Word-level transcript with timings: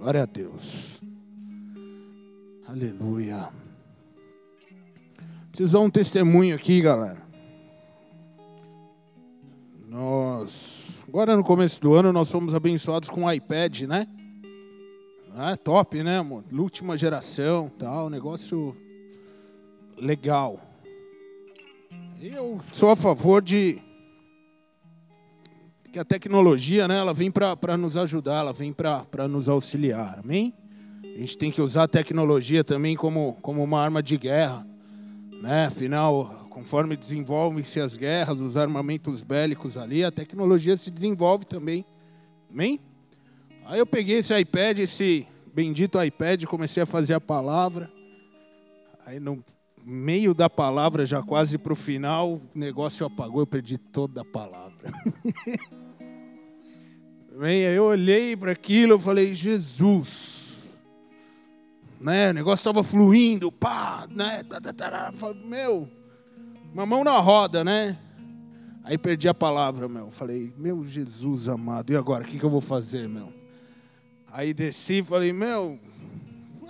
Glória 0.00 0.22
a 0.22 0.24
Deus. 0.24 0.98
Aleluia. 2.66 3.50
Preciso 5.50 5.74
dar 5.74 5.80
um 5.80 5.90
testemunho 5.90 6.56
aqui, 6.56 6.80
galera. 6.80 7.22
Nós, 9.86 10.88
agora 11.06 11.36
no 11.36 11.44
começo 11.44 11.78
do 11.82 11.92
ano, 11.92 12.14
nós 12.14 12.30
fomos 12.30 12.54
abençoados 12.54 13.10
com 13.10 13.24
um 13.24 13.30
iPad, 13.30 13.82
né? 13.82 14.06
É 15.36 15.56
top, 15.56 16.02
né, 16.02 16.16
amor? 16.16 16.44
Última 16.50 16.96
geração, 16.96 17.68
tal, 17.68 18.08
negócio 18.08 18.74
legal. 19.98 20.58
Eu 22.18 22.58
sou 22.72 22.88
a 22.88 22.96
favor 22.96 23.42
de 23.42 23.82
que 25.90 25.98
a 25.98 26.04
tecnologia, 26.04 26.86
né, 26.86 26.98
ela 26.98 27.12
vem 27.12 27.30
para 27.30 27.76
nos 27.76 27.96
ajudar, 27.96 28.40
ela 28.40 28.52
vem 28.52 28.72
para 28.72 29.26
nos 29.26 29.48
auxiliar, 29.48 30.20
amém? 30.22 30.54
A 31.02 31.20
gente 31.20 31.36
tem 31.36 31.50
que 31.50 31.60
usar 31.60 31.84
a 31.84 31.88
tecnologia 31.88 32.62
também 32.62 32.94
como, 32.94 33.36
como 33.42 33.62
uma 33.62 33.80
arma 33.80 34.02
de 34.02 34.16
guerra, 34.16 34.64
né? 35.42 35.66
Afinal, 35.66 36.46
conforme 36.48 36.96
desenvolvem-se 36.96 37.80
as 37.80 37.96
guerras, 37.96 38.38
os 38.38 38.56
armamentos 38.56 39.22
bélicos 39.22 39.76
ali, 39.76 40.04
a 40.04 40.12
tecnologia 40.12 40.76
se 40.76 40.90
desenvolve 40.90 41.44
também, 41.44 41.84
amém? 42.50 42.78
Aí 43.66 43.78
eu 43.78 43.86
peguei 43.86 44.18
esse 44.18 44.36
iPad, 44.38 44.78
esse 44.78 45.26
bendito 45.52 46.02
iPad, 46.02 46.44
comecei 46.44 46.82
a 46.82 46.86
fazer 46.86 47.14
a 47.14 47.20
palavra, 47.20 47.90
aí 49.04 49.18
no 49.18 49.42
meio 49.84 50.34
da 50.34 50.48
palavra, 50.48 51.06
já 51.06 51.22
quase 51.22 51.58
para 51.58 51.72
o 51.72 51.76
final, 51.76 52.34
o 52.34 52.42
negócio 52.54 53.04
apagou, 53.06 53.40
eu 53.40 53.46
perdi 53.46 53.78
toda 53.78 54.22
a 54.22 54.24
palavra. 54.24 54.92
Bem, 57.38 57.60
eu 57.62 57.84
olhei 57.84 58.36
para 58.36 58.52
aquilo, 58.52 58.94
eu 58.94 58.98
falei, 58.98 59.34
Jesus, 59.34 60.68
né? 62.00 62.30
O 62.30 62.34
negócio 62.34 62.60
estava 62.60 62.82
fluindo, 62.82 63.50
pá, 63.50 64.06
né? 64.10 64.42
Tá, 64.42 64.60
tá, 64.60 64.72
tá, 64.72 65.12
falei, 65.12 65.42
meu, 65.44 65.88
uma 66.72 66.84
mão 66.84 67.02
na 67.02 67.18
roda, 67.18 67.64
né? 67.64 67.96
Aí 68.82 68.98
perdi 68.98 69.28
a 69.28 69.34
palavra, 69.34 69.88
meu. 69.88 70.10
Falei, 70.10 70.52
meu 70.56 70.84
Jesus 70.84 71.48
amado, 71.48 71.92
e 71.92 71.96
agora? 71.96 72.24
O 72.24 72.26
que, 72.26 72.38
que 72.38 72.44
eu 72.44 72.50
vou 72.50 72.60
fazer, 72.60 73.08
meu? 73.08 73.32
Aí 74.32 74.54
desci, 74.54 75.02
falei, 75.02 75.32
meu, 75.32 75.78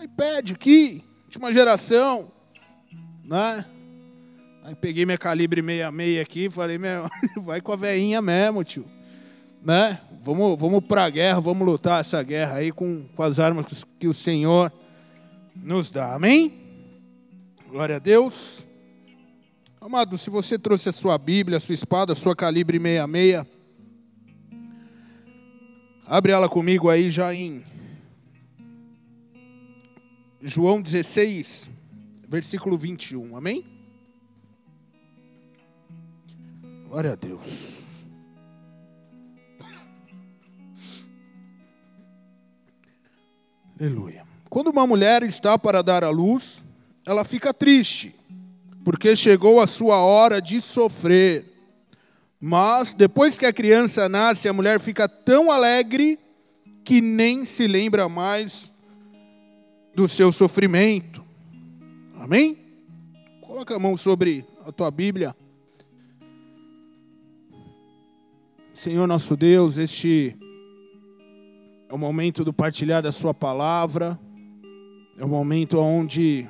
iPad 0.03 0.53
aqui, 0.53 1.05
última 1.25 1.53
geração, 1.53 2.31
né? 3.31 3.64
Aí 4.64 4.75
peguei 4.75 5.06
minha 5.06 5.17
calibre 5.17 5.62
66 5.62 6.20
aqui 6.20 6.45
e 6.47 6.50
falei, 6.50 6.78
meu, 6.78 7.09
vai 7.41 7.61
com 7.61 7.72
a 7.72 7.77
veinha 7.77 8.20
mesmo, 8.20 8.64
tio. 8.64 8.84
Né? 9.62 10.00
Vamos, 10.20 10.59
vamos 10.59 10.84
para 10.84 11.05
a 11.05 11.11
guerra, 11.11 11.41
vamos 11.41 11.64
lutar 11.64 12.00
essa 12.00 12.20
guerra 12.25 12.56
aí 12.56 12.72
com, 12.72 13.05
com 13.14 13.22
as 13.22 13.39
armas 13.39 13.67
que 14.00 14.09
o 14.09 14.12
Senhor 14.12 14.72
nos 15.55 15.92
dá. 15.92 16.12
Amém? 16.12 16.59
Glória 17.69 17.97
a 17.97 17.98
Deus. 18.00 18.67
Amado, 19.81 20.19
se 20.19 20.28
você 20.28 20.59
trouxe 20.59 20.89
a 20.89 20.92
sua 20.92 21.17
Bíblia, 21.17 21.59
a 21.59 21.61
sua 21.61 21.75
espada, 21.75 22.12
a 22.12 22.17
sua 22.17 22.34
calibre 22.34 22.81
66, 22.81 23.47
abre 26.05 26.33
ela 26.33 26.48
comigo 26.48 26.91
aí 26.91 27.12
já 27.12 27.33
em 27.33 27.65
João 30.42 30.83
16, 30.83 31.70
versículo 32.31 32.78
21. 32.78 33.36
Amém? 33.36 33.64
Glória 36.89 37.12
a 37.12 37.17
Deus. 37.17 37.81
Aleluia. 43.78 44.25
Quando 44.48 44.69
uma 44.69 44.87
mulher 44.87 45.25
está 45.25 45.59
para 45.59 45.83
dar 45.83 46.05
à 46.05 46.11
luz, 46.11 46.64
ela 47.05 47.25
fica 47.25 47.53
triste, 47.53 48.14
porque 48.84 49.17
chegou 49.17 49.61
a 49.61 49.67
sua 49.67 49.98
hora 49.98 50.41
de 50.41 50.61
sofrer. 50.62 51.47
Mas 52.41 52.94
depois 52.94 53.37
que 53.37 53.47
a 53.47 53.53
criança 53.53 54.09
nasce, 54.09 54.49
a 54.49 54.53
mulher 54.53 54.78
fica 54.78 55.09
tão 55.09 55.50
alegre 55.50 56.16
que 56.84 57.00
nem 57.00 57.44
se 57.44 57.66
lembra 57.66 58.09
mais 58.09 58.72
do 59.94 60.09
seu 60.09 60.31
sofrimento. 60.31 61.29
Amém? 62.20 62.58
Coloca 63.41 63.75
a 63.75 63.78
mão 63.78 63.97
sobre 63.97 64.44
a 64.66 64.70
tua 64.70 64.91
Bíblia. 64.91 65.34
Senhor 68.75 69.06
nosso 69.06 69.34
Deus, 69.34 69.78
este 69.78 70.36
é 71.88 71.94
o 71.94 71.97
momento 71.97 72.44
do 72.44 72.53
partilhar 72.53 73.03
da 73.03 73.10
Sua 73.10 73.32
palavra, 73.32 74.20
é 75.16 75.25
o 75.25 75.28
momento 75.28 75.78
onde 75.78 76.47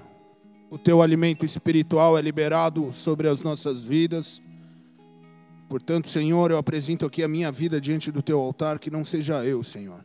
o 0.70 0.76
Teu 0.76 1.00
alimento 1.00 1.44
espiritual 1.44 2.18
é 2.18 2.20
liberado 2.20 2.92
sobre 2.92 3.28
as 3.28 3.40
nossas 3.40 3.84
vidas. 3.84 4.42
Portanto, 5.68 6.08
Senhor, 6.08 6.50
eu 6.50 6.58
apresento 6.58 7.06
aqui 7.06 7.22
a 7.22 7.28
minha 7.28 7.52
vida 7.52 7.80
diante 7.80 8.10
do 8.10 8.20
Teu 8.20 8.40
altar, 8.40 8.80
que 8.80 8.90
não 8.90 9.04
seja 9.04 9.44
eu, 9.44 9.62
Senhor. 9.62 10.04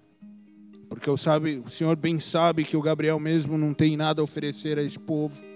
Porque 0.87 1.09
eu 1.09 1.17
sabe, 1.17 1.63
o 1.65 1.71
Senhor 1.71 1.95
bem 1.95 2.19
sabe 2.19 2.63
que 2.63 2.77
o 2.77 2.81
Gabriel 2.83 3.19
mesmo 3.19 3.57
não 3.57 3.73
tem 3.73 3.97
nada 3.97 4.21
a 4.21 4.23
oferecer 4.23 4.77
a 4.77 4.83
este 4.83 4.99
povo. 4.99 5.54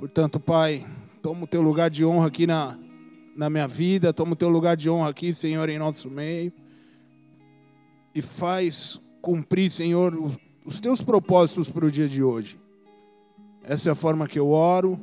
Portanto, 0.00 0.40
Pai, 0.40 0.86
toma 1.20 1.44
o 1.44 1.46
Teu 1.46 1.60
lugar 1.60 1.90
de 1.90 2.06
honra 2.06 2.28
aqui 2.28 2.46
na, 2.46 2.78
na 3.36 3.50
minha 3.50 3.68
vida, 3.68 4.14
toma 4.14 4.32
o 4.32 4.36
teu 4.36 4.48
lugar 4.48 4.74
de 4.74 4.88
honra 4.88 5.10
aqui, 5.10 5.34
Senhor, 5.34 5.68
em 5.68 5.78
nosso 5.78 6.08
meio. 6.08 6.50
E 8.14 8.22
faz 8.22 8.98
cumprir, 9.20 9.70
Senhor, 9.70 10.18
os 10.64 10.80
teus 10.80 11.02
propósitos 11.02 11.68
para 11.68 11.84
o 11.84 11.90
dia 11.90 12.08
de 12.08 12.22
hoje. 12.22 12.58
Essa 13.62 13.90
é 13.90 13.92
a 13.92 13.94
forma 13.94 14.26
que 14.26 14.38
eu 14.38 14.48
oro, 14.48 14.98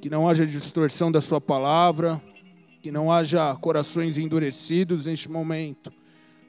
que 0.00 0.08
não 0.08 0.26
haja 0.26 0.46
distorção 0.46 1.12
da 1.12 1.20
Sua 1.20 1.38
palavra, 1.38 2.22
que 2.80 2.90
não 2.90 3.12
haja 3.12 3.54
corações 3.56 4.16
endurecidos 4.16 5.04
neste 5.04 5.30
momento, 5.30 5.92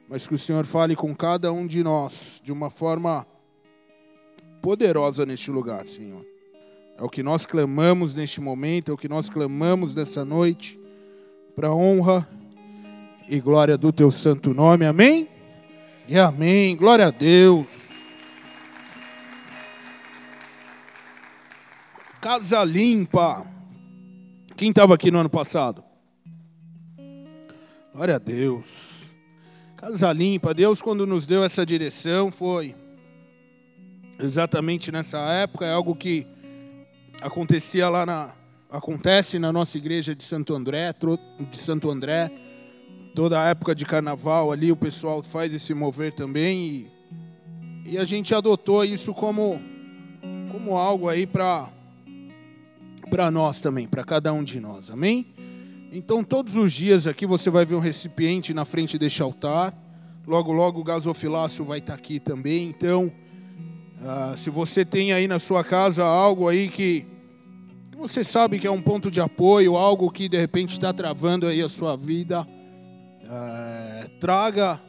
mas 0.08 0.26
que 0.26 0.34
o 0.34 0.38
Senhor 0.38 0.64
fale 0.64 0.96
com 0.96 1.14
cada 1.14 1.52
um 1.52 1.66
de 1.66 1.84
nós 1.84 2.40
de 2.42 2.50
uma 2.50 2.70
forma 2.70 3.26
poderosa 4.62 5.26
neste 5.26 5.50
lugar, 5.50 5.86
Senhor. 5.86 6.35
É 6.98 7.04
o 7.04 7.10
que 7.10 7.22
nós 7.22 7.44
clamamos 7.44 8.14
neste 8.14 8.40
momento, 8.40 8.90
é 8.90 8.94
o 8.94 8.96
que 8.96 9.08
nós 9.08 9.28
clamamos 9.28 9.94
nessa 9.94 10.24
noite, 10.24 10.80
para 11.54 11.74
honra 11.74 12.26
e 13.28 13.38
glória 13.38 13.76
do 13.76 13.92
teu 13.92 14.10
santo 14.10 14.54
nome. 14.54 14.86
Amém? 14.86 15.28
E 16.08 16.18
amém. 16.18 16.74
Glória 16.74 17.08
a 17.08 17.10
Deus. 17.10 17.90
Casa 22.20 22.64
limpa. 22.64 23.46
Quem 24.56 24.70
estava 24.70 24.94
aqui 24.94 25.10
no 25.10 25.18
ano 25.18 25.28
passado? 25.28 25.84
Glória 27.94 28.16
a 28.16 28.18
Deus. 28.18 29.12
Casa 29.76 30.10
limpa. 30.12 30.54
Deus, 30.54 30.80
quando 30.80 31.06
nos 31.06 31.26
deu 31.26 31.44
essa 31.44 31.66
direção, 31.66 32.30
foi 32.30 32.74
exatamente 34.18 34.90
nessa 34.90 35.18
época. 35.18 35.66
É 35.66 35.72
algo 35.72 35.94
que 35.94 36.26
acontecia 37.20 37.88
lá 37.88 38.04
na 38.04 38.32
acontece 38.70 39.38
na 39.38 39.52
nossa 39.52 39.78
igreja 39.78 40.14
de 40.14 40.24
Santo 40.24 40.54
André, 40.54 40.92
de 41.50 41.56
Santo 41.56 41.90
André. 41.90 42.30
Toda 43.14 43.42
a 43.42 43.48
época 43.48 43.74
de 43.74 43.86
carnaval 43.86 44.52
ali 44.52 44.70
o 44.70 44.76
pessoal 44.76 45.22
faz 45.22 45.54
esse 45.54 45.72
mover 45.72 46.12
também 46.12 46.90
e, 47.84 47.90
e 47.92 47.98
a 47.98 48.04
gente 48.04 48.34
adotou 48.34 48.84
isso 48.84 49.14
como 49.14 49.62
como 50.50 50.76
algo 50.76 51.08
aí 51.08 51.26
para 51.26 51.70
para 53.08 53.30
nós 53.30 53.60
também, 53.60 53.86
para 53.86 54.04
cada 54.04 54.32
um 54.32 54.42
de 54.42 54.58
nós. 54.58 54.90
Amém? 54.90 55.34
Então 55.92 56.22
todos 56.22 56.56
os 56.56 56.72
dias 56.72 57.06
aqui 57.06 57.24
você 57.24 57.48
vai 57.48 57.64
ver 57.64 57.76
um 57.76 57.80
recipiente 57.80 58.52
na 58.52 58.64
frente 58.64 58.98
deste 58.98 59.22
altar. 59.22 59.72
Logo 60.26 60.52
logo 60.52 60.80
o 60.80 60.84
gasofilácio 60.84 61.64
vai 61.64 61.78
estar 61.78 61.94
aqui 61.94 62.18
também. 62.18 62.68
Então, 62.68 63.12
ah, 64.02 64.34
se 64.36 64.50
você 64.50 64.84
tem 64.84 65.12
aí 65.12 65.26
na 65.26 65.38
sua 65.38 65.64
casa 65.64 66.04
algo 66.04 66.48
aí 66.48 66.68
que 66.68 67.06
você 67.96 68.22
sabe 68.22 68.58
que 68.58 68.66
é 68.66 68.70
um 68.70 68.82
ponto 68.82 69.10
de 69.10 69.20
apoio, 69.20 69.76
algo 69.76 70.10
que 70.10 70.28
de 70.28 70.36
repente 70.36 70.72
está 70.72 70.92
travando 70.92 71.46
aí 71.46 71.62
a 71.62 71.68
sua 71.68 71.96
vida, 71.96 72.46
é, 73.22 74.08
traga 74.20 74.80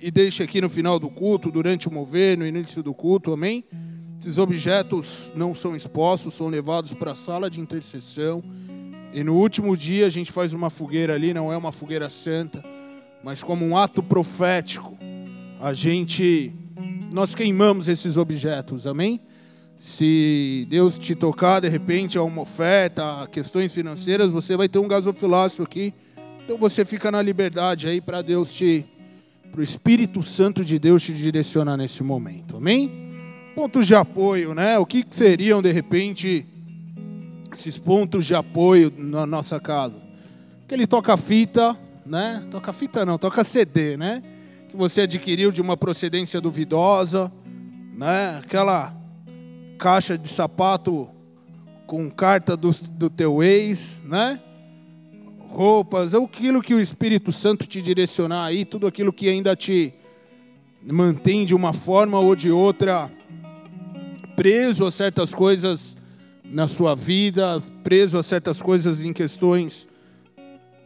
e 0.00 0.10
deixe 0.10 0.42
aqui 0.42 0.60
no 0.60 0.68
final 0.68 0.98
do 0.98 1.08
culto, 1.08 1.50
durante 1.50 1.88
o 1.88 1.92
mover, 1.92 2.36
no 2.36 2.46
início 2.46 2.82
do 2.82 2.92
culto, 2.92 3.32
amém? 3.32 3.64
Esses 4.18 4.38
objetos 4.38 5.32
não 5.36 5.54
são 5.54 5.76
expostos, 5.76 6.34
são 6.34 6.48
levados 6.48 6.92
para 6.94 7.12
a 7.12 7.16
sala 7.16 7.48
de 7.48 7.60
intercessão. 7.60 8.42
E 9.12 9.22
no 9.22 9.34
último 9.36 9.76
dia 9.76 10.06
a 10.06 10.10
gente 10.10 10.32
faz 10.32 10.52
uma 10.52 10.70
fogueira 10.70 11.14
ali, 11.14 11.32
não 11.32 11.52
é 11.52 11.56
uma 11.56 11.70
fogueira 11.70 12.10
santa, 12.10 12.62
mas 13.22 13.42
como 13.42 13.64
um 13.64 13.76
ato 13.76 14.02
profético, 14.02 14.96
a 15.60 15.72
gente 15.72 16.52
nós 17.12 17.34
queimamos 17.34 17.88
esses 17.88 18.16
objetos, 18.16 18.86
amém? 18.86 19.20
Se 19.78 20.66
Deus 20.70 20.96
te 20.96 21.14
tocar 21.14 21.60
de 21.60 21.68
repente 21.68 22.16
a 22.16 22.22
uma 22.22 22.42
oferta, 22.42 23.28
questões 23.30 23.72
financeiras, 23.72 24.32
você 24.32 24.56
vai 24.56 24.68
ter 24.68 24.78
um 24.78 24.88
gasofilácio 24.88 25.62
aqui. 25.62 25.92
Então 26.44 26.56
você 26.56 26.84
fica 26.84 27.10
na 27.10 27.20
liberdade 27.20 27.86
aí 27.86 28.00
para 28.00 28.22
Deus 28.22 28.54
te 28.54 28.86
para 29.54 29.60
o 29.60 29.64
Espírito 29.64 30.20
Santo 30.20 30.64
de 30.64 30.80
Deus 30.80 31.04
te 31.04 31.12
direcionar 31.12 31.76
nesse 31.76 32.02
momento. 32.02 32.56
Amém? 32.56 32.90
Pontos 33.54 33.86
de 33.86 33.94
apoio, 33.94 34.52
né? 34.52 34.76
O 34.80 34.84
que 34.84 35.06
seriam, 35.08 35.62
de 35.62 35.70
repente, 35.70 36.44
esses 37.56 37.78
pontos 37.78 38.26
de 38.26 38.34
apoio 38.34 38.92
na 38.98 39.24
nossa 39.24 39.60
casa? 39.60 40.02
Aquele 40.64 40.88
toca-fita, 40.88 41.76
né? 42.04 42.44
Toca-fita 42.50 43.06
não, 43.06 43.16
toca-CD, 43.16 43.96
né? 43.96 44.24
Que 44.74 44.78
você 44.78 45.02
adquiriu 45.02 45.52
de 45.52 45.62
uma 45.62 45.76
procedência 45.76 46.40
duvidosa, 46.40 47.30
né? 47.96 48.38
Aquela 48.38 48.92
caixa 49.78 50.18
de 50.18 50.28
sapato 50.28 51.08
com 51.86 52.10
carta 52.10 52.56
do, 52.56 52.72
do 52.72 53.08
teu 53.08 53.40
ex, 53.40 54.00
né? 54.04 54.40
roupas, 55.48 56.12
aquilo 56.12 56.60
que 56.60 56.74
o 56.74 56.80
Espírito 56.80 57.30
Santo 57.30 57.68
te 57.68 57.80
direcionar 57.80 58.46
aí, 58.46 58.64
tudo 58.64 58.88
aquilo 58.88 59.12
que 59.12 59.28
ainda 59.28 59.54
te 59.54 59.94
mantém 60.82 61.44
de 61.44 61.54
uma 61.54 61.72
forma 61.72 62.18
ou 62.18 62.34
de 62.34 62.50
outra 62.50 63.08
preso 64.34 64.84
a 64.86 64.90
certas 64.90 65.32
coisas 65.32 65.96
na 66.44 66.66
sua 66.66 66.96
vida, 66.96 67.62
preso 67.84 68.18
a 68.18 68.24
certas 68.24 68.60
coisas 68.60 69.00
em 69.00 69.12
questões 69.12 69.86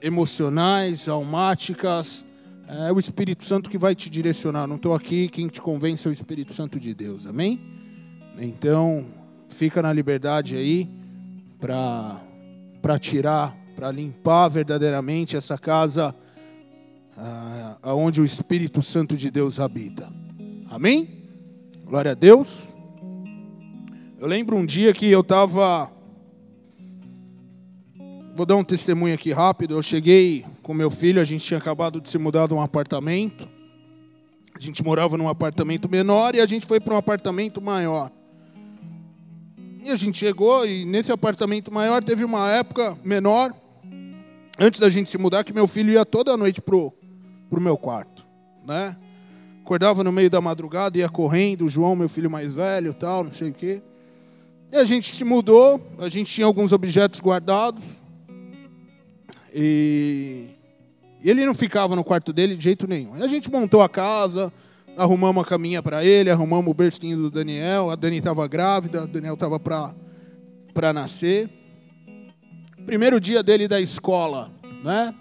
emocionais, 0.03 1.09
almáticas. 1.09 2.28
É 2.69 2.93
o 2.93 2.99
Espírito 2.99 3.45
Santo 3.45 3.71
que 3.71 3.79
vai 3.79 3.95
te 3.95 4.11
direcionar. 4.11 4.67
Não 4.67 4.77
estou 4.77 4.95
aqui, 4.95 5.29
quem 5.29 5.49
te 5.49 5.61
convence 5.61 6.07
é 6.07 6.11
o 6.11 6.13
Espírito 6.13 6.53
Santo 6.53 6.79
de 6.79 6.93
Deus. 6.95 7.27
Amém? 7.27 7.61
Então, 8.39 9.07
fica 9.49 9.81
na 9.81 9.93
liberdade 9.93 10.55
aí 10.55 10.89
para 11.59 12.99
tirar 13.01 13.57
para 13.79 13.93
limpar 13.93 14.49
verdadeiramente 14.49 15.37
essa 15.37 15.57
casa 15.57 16.13
ah, 17.17 17.79
onde 17.95 18.21
o 18.21 18.25
Espírito 18.25 18.83
Santo 18.83 19.17
de 19.17 19.31
Deus 19.31 19.61
habita. 19.61 20.13
Amém? 20.69 21.09
Glória 21.87 22.11
a 22.11 22.15
Deus. 22.15 22.75
Eu 24.19 24.27
lembro 24.27 24.57
um 24.57 24.67
dia 24.67 24.93
que 24.93 25.09
eu 25.09 25.21
estava. 25.21 25.93
Vou 28.35 28.45
dar 28.45 28.57
um 28.57 28.65
testemunho 28.65 29.15
aqui 29.15 29.31
rápido. 29.31 29.75
Eu 29.75 29.83
cheguei 29.83 30.45
com 30.69 30.75
meu 30.75 30.91
filho, 30.91 31.19
a 31.19 31.25
gente 31.25 31.43
tinha 31.43 31.57
acabado 31.57 31.99
de 31.99 32.11
se 32.11 32.19
mudar 32.19 32.47
de 32.47 32.53
um 32.53 32.61
apartamento. 32.61 33.49
A 34.55 34.61
gente 34.61 34.85
morava 34.85 35.17
num 35.17 35.27
apartamento 35.27 35.89
menor 35.89 36.35
e 36.35 36.43
a 36.43 36.45
gente 36.45 36.67
foi 36.67 36.79
para 36.79 36.93
um 36.93 36.99
apartamento 36.99 37.59
maior. 37.59 38.13
E 39.83 39.89
a 39.89 39.97
gente 39.97 40.19
chegou 40.19 40.67
e 40.67 40.85
nesse 40.85 41.11
apartamento 41.11 41.73
maior 41.73 42.05
teve 42.05 42.23
uma 42.23 42.51
época 42.51 42.99
menor 43.03 43.51
antes 44.59 44.79
da 44.79 44.91
gente 44.91 45.09
se 45.09 45.17
mudar, 45.17 45.43
que 45.43 45.55
meu 45.55 45.67
filho 45.67 45.91
ia 45.91 46.05
toda 46.05 46.37
noite 46.37 46.61
pro, 46.61 46.93
pro 47.49 47.63
meu 47.63 47.79
quarto, 47.79 48.27
né? 48.67 48.95
Acordava 49.63 50.05
no 50.05 50.13
meio 50.13 50.29
da 50.29 50.43
madrugada, 50.43 50.99
ia 50.99 51.09
correndo, 51.09 51.65
o 51.65 51.69
João, 51.71 51.97
meu 51.97 52.11
filho 52.11 52.31
mais 52.31 52.53
velho, 52.53 52.93
tal, 52.93 53.25
não 53.25 53.33
sei 53.33 53.49
o 53.49 53.55
quê. 53.55 53.81
E 54.71 54.77
a 54.77 54.85
gente 54.85 55.17
se 55.17 55.25
mudou, 55.25 55.81
a 55.99 56.11
gente 56.11 56.31
tinha 56.31 56.47
alguns 56.47 56.73
objetos 56.73 57.23
guardados. 57.23 58.03
E, 59.55 60.58
ele 61.25 61.45
não 61.45 61.55
ficava 61.55 61.97
no 61.97 62.05
quarto 62.05 62.33
dele 62.33 62.57
de 62.57 62.65
jeito 62.65 62.87
nenhum. 62.87 63.15
A 63.15 63.27
gente 63.27 63.51
montou 63.51 63.83
a 63.83 63.89
casa, 63.89 64.53
arrumamos 64.97 65.37
uma 65.37 65.45
caminha 65.45 65.83
para 65.83 66.05
ele, 66.05 66.31
arrumamos 66.31 66.71
o 66.71 66.75
bercinho 66.75 67.17
do 67.17 67.31
Daniel. 67.31 67.91
A 67.91 67.97
Dani 67.97 68.19
estava 68.19 68.47
grávida, 68.47 69.05
o 69.05 69.07
Daniel 69.07 69.35
estava 69.35 69.59
para 69.59 70.93
nascer 70.93 71.51
primeiro 72.89 73.21
dia 73.21 73.43
dele 73.43 73.69
da 73.69 73.79
escola, 73.79 74.51
né? 74.83 75.15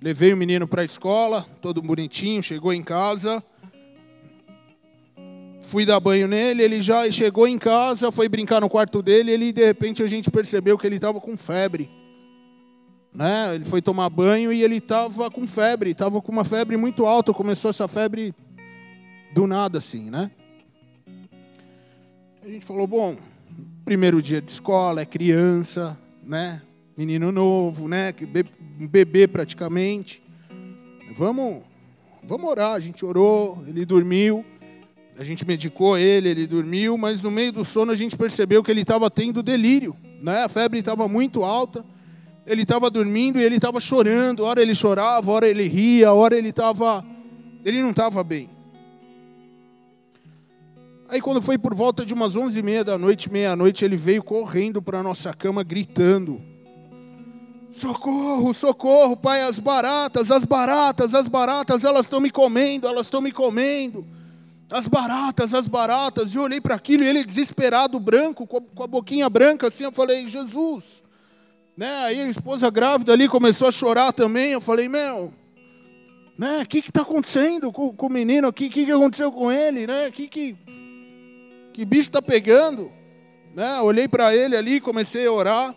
Levei 0.00 0.32
o 0.32 0.36
menino 0.36 0.66
para 0.66 0.80
a 0.80 0.84
escola, 0.86 1.44
todo 1.60 1.82
bonitinho, 1.82 2.42
chegou 2.42 2.72
em 2.72 2.82
casa. 2.82 3.44
Fui 5.60 5.84
dar 5.84 6.00
banho 6.00 6.26
nele, 6.26 6.62
ele 6.62 6.80
já 6.80 7.10
chegou 7.10 7.46
em 7.46 7.58
casa, 7.58 8.10
foi 8.10 8.30
brincar 8.30 8.62
no 8.62 8.68
quarto 8.70 9.02
dele, 9.02 9.30
ele 9.30 9.52
de 9.52 9.62
repente 9.62 10.02
a 10.02 10.06
gente 10.06 10.30
percebeu 10.30 10.78
que 10.78 10.86
ele 10.86 10.96
estava 10.96 11.20
com 11.20 11.36
febre. 11.36 11.90
Né? 13.14 13.54
Ele 13.54 13.64
foi 13.64 13.82
tomar 13.82 14.08
banho 14.08 14.52
e 14.52 14.62
ele 14.62 14.76
estava 14.76 15.30
com 15.30 15.46
febre, 15.46 15.90
estava 15.90 16.20
com 16.20 16.32
uma 16.32 16.44
febre 16.44 16.76
muito 16.76 17.04
alta, 17.04 17.32
começou 17.32 17.68
essa 17.68 17.86
febre 17.86 18.34
do 19.34 19.46
nada 19.46 19.78
assim, 19.78 20.10
né? 20.10 20.30
A 22.42 22.48
gente 22.48 22.64
falou, 22.64 22.86
bom, 22.86 23.16
primeiro 23.84 24.20
dia 24.22 24.40
de 24.40 24.50
escola, 24.50 25.02
é 25.02 25.06
criança, 25.06 25.96
né? 26.24 26.62
menino 26.96 27.32
novo, 27.32 27.88
né? 27.88 28.12
Bebê 28.78 29.26
praticamente. 29.26 30.22
Vamos, 31.14 31.62
vamos 32.22 32.50
orar. 32.50 32.74
A 32.74 32.80
gente 32.80 33.04
orou, 33.04 33.62
ele 33.66 33.84
dormiu. 33.84 34.44
A 35.18 35.24
gente 35.24 35.46
medicou 35.46 35.98
ele, 35.98 36.28
ele 36.28 36.46
dormiu, 36.46 36.96
mas 36.96 37.22
no 37.22 37.30
meio 37.30 37.52
do 37.52 37.64
sono 37.64 37.92
a 37.92 37.94
gente 37.94 38.16
percebeu 38.16 38.62
que 38.62 38.70
ele 38.70 38.80
estava 38.80 39.10
tendo 39.10 39.42
delírio, 39.42 39.94
né? 40.22 40.42
A 40.42 40.48
febre 40.48 40.78
estava 40.78 41.06
muito 41.06 41.44
alta. 41.44 41.84
Ele 42.46 42.62
estava 42.62 42.90
dormindo 42.90 43.38
e 43.38 43.42
ele 43.42 43.56
estava 43.56 43.80
chorando. 43.80 44.44
Hora 44.44 44.60
ele 44.60 44.74
chorava, 44.74 45.30
hora 45.30 45.48
ele 45.48 45.68
ria, 45.68 46.12
hora 46.12 46.36
ele 46.36 46.48
estava, 46.48 47.04
ele 47.64 47.82
não 47.82 47.90
estava 47.90 48.22
bem. 48.24 48.50
Aí 51.08 51.20
quando 51.20 51.42
foi 51.42 51.58
por 51.58 51.74
volta 51.74 52.06
de 52.06 52.14
umas 52.14 52.36
onze 52.36 52.58
e 52.58 52.62
meia 52.62 52.82
da 52.82 52.96
noite, 52.96 53.30
meia-noite, 53.30 53.84
ele 53.84 53.96
veio 53.96 54.22
correndo 54.22 54.80
para 54.80 55.00
a 55.00 55.02
nossa 55.02 55.32
cama 55.34 55.62
gritando. 55.62 56.40
Socorro, 57.70 58.54
socorro, 58.54 59.14
pai, 59.14 59.42
as 59.42 59.58
baratas, 59.58 60.30
as 60.30 60.42
baratas, 60.44 61.14
as 61.14 61.26
baratas, 61.26 61.84
elas 61.84 62.06
estão 62.06 62.18
me 62.18 62.30
comendo, 62.30 62.86
elas 62.86 63.06
estão 63.06 63.20
me 63.20 63.30
comendo. 63.30 64.06
As 64.70 64.86
baratas, 64.86 65.52
as 65.52 65.66
baratas. 65.66 66.32
E 66.32 66.38
eu 66.38 66.44
olhei 66.44 66.62
para 66.62 66.76
aquilo 66.76 67.04
e 67.04 67.08
ele 67.08 67.24
desesperado, 67.24 68.00
branco, 68.00 68.46
com 68.46 68.56
a, 68.56 68.60
com 68.60 68.82
a, 68.82 68.86
boquinha 68.86 69.28
branca 69.28 69.68
assim, 69.68 69.84
eu 69.84 69.92
falei, 69.92 70.26
Jesus. 70.26 71.01
Né? 71.76 71.94
Aí 72.04 72.20
a 72.20 72.28
esposa 72.28 72.70
grávida 72.70 73.12
ali 73.12 73.28
começou 73.28 73.68
a 73.68 73.72
chorar 73.72 74.12
também. 74.12 74.52
Eu 74.52 74.60
falei, 74.60 74.88
meu, 74.88 75.32
né? 76.38 76.62
O 76.62 76.66
que 76.66 76.78
está 76.78 77.02
acontecendo 77.02 77.70
com, 77.70 77.94
com, 77.94 78.06
o 78.06 78.10
menino 78.10 78.48
aqui? 78.48 78.66
O 78.66 78.70
que, 78.70 78.84
que 78.84 78.92
aconteceu 78.92 79.30
com 79.30 79.50
ele? 79.50 79.86
Né? 79.86 80.10
Que, 80.10 80.28
que, 80.28 80.56
que 81.72 81.84
bicho 81.84 82.08
está 82.08 82.22
pegando? 82.22 82.90
Né? 83.54 83.80
Olhei 83.80 84.08
para 84.08 84.34
ele 84.34 84.56
ali, 84.56 84.80
comecei 84.80 85.26
a 85.26 85.32
orar. 85.32 85.74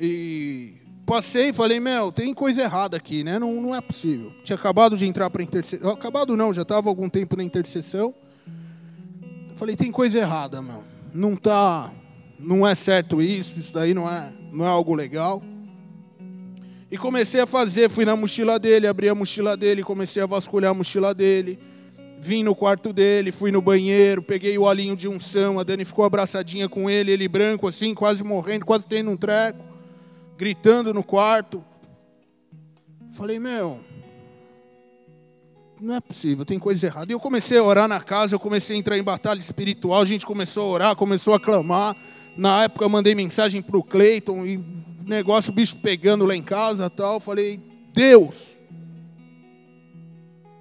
E 0.00 0.74
passei 1.06 1.50
e 1.50 1.52
falei, 1.52 1.78
meu, 1.78 2.10
tem 2.10 2.34
coisa 2.34 2.62
errada 2.62 2.96
aqui, 2.96 3.22
né? 3.22 3.38
Não, 3.38 3.60
não 3.60 3.74
é 3.74 3.80
possível. 3.80 4.32
Tinha 4.42 4.56
acabado 4.56 4.96
de 4.96 5.06
entrar 5.06 5.30
para 5.30 5.42
intercessão. 5.42 5.90
Acabado 5.90 6.36
não, 6.36 6.52
já 6.52 6.62
estava 6.62 6.88
algum 6.88 7.08
tempo 7.08 7.36
na 7.36 7.44
intercessão. 7.44 8.14
Falei, 9.54 9.76
tem 9.76 9.92
coisa 9.92 10.18
errada, 10.18 10.60
meu. 10.60 10.82
Não 11.14 11.36
tá. 11.36 11.92
Não 12.42 12.66
é 12.66 12.74
certo 12.74 13.22
isso, 13.22 13.60
isso 13.60 13.72
daí 13.72 13.94
não 13.94 14.10
é, 14.10 14.32
não 14.50 14.64
é 14.64 14.68
algo 14.68 14.94
legal. 14.94 15.42
E 16.90 16.98
comecei 16.98 17.40
a 17.40 17.46
fazer, 17.46 17.88
fui 17.88 18.04
na 18.04 18.16
mochila 18.16 18.58
dele, 18.58 18.86
abri 18.86 19.08
a 19.08 19.14
mochila 19.14 19.56
dele, 19.56 19.82
comecei 19.82 20.22
a 20.22 20.26
vasculhar 20.26 20.72
a 20.72 20.74
mochila 20.74 21.14
dele. 21.14 21.58
Vim 22.20 22.42
no 22.42 22.54
quarto 22.54 22.92
dele, 22.92 23.32
fui 23.32 23.50
no 23.50 23.62
banheiro, 23.62 24.22
peguei 24.22 24.58
o 24.58 24.62
olhinho 24.62 24.94
de 24.94 25.08
unção, 25.08 25.58
a 25.58 25.62
Dani 25.64 25.84
ficou 25.84 26.04
abraçadinha 26.04 26.68
com 26.68 26.90
ele, 26.90 27.10
ele 27.10 27.26
branco 27.26 27.66
assim, 27.66 27.94
quase 27.94 28.22
morrendo, 28.22 28.64
quase 28.64 28.86
tendo 28.86 29.10
um 29.10 29.16
treco 29.16 29.72
gritando 30.36 30.92
no 30.92 31.04
quarto. 31.04 31.64
Falei, 33.12 33.38
meu, 33.38 33.78
não 35.80 35.94
é 35.94 36.00
possível, 36.00 36.44
tem 36.44 36.58
coisa 36.58 36.86
errada. 36.86 37.12
E 37.12 37.14
eu 37.14 37.20
comecei 37.20 37.58
a 37.58 37.62
orar 37.62 37.86
na 37.86 38.00
casa, 38.00 38.34
eu 38.34 38.40
comecei 38.40 38.74
a 38.74 38.78
entrar 38.78 38.98
em 38.98 39.02
batalha 39.02 39.38
espiritual, 39.38 40.00
a 40.00 40.04
gente 40.04 40.26
começou 40.26 40.64
a 40.64 40.72
orar, 40.72 40.96
começou 40.96 41.34
a 41.34 41.40
clamar. 41.40 41.96
Na 42.36 42.64
época 42.64 42.84
eu 42.84 42.88
mandei 42.88 43.14
mensagem 43.14 43.60
para 43.60 43.76
o 43.76 43.82
Cleiton, 43.82 44.46
e 44.46 44.64
negócio, 45.04 45.52
o 45.52 45.54
bicho 45.54 45.76
pegando 45.78 46.24
lá 46.24 46.34
em 46.34 46.42
casa 46.42 46.88
tal. 46.88 47.20
Falei, 47.20 47.60
Deus, 47.92 48.58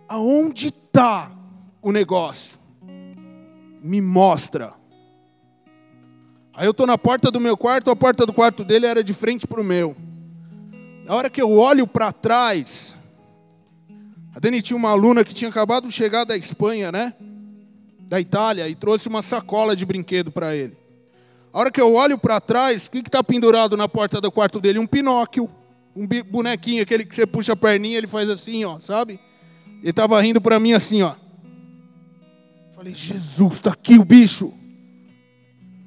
aonde 0.08 0.68
está 0.68 1.32
o 1.82 1.92
negócio? 1.92 2.60
Me 3.82 4.01
mostra. 4.01 4.74
Aí 6.54 6.66
eu 6.68 6.72
estou 6.72 6.86
na 6.86 6.98
porta 6.98 7.32
do 7.32 7.40
meu 7.40 7.56
quarto, 7.56 7.90
a 7.90 7.96
porta 7.96 8.25
do 8.25 8.34
quarto 8.34 8.63
dele 8.63 8.86
era 8.86 9.04
de 9.04 9.13
frente 9.13 9.48
para 9.48 9.62
o 9.62 9.63
meu. 9.63 9.96
Na 11.06 11.16
hora 11.16 11.30
que 11.30 11.42
eu 11.42 11.51
olho 11.51 11.88
para 11.88 12.12
trás, 12.12 12.96
a 14.36 14.40
Dani 14.40 14.62
tinha 14.62 14.78
uma 14.78 14.90
aluna 14.90 15.24
que 15.24 15.34
tinha 15.34 15.50
acabado 15.50 15.88
de 15.88 15.94
chegar 15.94 16.25
da 16.25 16.36
Espanha, 16.38 16.92
né? 16.92 17.13
Da 18.01 18.20
Itália, 18.20 18.68
e 18.68 18.75
trouxe 18.75 19.08
uma 19.08 19.22
sacola 19.22 19.75
de 19.75 19.86
brinquedo 19.86 20.30
para 20.32 20.56
ele. 20.56 20.80
A 21.53 21.60
hora 21.60 21.72
que 21.72 21.81
eu 21.81 21.93
olho 21.93 22.17
para 22.17 22.39
trás, 22.39 22.86
o 22.86 22.91
que 22.91 23.00
está 23.00 23.24
pendurado 23.24 23.75
na 23.75 23.88
porta 23.88 24.22
do 24.22 24.31
quarto 24.31 24.60
dele? 24.62 24.79
Um 24.79 24.88
Pinóquio, 24.88 25.50
um 25.96 26.08
bonequinho, 26.08 26.81
aquele 26.81 27.03
que 27.03 27.13
você 27.13 27.25
puxa 27.25 27.53
a 27.53 27.55
perninha, 27.55 27.98
ele 27.98 28.08
faz 28.08 28.29
assim, 28.29 28.63
ó, 28.63 28.79
sabe? 28.79 29.20
Ele 29.81 29.89
estava 29.89 30.22
rindo 30.22 30.39
para 30.39 30.60
mim 30.60 30.74
assim, 30.74 31.01
ó. 31.01 31.15
Falei, 32.74 32.96
Jesus, 32.96 33.55
está 33.55 33.74
aqui 33.74 33.98
o 34.00 34.05
bicho. 34.05 34.53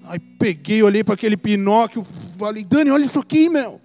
Aí 0.04 0.18
peguei, 0.18 0.83
olhei 0.83 1.02
para 1.02 1.14
aquele 1.14 1.37
Pinóquio, 1.37 2.06
falei, 2.38 2.62
Dani, 2.62 2.90
olha 2.90 3.04
isso 3.04 3.18
aqui, 3.18 3.49
meu. 3.49 3.80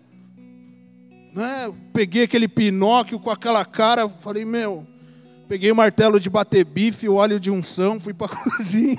né? 1.34 1.74
Peguei 1.94 2.24
aquele 2.24 2.50
Pinóquio 2.50 3.20
com 3.22 3.30
aquela 3.30 3.64
cara, 3.64 4.10
falei, 4.10 4.44
meu, 4.44 4.86
peguei 5.48 5.72
o 5.72 5.76
martelo 5.76 6.20
de 6.20 6.30
bater 6.30 6.66
bife, 6.66 7.08
o 7.08 7.16
óleo 7.16 7.40
de 7.40 7.50
unção, 7.50 8.02
fui 8.02 8.14
para 8.14 8.28
a 8.28 8.36
cozinha. 8.58 8.98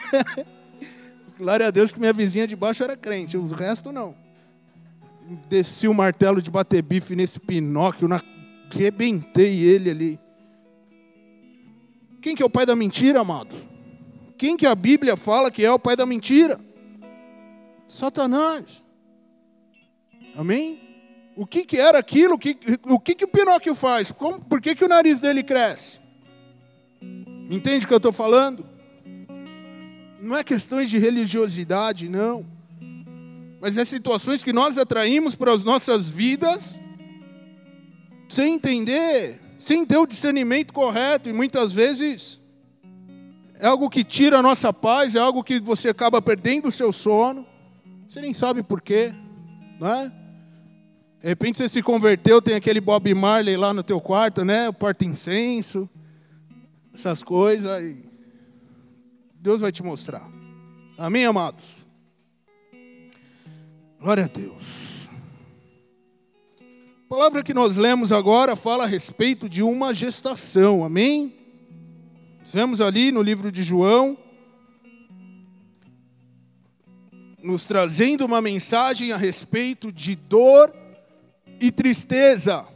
Glória 1.41 1.69
a 1.69 1.71
Deus 1.71 1.91
que 1.91 1.99
minha 1.99 2.13
vizinha 2.13 2.47
de 2.47 2.55
baixo 2.55 2.85
era 2.85 2.95
crente, 2.95 3.35
o 3.39 3.47
resto 3.47 3.91
não. 3.91 4.15
Desci 5.49 5.89
o 5.89 5.95
martelo 5.95 6.43
de 6.43 6.51
bater 6.51 6.83
bife 6.83 7.17
nesse 7.17 7.41
Pinóquio, 7.41 8.07
na... 8.07 8.21
rebentei 8.71 9.59
ele 9.59 9.89
ali. 9.89 10.21
Quem 12.21 12.37
que 12.37 12.43
é 12.43 12.47
o 12.47 12.51
pai 12.51 12.67
da 12.67 12.77
mentira, 12.77 13.21
amados? 13.21 13.67
Quem 14.37 14.55
que 14.55 14.67
a 14.67 14.75
Bíblia 14.75 15.17
fala 15.17 15.51
que 15.51 15.65
é 15.65 15.73
o 15.73 15.79
pai 15.79 15.97
da 15.97 16.05
mentira? 16.05 16.61
Satanás. 17.89 18.85
Amém? 20.37 20.79
O 21.35 21.47
que, 21.47 21.65
que 21.65 21.79
era 21.79 21.99
aquilo? 21.99 22.35
O 22.35 22.39
que, 22.39 22.59
o 22.85 23.01
que, 23.01 23.15
que 23.15 23.25
o 23.25 23.29
Pinóquio 23.29 23.75
faz? 23.75 24.13
Como, 24.13 24.39
por 24.45 24.61
que, 24.61 24.75
que 24.75 24.85
o 24.85 24.89
nariz 24.89 25.21
dele 25.21 25.43
cresce? 25.43 26.01
Entende 27.49 27.87
o 27.87 27.89
que 27.89 27.95
eu 27.95 27.97
estou 27.97 28.13
falando? 28.13 28.69
Não 30.21 30.37
é 30.37 30.45
questões 30.45 30.91
de 30.91 30.99
religiosidade, 30.99 32.09
não. 32.09 32.45
Mas 33.61 33.77
é 33.79 33.85
situações 33.85 34.43
que 34.43 34.53
nós 34.53 34.77
atraímos 34.77 35.35
para 35.35 35.53
as 35.53 35.65
nossas 35.65 36.09
vidas 36.09 36.79
sem 38.29 38.55
entender, 38.55 39.41
sem 39.59 39.85
ter 39.85 39.97
o 39.97 40.07
discernimento 40.07 40.73
correto. 40.73 41.29
E 41.29 41.33
muitas 41.33 41.73
vezes 41.73 42.39
é 43.59 43.67
algo 43.67 43.89
que 43.89 44.05
tira 44.05 44.39
a 44.39 44.43
nossa 44.43 44.73
paz, 44.73 45.17
é 45.17 45.19
algo 45.19 45.43
que 45.43 45.59
você 45.59 45.89
acaba 45.89 46.21
perdendo 46.21 46.69
o 46.69 46.73
seu 46.73 46.93
sono. 46.93 47.47
Você 48.07 48.21
nem 48.21 48.33
sabe 48.33 48.63
por 48.63 48.81
quê, 48.81 49.15
não 49.79 49.89
é? 49.89 50.09
De 51.21 51.29
repente 51.29 51.59
você 51.59 51.69
se 51.69 51.83
converteu, 51.83 52.41
tem 52.41 52.55
aquele 52.55 52.81
Bob 52.81 53.13
Marley 53.15 53.57
lá 53.57 53.75
no 53.75 53.83
teu 53.83 54.01
quarto, 54.01 54.45
né? 54.45 54.69
O 54.69 54.73
porta-incenso, 54.73 55.89
essas 56.95 57.23
coisas. 57.23 58.10
Deus 59.41 59.63
vai 59.63 59.73
te 59.73 59.83
mostrar. 59.83 60.31
Amém, 60.99 61.25
amados? 61.25 61.87
Glória 63.99 64.25
a 64.25 64.29
Deus. 64.29 65.09
A 66.61 67.09
palavra 67.09 67.43
que 67.43 67.55
nós 67.55 67.79
lemos 67.79 68.13
agora 68.13 68.55
fala 68.55 68.85
a 68.85 68.87
respeito 68.87 69.49
de 69.49 69.63
uma 69.63 69.95
gestação. 69.95 70.85
Amém? 70.85 71.35
Vemos 72.53 72.83
ali 72.83 73.11
no 73.11 73.23
livro 73.23 73.51
de 73.51 73.63
João, 73.63 74.19
nos 77.43 77.65
trazendo 77.65 78.27
uma 78.27 78.43
mensagem 78.43 79.11
a 79.11 79.17
respeito 79.17 79.91
de 79.91 80.17
dor 80.17 80.71
e 81.59 81.73
tristeza. 81.73 82.67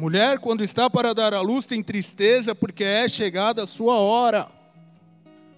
Mulher, 0.00 0.38
quando 0.38 0.64
está 0.64 0.88
para 0.88 1.12
dar 1.12 1.34
à 1.34 1.42
luz, 1.42 1.66
tem 1.66 1.82
tristeza 1.82 2.54
porque 2.54 2.82
é 2.82 3.06
chegada 3.06 3.64
a 3.64 3.66
sua 3.66 3.96
hora. 3.96 4.48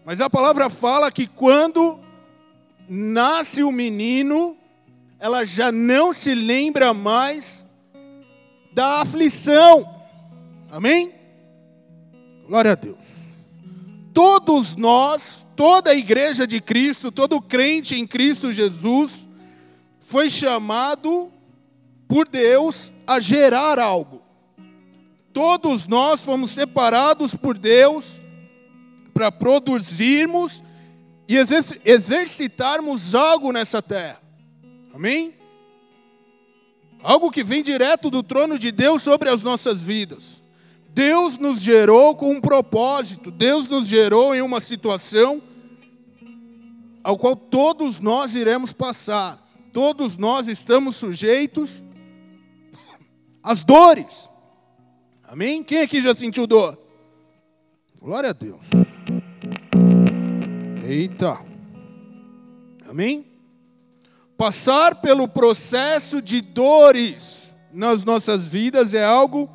Mas 0.04 0.20
a 0.20 0.28
palavra 0.28 0.68
fala 0.68 1.12
que 1.12 1.28
quando 1.28 2.00
nasce 2.88 3.62
o 3.62 3.70
menino, 3.70 4.56
ela 5.20 5.44
já 5.44 5.70
não 5.70 6.12
se 6.12 6.34
lembra 6.34 6.92
mais 6.92 7.64
da 8.72 9.00
aflição. 9.00 9.88
Amém? 10.72 11.14
Glória 12.49 12.72
a 12.72 12.75
Deus. 12.75 12.99
Todos 14.12 14.75
nós 14.75 15.42
toda 15.54 15.90
a 15.90 15.94
igreja 15.94 16.46
de 16.46 16.61
Cristo, 16.61 17.12
todo 17.12 17.40
crente 17.40 17.94
em 17.94 18.06
Cristo 18.06 18.52
Jesus, 18.52 19.28
foi 20.00 20.28
chamado 20.28 21.30
por 22.08 22.26
Deus 22.26 22.90
a 23.06 23.20
gerar 23.20 23.78
algo. 23.78 24.21
Todos 25.32 25.86
nós 25.86 26.22
fomos 26.22 26.50
separados 26.50 27.34
por 27.34 27.56
Deus 27.56 28.20
para 29.14 29.32
produzirmos 29.32 30.62
e 31.28 31.36
exercitarmos 31.84 33.14
algo 33.14 33.52
nessa 33.52 33.80
terra. 33.80 34.20
Amém? 34.94 35.34
Algo 37.02 37.30
que 37.30 37.42
vem 37.42 37.62
direto 37.62 38.10
do 38.10 38.22
trono 38.22 38.58
de 38.58 38.70
Deus 38.70 39.02
sobre 39.02 39.30
as 39.30 39.42
nossas 39.42 39.80
vidas. 39.80 40.42
Deus 40.90 41.38
nos 41.38 41.60
gerou 41.60 42.14
com 42.14 42.30
um 42.30 42.40
propósito, 42.40 43.30
Deus 43.30 43.66
nos 43.66 43.88
gerou 43.88 44.34
em 44.34 44.42
uma 44.42 44.60
situação 44.60 45.42
ao 47.02 47.18
qual 47.18 47.34
todos 47.34 47.98
nós 47.98 48.34
iremos 48.34 48.72
passar, 48.72 49.50
todos 49.72 50.16
nós 50.16 50.46
estamos 50.46 50.96
sujeitos 50.96 51.82
às 53.42 53.64
dores. 53.64 54.28
Amém? 55.32 55.64
Quem 55.64 55.80
aqui 55.80 56.02
já 56.02 56.14
sentiu 56.14 56.46
dor? 56.46 56.78
Glória 57.98 58.28
a 58.28 58.32
Deus. 58.34 58.66
Eita. 60.86 61.40
Amém? 62.86 63.24
Passar 64.36 64.96
pelo 64.96 65.26
processo 65.26 66.20
de 66.20 66.42
dores 66.42 67.50
nas 67.72 68.04
nossas 68.04 68.44
vidas 68.44 68.92
é 68.92 69.02
algo 69.02 69.48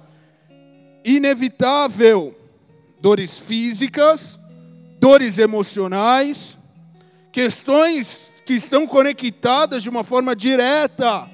inevitável. 1.06 2.36
Dores 3.00 3.38
físicas, 3.38 4.40
dores 5.00 5.38
emocionais, 5.38 6.58
questões 7.32 8.34
que 8.48 8.54
estão 8.54 8.88
conectadas 8.88 9.84
de 9.84 9.90
uma 9.90 10.04
forma 10.04 10.36
direta 10.36 11.30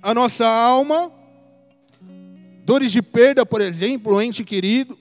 à 0.00 0.14
nossa 0.14 0.46
alma. 0.46 1.23
Dores 2.64 2.90
de 2.90 3.02
perda, 3.02 3.44
por 3.44 3.60
exemplo, 3.60 4.16
um 4.16 4.22
ente 4.22 4.42
querido. 4.42 4.98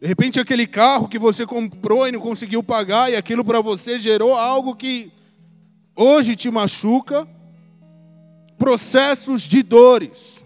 De 0.00 0.06
repente, 0.06 0.40
aquele 0.40 0.66
carro 0.66 1.08
que 1.08 1.18
você 1.18 1.46
comprou 1.46 2.06
e 2.06 2.12
não 2.12 2.20
conseguiu 2.20 2.62
pagar, 2.62 3.10
e 3.10 3.16
aquilo 3.16 3.44
para 3.44 3.60
você 3.60 3.98
gerou 3.98 4.34
algo 4.34 4.74
que 4.74 5.12
hoje 5.94 6.34
te 6.34 6.50
machuca. 6.50 7.26
Processos 8.58 9.42
de 9.42 9.62
dores. 9.62 10.44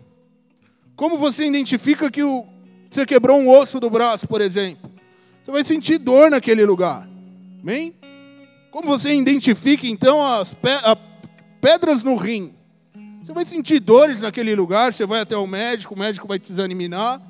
Como 0.95 1.17
você 1.17 1.47
identifica 1.47 2.11
que 2.11 2.23
você 2.91 3.07
quebrou 3.07 3.39
um 3.39 3.49
osso 3.49 3.81
do 3.81 3.89
braço, 3.89 4.29
por 4.29 4.43
exemplo. 4.43 4.93
Você 5.43 5.51
vai 5.51 5.65
sentir 5.65 5.97
dor 5.97 6.31
naquele 6.31 6.65
lugar. 6.67 7.09
Amém? 7.63 7.95
Como 8.71 8.87
você 8.87 9.15
identifica 9.15 9.87
então 9.87 10.23
as 10.23 10.55
pedras 11.61 12.03
no 12.03 12.17
rim? 12.17 12.55
Você 13.23 13.33
vai 13.33 13.47
sentir 13.47 13.79
dores 13.79 14.23
naquele 14.23 14.53
lugar, 14.57 14.93
você 14.93 15.07
vai 15.07 15.21
até 15.21 15.37
o 15.37 15.47
médico, 15.47 15.95
o 15.95 15.99
médico 15.99 16.27
vai 16.27 16.41
te 16.41 16.51
examinar, 16.51 17.23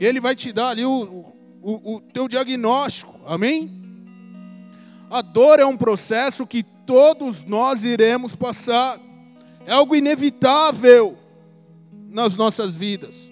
ele 0.00 0.18
vai 0.18 0.34
te 0.34 0.52
dar 0.52 0.70
ali 0.70 0.84
o, 0.84 1.24
o, 1.62 1.94
o 1.94 2.00
teu 2.00 2.26
diagnóstico. 2.26 3.16
Amém? 3.24 3.70
A 5.08 5.22
dor 5.22 5.60
é 5.60 5.64
um 5.64 5.76
processo 5.76 6.44
que 6.44 6.64
todos 6.84 7.44
nós 7.44 7.84
iremos 7.84 8.34
passar. 8.34 8.98
É 9.64 9.70
algo 9.70 9.94
inevitável 9.94 11.16
nas 12.08 12.34
nossas 12.34 12.74
vidas. 12.74 13.30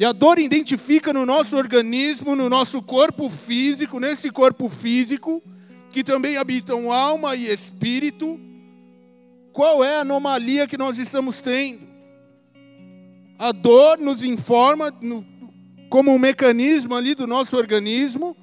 E 0.00 0.06
a 0.06 0.12
dor 0.12 0.38
identifica 0.38 1.12
no 1.12 1.26
nosso 1.26 1.58
organismo, 1.58 2.34
no 2.34 2.48
nosso 2.48 2.80
corpo 2.80 3.28
físico, 3.28 4.00
nesse 4.00 4.30
corpo 4.30 4.70
físico, 4.70 5.42
que 5.90 6.02
também 6.02 6.38
habitam 6.38 6.90
alma 6.90 7.36
e 7.36 7.52
espírito, 7.52 8.40
qual 9.52 9.84
é 9.84 9.96
a 9.96 10.00
anomalia 10.00 10.66
que 10.66 10.78
nós 10.78 10.98
estamos 10.98 11.40
tendo. 11.40 11.86
A 13.38 13.52
dor 13.52 13.98
nos 13.98 14.22
informa, 14.22 14.92
no, 15.00 15.24
como 15.88 16.12
um 16.12 16.18
mecanismo 16.18 16.94
ali 16.94 17.14
do 17.14 17.26
nosso 17.26 17.56
organismo, 17.56 18.36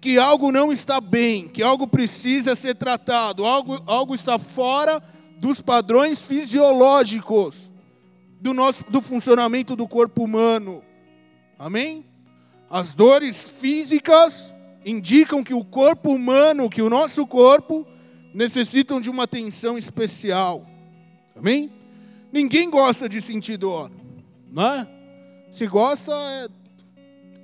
que 0.00 0.18
algo 0.18 0.50
não 0.50 0.72
está 0.72 1.00
bem, 1.00 1.46
que 1.46 1.62
algo 1.62 1.86
precisa 1.86 2.56
ser 2.56 2.74
tratado, 2.74 3.44
algo, 3.44 3.82
algo 3.86 4.14
está 4.14 4.38
fora 4.38 5.02
dos 5.38 5.60
padrões 5.60 6.22
fisiológicos 6.22 7.70
do, 8.40 8.54
nosso, 8.54 8.84
do 8.90 9.00
funcionamento 9.00 9.76
do 9.76 9.86
corpo 9.86 10.24
humano. 10.24 10.82
Amém? 11.58 12.04
As 12.70 12.94
dores 12.94 13.42
físicas 13.42 14.54
indicam 14.84 15.44
que 15.44 15.52
o 15.52 15.64
corpo 15.64 16.10
humano, 16.10 16.70
que 16.70 16.80
o 16.80 16.88
nosso 16.88 17.26
corpo, 17.26 17.86
necessitam 18.32 19.00
de 19.00 19.10
uma 19.10 19.24
atenção 19.24 19.76
especial. 19.76 20.66
Amém? 21.36 21.70
Ninguém 22.32 22.70
gosta 22.70 23.08
de 23.08 23.20
sentir 23.20 23.56
dor, 23.56 23.90
não 24.50 24.66
é? 24.66 24.88
Se 25.50 25.66
gosta, 25.66 26.12
é 26.12 26.48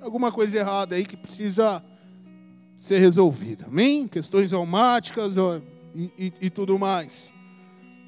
alguma 0.01 0.31
coisa 0.31 0.57
errada 0.57 0.95
aí 0.95 1.05
que 1.05 1.17
precisa 1.17 1.83
ser 2.77 2.99
resolvida. 2.99 3.65
Amém? 3.65 4.07
Questões 4.07 4.53
almáticas 4.53 5.35
e, 5.93 6.11
e, 6.17 6.33
e 6.41 6.49
tudo 6.49 6.79
mais. 6.79 7.29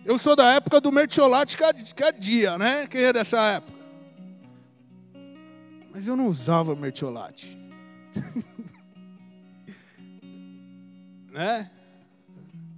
Eu 0.05 0.17
sou 0.17 0.35
da 0.35 0.53
época 0.53 0.79
do 0.79 0.91
mertiolate 0.91 1.57
dia, 2.17 2.57
né? 2.57 2.87
Quem 2.87 3.01
é 3.01 3.11
dessa 3.11 3.41
época? 3.41 3.77
Mas 5.91 6.07
eu 6.07 6.15
não 6.15 6.27
usava 6.27 6.75
mertiolate. 6.75 7.57
né? 11.31 11.69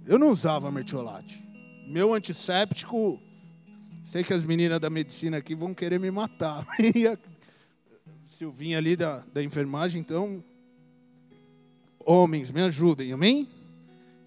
Eu 0.06 0.18
não 0.18 0.30
usava 0.30 0.70
mertiolate. 0.70 1.42
Meu 1.86 2.14
antisséptico 2.14 3.20
Sei 4.04 4.24
que 4.24 4.34
as 4.34 4.44
meninas 4.44 4.80
da 4.80 4.90
medicina 4.90 5.36
aqui 5.36 5.54
vão 5.54 5.72
querer 5.72 5.98
me 5.98 6.10
matar. 6.10 6.66
Silvinha 8.26 8.78
ali 8.78 8.96
da, 8.96 9.22
da 9.32 9.42
enfermagem, 9.42 10.00
então. 10.00 10.42
Homens, 12.04 12.50
me 12.50 12.62
ajudem, 12.62 13.12
amém? 13.12 13.48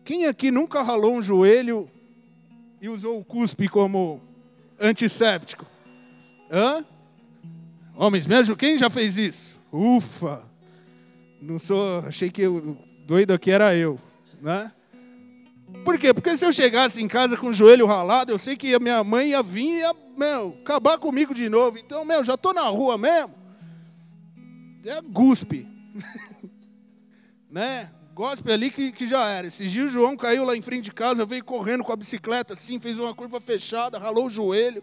Quem 0.06 0.26
aqui 0.26 0.50
nunca 0.50 0.82
ralou 0.82 1.14
um 1.14 1.22
joelho 1.22 1.90
e 2.82 2.88
usou 2.88 3.20
o 3.20 3.26
cuspe 3.26 3.68
como 3.68 4.22
antisséptico? 4.80 5.66
Hã? 6.50 6.86
Homens, 7.96 8.26
me 8.26 8.36
ajudem. 8.36 8.70
Quem 8.70 8.78
já 8.78 8.90
fez 8.90 9.18
isso? 9.18 9.60
Ufa! 9.72 10.42
Não 11.42 11.60
sou. 11.60 12.00
Achei 12.00 12.32
que 12.32 12.48
o 12.48 12.78
doido 13.06 13.34
aqui 13.34 13.52
era 13.52 13.76
eu, 13.76 14.00
né? 14.42 14.72
Por 15.84 15.98
quê? 16.00 16.14
Porque 16.14 16.38
se 16.38 16.46
eu 16.46 16.52
chegasse 16.52 17.02
em 17.02 17.08
casa 17.08 17.38
com 17.38 17.48
o 17.48 17.54
joelho 17.54 17.86
ralado, 17.86 18.32
eu 18.32 18.38
sei 18.38 18.56
que 18.56 18.74
a 18.74 18.80
minha 18.80 19.04
mãe 19.04 19.30
ia 19.30 19.44
vir 19.44 19.66
e 19.66 19.80
ia, 19.80 19.94
meu, 20.18 20.58
acabar 20.62 20.98
comigo 20.98 21.34
de 21.34 21.50
novo. 21.50 21.78
Então, 21.78 22.06
meu, 22.06 22.24
já 22.24 22.36
estou 22.36 22.54
na 22.54 22.64
rua 22.64 22.98
mesmo. 22.98 23.34
É 24.86 25.02
guspe. 25.02 25.68
né? 27.50 27.92
Gospe 28.14 28.52
ali 28.52 28.72
que, 28.72 28.92
que 28.92 29.06
já 29.06 29.28
era. 29.28 29.48
Esses 29.48 29.70
dias 29.72 29.88
o 29.88 29.94
João 29.94 30.16
caiu 30.16 30.46
lá 30.46 30.56
em 30.56 30.62
frente 30.62 30.86
de 30.86 30.92
casa, 30.92 31.26
veio 31.26 31.44
correndo 31.44 31.84
com 31.84 31.92
a 31.92 31.96
bicicleta 31.98 32.54
assim, 32.54 32.80
fez 32.80 32.98
uma 32.98 33.14
curva 33.14 33.42
fechada, 33.42 33.98
ralou 33.98 34.28
o 34.28 34.30
joelho, 34.30 34.82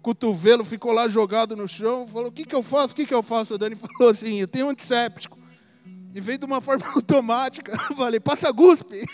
cotovelo, 0.00 0.64
ficou 0.64 0.92
lá 0.92 1.08
jogado 1.08 1.56
no 1.56 1.66
chão. 1.66 2.06
Falou: 2.06 2.28
O 2.28 2.32
que, 2.32 2.44
que 2.44 2.54
eu 2.54 2.62
faço? 2.62 2.92
O 2.92 2.96
que, 2.96 3.04
que 3.04 3.14
eu 3.14 3.22
faço? 3.22 3.54
A 3.54 3.56
Dani 3.56 3.74
falou 3.76 4.10
assim: 4.10 4.40
Eu 4.40 4.48
tenho 4.48 4.66
um 4.66 4.70
antisséptico. 4.70 5.38
E 6.14 6.20
veio 6.20 6.38
de 6.38 6.46
uma 6.46 6.60
forma 6.60 6.86
automática. 6.94 7.72
Eu 7.90 7.96
falei: 7.96 8.20
Passa 8.20 8.50
guspe. 8.52 9.04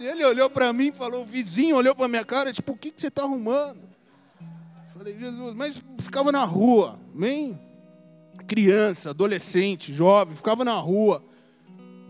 Ele 0.00 0.24
olhou 0.24 0.50
para 0.50 0.72
mim, 0.72 0.92
falou, 0.92 1.22
o 1.22 1.26
vizinho 1.26 1.76
olhou 1.76 1.94
para 1.94 2.08
minha 2.08 2.24
cara, 2.24 2.52
tipo, 2.52 2.72
o 2.72 2.76
que, 2.76 2.90
que 2.90 3.00
você 3.00 3.08
está 3.08 3.22
arrumando? 3.22 3.82
Falei, 4.92 5.18
Jesus, 5.18 5.54
mas 5.54 5.82
ficava 5.98 6.32
na 6.32 6.44
rua, 6.44 6.98
nem 7.14 7.58
criança, 8.46 9.10
adolescente, 9.10 9.92
jovem, 9.92 10.36
ficava 10.36 10.64
na 10.64 10.74
rua, 10.74 11.22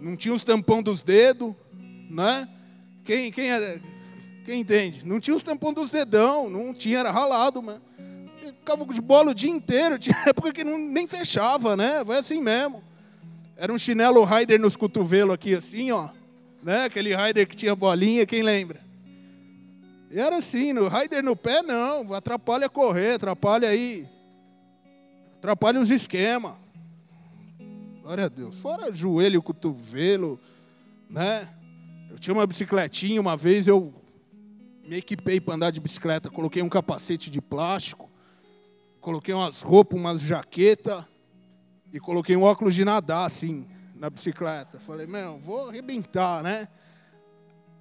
não 0.00 0.16
tinha 0.16 0.34
os 0.34 0.44
tampão 0.44 0.82
dos 0.82 1.02
dedos, 1.02 1.54
né? 2.10 2.48
Quem, 3.04 3.32
quem, 3.32 3.50
é, 3.50 3.80
quem 4.44 4.60
entende? 4.60 5.02
Não 5.04 5.18
tinha 5.18 5.36
os 5.36 5.42
tampão 5.42 5.72
dos 5.72 5.90
dedão, 5.90 6.50
não 6.50 6.74
tinha, 6.74 6.98
era 6.98 7.10
ralado, 7.10 7.62
mas 7.62 7.80
ficava 8.40 8.84
de 8.84 9.00
bola 9.00 9.30
o 9.30 9.34
dia 9.34 9.50
inteiro, 9.50 9.98
tinha 9.98 10.16
época 10.26 10.52
que 10.52 10.64
não, 10.64 10.78
nem 10.78 11.06
fechava, 11.06 11.76
né? 11.76 12.04
Vai 12.04 12.18
assim 12.18 12.40
mesmo. 12.40 12.82
Era 13.56 13.72
um 13.72 13.78
chinelo 13.78 14.22
Rider 14.24 14.60
nos 14.60 14.76
cotovelos 14.76 15.34
aqui, 15.34 15.54
assim, 15.54 15.90
ó 15.90 16.10
né? 16.66 16.82
Aquele 16.82 17.14
rider 17.14 17.46
que 17.46 17.54
tinha 17.54 17.76
bolinha, 17.76 18.26
quem 18.26 18.42
lembra? 18.42 18.80
E 20.10 20.18
era 20.18 20.36
assim, 20.36 20.72
no 20.72 20.88
rider 20.88 21.22
no 21.22 21.36
pé 21.36 21.62
não, 21.62 22.12
atrapalha 22.12 22.68
correr, 22.68 23.12
atrapalha 23.12 23.68
aí, 23.68 24.04
atrapalha 25.38 25.80
os 25.80 25.90
esquemas. 25.90 26.54
Glória 28.02 28.24
a 28.24 28.28
Deus. 28.28 28.58
Fora 28.58 28.92
joelho, 28.92 29.40
cotovelo, 29.40 30.40
né? 31.08 31.48
Eu 32.10 32.18
tinha 32.18 32.34
uma 32.34 32.44
bicicletinha, 32.44 33.20
uma 33.20 33.36
vez 33.36 33.68
eu 33.68 33.94
me 34.84 34.96
equipei 34.96 35.40
para 35.40 35.54
andar 35.54 35.70
de 35.70 35.80
bicicleta, 35.80 36.30
coloquei 36.30 36.62
um 36.62 36.68
capacete 36.68 37.30
de 37.30 37.40
plástico, 37.40 38.10
coloquei 39.00 39.32
umas 39.32 39.62
roupas, 39.62 40.00
umas 40.00 40.20
jaqueta 40.20 41.06
e 41.92 42.00
coloquei 42.00 42.36
um 42.36 42.42
óculos 42.42 42.74
de 42.74 42.84
nadar 42.84 43.24
assim 43.24 43.75
na 43.98 44.10
bicicleta. 44.10 44.78
Falei, 44.78 45.06
meu, 45.06 45.38
vou 45.38 45.68
arrebentar, 45.68 46.42
né? 46.42 46.68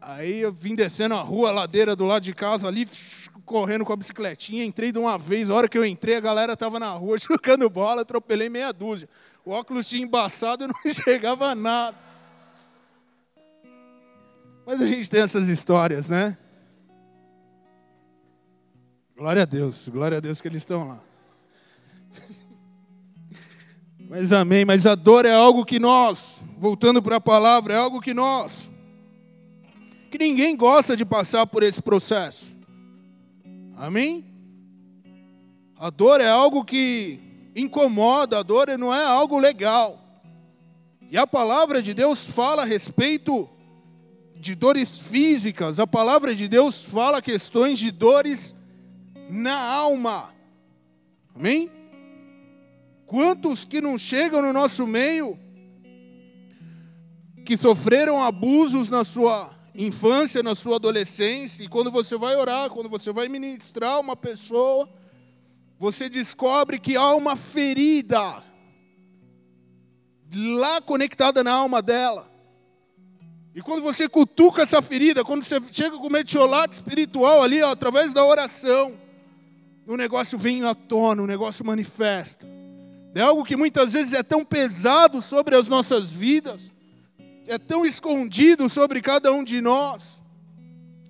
Aí 0.01 0.39
eu 0.39 0.53
vim 0.53 0.75
descendo 0.75 1.15
a 1.15 1.21
rua, 1.21 1.49
a 1.49 1.53
ladeira 1.53 1.95
do 1.95 2.05
lado 2.05 2.23
de 2.23 2.33
casa 2.33 2.67
ali, 2.67 2.87
correndo 3.45 3.85
com 3.85 3.93
a 3.93 3.97
bicicletinha, 3.97 4.63
entrei 4.63 4.91
de 4.91 4.99
uma 4.99 5.17
vez, 5.17 5.49
a 5.49 5.53
hora 5.53 5.67
que 5.67 5.77
eu 5.77 5.85
entrei, 5.85 6.15
a 6.15 6.19
galera 6.19 6.55
tava 6.55 6.79
na 6.79 6.91
rua 6.91 7.17
jogando 7.19 7.69
bola, 7.69 8.01
atropelei 8.01 8.49
meia 8.49 8.71
dúzia. 8.71 9.09
O 9.43 9.51
óculos 9.51 9.87
tinha 9.87 10.03
embaçado 10.03 10.63
e 10.65 10.67
não 10.67 10.93
chegava 10.93 11.53
nada. 11.53 11.97
Mas 14.65 14.81
a 14.81 14.85
gente 14.85 15.09
tem 15.09 15.21
essas 15.21 15.47
histórias, 15.47 16.09
né? 16.09 16.37
Glória 19.15 19.43
a 19.43 19.45
Deus, 19.45 19.87
glória 19.87 20.17
a 20.17 20.21
Deus 20.21 20.41
que 20.41 20.47
eles 20.47 20.61
estão 20.61 20.87
lá. 20.87 21.01
Mas 24.09 24.31
amém. 24.31 24.65
Mas 24.65 24.85
a 24.85 24.95
dor 24.95 25.25
é 25.25 25.33
algo 25.33 25.65
que 25.65 25.79
nós, 25.79 26.43
voltando 26.57 27.01
para 27.01 27.17
a 27.17 27.21
palavra, 27.21 27.73
é 27.73 27.77
algo 27.77 28.01
que 28.01 28.13
nós, 28.13 28.69
que 30.11 30.17
ninguém 30.17 30.55
gosta 30.55 30.95
de 30.95 31.03
passar 31.03 31.45
por 31.47 31.63
esse 31.63 31.81
processo. 31.81 32.57
Amém? 33.77 34.23
A 35.77 35.89
dor 35.89 36.21
é 36.21 36.29
algo 36.29 36.63
que 36.63 37.19
incomoda, 37.55 38.39
a 38.39 38.43
dor 38.43 38.77
não 38.77 38.93
é 38.93 39.03
algo 39.05 39.37
legal. 39.37 39.99
E 41.11 41.17
a 41.17 41.27
palavra 41.27 41.81
de 41.81 41.93
Deus 41.93 42.25
fala 42.25 42.63
a 42.63 42.65
respeito 42.65 43.49
de 44.37 44.55
dores 44.55 44.99
físicas, 44.99 45.79
a 45.79 45.87
palavra 45.87 46.35
de 46.35 46.47
Deus 46.47 46.85
fala 46.85 47.21
questões 47.21 47.79
de 47.79 47.91
dores 47.91 48.55
na 49.29 49.57
alma. 49.57 50.33
Amém? 51.35 51.69
Quantos 53.05 53.63
que 53.63 53.79
não 53.79 53.97
chegam 53.97 54.41
no 54.41 54.51
nosso 54.51 54.87
meio, 54.87 55.39
que 57.45 57.55
sofreram 57.55 58.21
abusos 58.21 58.89
na 58.89 59.03
sua 59.03 59.53
infância, 59.75 60.41
na 60.41 60.55
sua 60.55 60.77
adolescência, 60.77 61.63
e 61.63 61.67
quando 61.67 61.91
você 61.91 62.17
vai 62.17 62.35
orar, 62.35 62.69
quando 62.69 62.89
você 62.89 63.11
vai 63.11 63.27
ministrar 63.27 63.99
uma 63.99 64.15
pessoa, 64.15 64.89
você 65.77 66.09
descobre 66.09 66.79
que 66.79 66.95
há 66.95 67.13
uma 67.13 67.35
ferida 67.35 68.43
lá 70.33 70.81
conectada 70.81 71.43
na 71.43 71.51
alma 71.51 71.81
dela. 71.81 72.31
E 73.53 73.61
quando 73.61 73.81
você 73.81 74.09
cutuca 74.09 74.63
essa 74.63 74.81
ferida, 74.81 75.23
quando 75.23 75.45
você 75.45 75.61
chega 75.71 75.97
com 75.97 76.07
o 76.07 76.11
metiolate 76.11 76.73
espiritual 76.73 77.41
ali, 77.41 77.61
ó, 77.61 77.71
através 77.71 78.13
da 78.13 78.25
oração, 78.25 78.93
o 79.87 79.95
negócio 79.95 80.37
vem 80.37 80.65
à 80.65 80.73
tona, 80.73 81.21
o 81.21 81.27
negócio 81.27 81.65
manifesta. 81.65 82.45
É 83.15 83.21
algo 83.21 83.45
que 83.45 83.55
muitas 83.55 83.93
vezes 83.93 84.11
é 84.11 84.21
tão 84.21 84.43
pesado 84.43 85.21
sobre 85.21 85.55
as 85.55 85.69
nossas 85.69 86.11
vidas, 86.11 86.73
é 87.47 87.57
tão 87.57 87.85
escondido 87.85 88.69
sobre 88.69 89.01
cada 89.01 89.31
um 89.31 89.41
de 89.41 89.61
nós, 89.61 90.19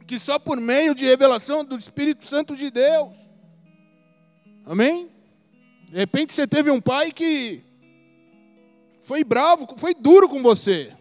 que 0.06 0.20
só 0.20 0.38
por 0.38 0.62
meio 0.62 0.94
de 0.94 1.04
revelação 1.04 1.66
do 1.66 1.80
Espírito 1.80 2.24
Santo 2.24 2.56
de 2.56 2.70
Deus. 2.70 3.16
Amém? 4.68 5.10
De 5.90 5.98
repente 5.98 6.32
você 6.32 6.46
teve 6.46 6.70
um 6.70 6.80
pai 6.80 7.12
que 7.12 7.64
foi 9.02 9.24
bravo, 9.24 9.68
foi 9.76 9.96
duro 9.96 10.30
com 10.30 10.44
você. 10.44 10.94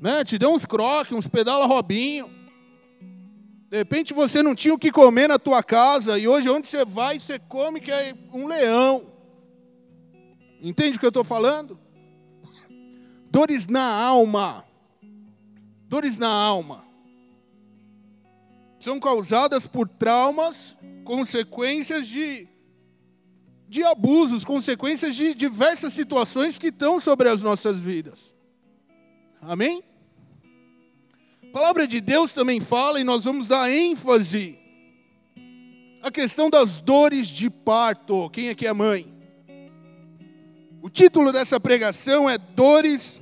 Né? 0.00 0.24
Te 0.24 0.38
deu 0.38 0.50
uns 0.50 0.64
croques, 0.64 1.12
uns 1.12 1.28
pedala 1.28 1.66
robinho. 1.66 2.30
De 3.68 3.76
repente 3.76 4.14
você 4.14 4.42
não 4.42 4.54
tinha 4.54 4.72
o 4.72 4.78
que 4.78 4.90
comer 4.90 5.28
na 5.28 5.38
tua 5.38 5.62
casa 5.62 6.18
e 6.18 6.26
hoje 6.26 6.48
onde 6.48 6.66
você 6.66 6.86
vai, 6.86 7.20
você 7.20 7.38
come 7.38 7.82
que 7.82 7.92
é 7.92 8.14
um 8.32 8.46
leão. 8.46 9.17
Entende 10.60 10.96
o 10.96 11.00
que 11.00 11.06
eu 11.06 11.10
estou 11.10 11.24
falando? 11.24 11.78
Dores 13.30 13.66
na 13.66 13.84
alma. 13.84 14.64
Dores 15.88 16.18
na 16.18 16.28
alma. 16.28 16.84
São 18.80 18.98
causadas 19.00 19.66
por 19.66 19.88
traumas, 19.88 20.76
consequências 21.04 22.06
de, 22.06 22.48
de 23.68 23.82
abusos, 23.82 24.44
consequências 24.44 25.14
de 25.14 25.34
diversas 25.34 25.92
situações 25.92 26.58
que 26.58 26.68
estão 26.68 27.00
sobre 27.00 27.28
as 27.28 27.42
nossas 27.42 27.78
vidas. 27.78 28.36
Amém? 29.40 29.82
A 31.42 31.52
palavra 31.52 31.86
de 31.86 32.00
Deus 32.00 32.32
também 32.32 32.60
fala, 32.60 33.00
e 33.00 33.04
nós 33.04 33.24
vamos 33.24 33.48
dar 33.48 33.70
ênfase 33.70 34.58
à 36.02 36.10
questão 36.10 36.50
das 36.50 36.80
dores 36.80 37.26
de 37.28 37.48
parto. 37.48 38.28
Quem 38.30 38.48
aqui 38.48 38.66
é 38.66 38.72
mãe? 38.72 39.17
O 40.80 40.88
título 40.88 41.32
dessa 41.32 41.58
pregação 41.58 42.28
é 42.28 42.38
Dores 42.38 43.20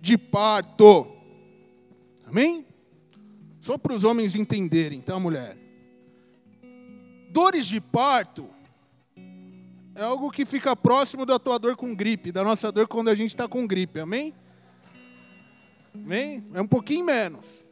de 0.00 0.16
Parto. 0.16 1.10
Amém? 2.24 2.66
Só 3.60 3.78
para 3.78 3.92
os 3.92 4.04
homens 4.04 4.34
entenderem, 4.34 5.00
tá, 5.00 5.18
mulher? 5.18 5.56
Dores 7.30 7.66
de 7.66 7.80
parto 7.80 8.50
é 9.94 10.02
algo 10.02 10.30
que 10.30 10.44
fica 10.44 10.74
próximo 10.74 11.24
da 11.24 11.38
tua 11.38 11.58
dor 11.58 11.76
com 11.76 11.94
gripe, 11.94 12.32
da 12.32 12.42
nossa 12.42 12.72
dor 12.72 12.88
quando 12.88 13.08
a 13.08 13.14
gente 13.14 13.30
está 13.30 13.46
com 13.46 13.66
gripe, 13.66 14.00
amém? 14.00 14.34
Amém? 15.94 16.44
É 16.52 16.60
um 16.60 16.66
pouquinho 16.66 17.04
menos. 17.04 17.66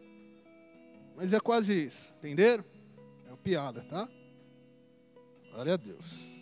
Mas 1.17 1.33
é 1.33 1.41
quase 1.41 1.87
isso, 1.87 2.13
entenderam? 2.19 2.65
É 3.27 3.31
uma 3.31 3.37
piada, 3.37 3.83
tá? 3.83 4.09
Glória 5.51 5.75
a 5.75 5.77
Deus. 5.77 6.40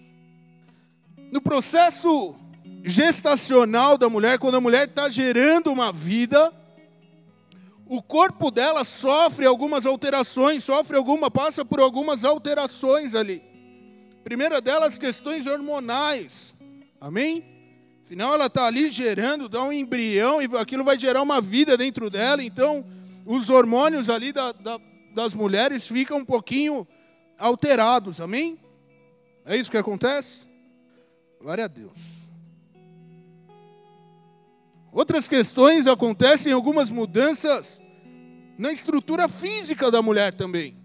No 1.31 1.41
processo 1.43 2.35
gestacional 2.85 3.99
da 3.99 4.09
mulher, 4.09 4.39
quando 4.39 4.57
a 4.57 4.61
mulher 4.61 4.89
está 4.89 5.09
gerando 5.09 5.71
uma 5.71 5.93
vida, 5.93 6.53
o 7.87 8.03
corpo 8.03 8.51
dela 8.51 8.85
sofre 8.85 9.45
algumas 9.45 9.85
alterações, 9.85 10.65
sofre 10.65 10.97
alguma, 10.97 11.31
passa 11.31 11.65
por 11.65 11.81
algumas 11.81 12.25
alterações 12.25 13.15
ali. 13.15 13.43
Primeira 14.25 14.61
delas, 14.61 14.97
questões 14.97 15.47
hormonais. 15.47 16.55
Amém? 17.01 17.45
Afinal, 18.05 18.33
ela 18.35 18.47
está 18.47 18.67
ali 18.67 18.91
gerando, 18.91 19.51
dá 19.51 19.63
um 19.63 19.73
embrião, 19.73 20.41
e 20.41 20.47
aquilo 20.59 20.83
vai 20.83 20.99
gerar 20.99 21.21
uma 21.21 21.43
vida 21.43 21.77
dentro 21.77 22.09
dela. 22.09 22.43
Então, 22.43 22.85
os 23.27 23.51
hormônios 23.51 24.09
ali 24.09 24.33
da, 24.33 24.53
da, 24.53 24.81
das 25.15 25.35
mulheres 25.35 25.87
ficam 25.87 26.19
um 26.19 26.25
pouquinho 26.25 26.89
alterados. 27.39 28.19
Amém? 28.19 28.59
É 29.45 29.57
isso 29.57 29.71
que 29.71 29.77
acontece? 29.77 30.48
Glória 31.41 31.67
a 31.67 31.69
Deus. 31.69 32.19
Outras 34.93 35.29
questões 35.29 35.87
acontecem, 35.87 36.53
algumas 36.53 36.91
mudanças 36.91 37.81
na 38.59 38.73
estrutura 38.73 39.29
física 39.29 39.91
da 39.91 40.03
mulher 40.03 40.35
também. 40.35 40.77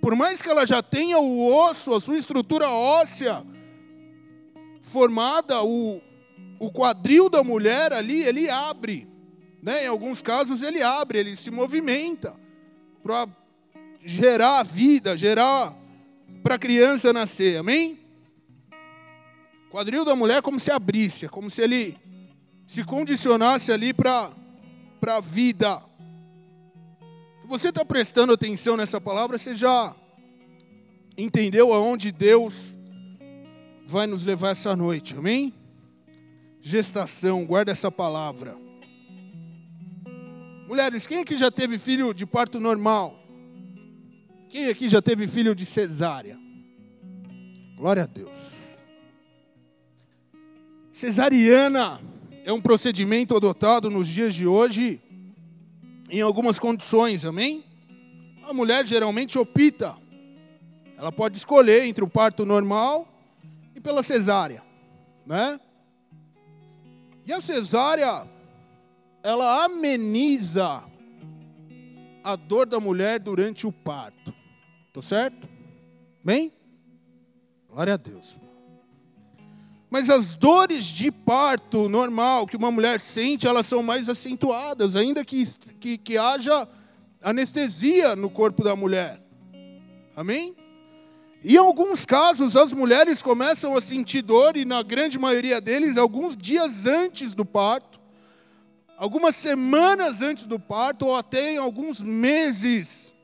Por 0.00 0.14
mais 0.16 0.40
que 0.40 0.48
ela 0.48 0.66
já 0.66 0.82
tenha 0.82 1.18
o 1.18 1.46
osso, 1.46 1.92
a 1.92 2.00
sua 2.00 2.16
estrutura 2.16 2.68
óssea 2.68 3.44
formada, 4.80 5.62
o, 5.62 6.00
o 6.58 6.70
quadril 6.70 7.28
da 7.28 7.42
mulher 7.42 7.92
ali, 7.92 8.22
ele 8.22 8.48
abre. 8.48 9.08
Né? 9.62 9.84
Em 9.84 9.88
alguns 9.88 10.22
casos 10.22 10.62
ele 10.62 10.82
abre, 10.82 11.18
ele 11.18 11.36
se 11.36 11.50
movimenta 11.50 12.34
para 13.02 13.26
gerar 14.00 14.62
vida, 14.62 15.16
gerar 15.16 15.74
para 16.42 16.54
a 16.54 16.58
criança 16.58 17.12
nascer. 17.12 17.58
Amém? 17.58 18.03
O 19.74 19.76
quadril 19.76 20.04
da 20.04 20.14
mulher 20.14 20.36
é 20.36 20.40
como 20.40 20.60
se 20.60 20.70
abrisse, 20.70 21.26
é 21.26 21.28
como 21.28 21.50
se 21.50 21.60
ele 21.60 21.96
se 22.64 22.84
condicionasse 22.84 23.72
ali 23.72 23.92
para 23.92 24.32
a 25.04 25.20
vida. 25.20 25.82
Se 27.42 27.48
você 27.48 27.70
está 27.70 27.84
prestando 27.84 28.32
atenção 28.32 28.76
nessa 28.76 29.00
palavra, 29.00 29.36
você 29.36 29.52
já 29.52 29.92
entendeu 31.18 31.72
aonde 31.72 32.12
Deus 32.12 32.54
vai 33.84 34.06
nos 34.06 34.24
levar 34.24 34.50
essa 34.50 34.76
noite, 34.76 35.16
amém? 35.16 35.52
Gestação, 36.60 37.44
guarda 37.44 37.72
essa 37.72 37.90
palavra. 37.90 38.56
Mulheres, 40.68 41.04
quem 41.04 41.18
aqui 41.18 41.36
já 41.36 41.50
teve 41.50 41.80
filho 41.80 42.14
de 42.14 42.24
parto 42.24 42.60
normal? 42.60 43.18
Quem 44.50 44.68
aqui 44.68 44.88
já 44.88 45.02
teve 45.02 45.26
filho 45.26 45.52
de 45.52 45.66
cesárea? 45.66 46.38
Glória 47.76 48.04
a 48.04 48.06
Deus. 48.06 48.33
Cesariana 50.94 52.00
é 52.44 52.52
um 52.52 52.60
procedimento 52.60 53.36
adotado 53.36 53.90
nos 53.90 54.06
dias 54.06 54.32
de 54.32 54.46
hoje 54.46 55.02
em 56.08 56.20
algumas 56.20 56.56
condições, 56.60 57.24
amém? 57.24 57.64
A 58.44 58.54
mulher 58.54 58.86
geralmente 58.86 59.36
opta, 59.36 59.98
ela 60.96 61.10
pode 61.10 61.36
escolher 61.36 61.84
entre 61.84 62.04
o 62.04 62.08
parto 62.08 62.46
normal 62.46 63.08
e 63.74 63.80
pela 63.80 64.04
cesárea, 64.04 64.62
né? 65.26 65.58
E 67.26 67.32
a 67.32 67.40
cesárea, 67.40 68.24
ela 69.24 69.64
ameniza 69.64 70.84
a 72.22 72.36
dor 72.36 72.66
da 72.66 72.78
mulher 72.78 73.18
durante 73.18 73.66
o 73.66 73.72
parto, 73.72 74.32
tá 74.92 75.02
certo? 75.02 75.48
Bem? 76.22 76.52
Glória 77.68 77.94
a 77.94 77.96
Deus. 77.96 78.43
Mas 79.94 80.10
as 80.10 80.34
dores 80.34 80.86
de 80.86 81.08
parto 81.12 81.88
normal 81.88 82.48
que 82.48 82.56
uma 82.56 82.68
mulher 82.68 83.00
sente, 83.00 83.46
elas 83.46 83.64
são 83.64 83.80
mais 83.80 84.08
acentuadas, 84.08 84.96
ainda 84.96 85.24
que, 85.24 85.46
que, 85.78 85.96
que 85.96 86.18
haja 86.18 86.68
anestesia 87.22 88.16
no 88.16 88.28
corpo 88.28 88.64
da 88.64 88.74
mulher. 88.74 89.22
Amém? 90.16 90.56
E 91.44 91.54
em 91.54 91.58
alguns 91.58 92.04
casos, 92.04 92.56
as 92.56 92.72
mulheres 92.72 93.22
começam 93.22 93.76
a 93.76 93.80
sentir 93.80 94.22
dor, 94.22 94.56
e 94.56 94.64
na 94.64 94.82
grande 94.82 95.16
maioria 95.16 95.60
deles, 95.60 95.96
alguns 95.96 96.36
dias 96.36 96.86
antes 96.86 97.32
do 97.32 97.44
parto, 97.44 98.00
algumas 98.98 99.36
semanas 99.36 100.20
antes 100.20 100.44
do 100.44 100.58
parto, 100.58 101.06
ou 101.06 101.14
até 101.14 101.52
em 101.52 101.56
alguns 101.56 102.00
meses 102.00 103.14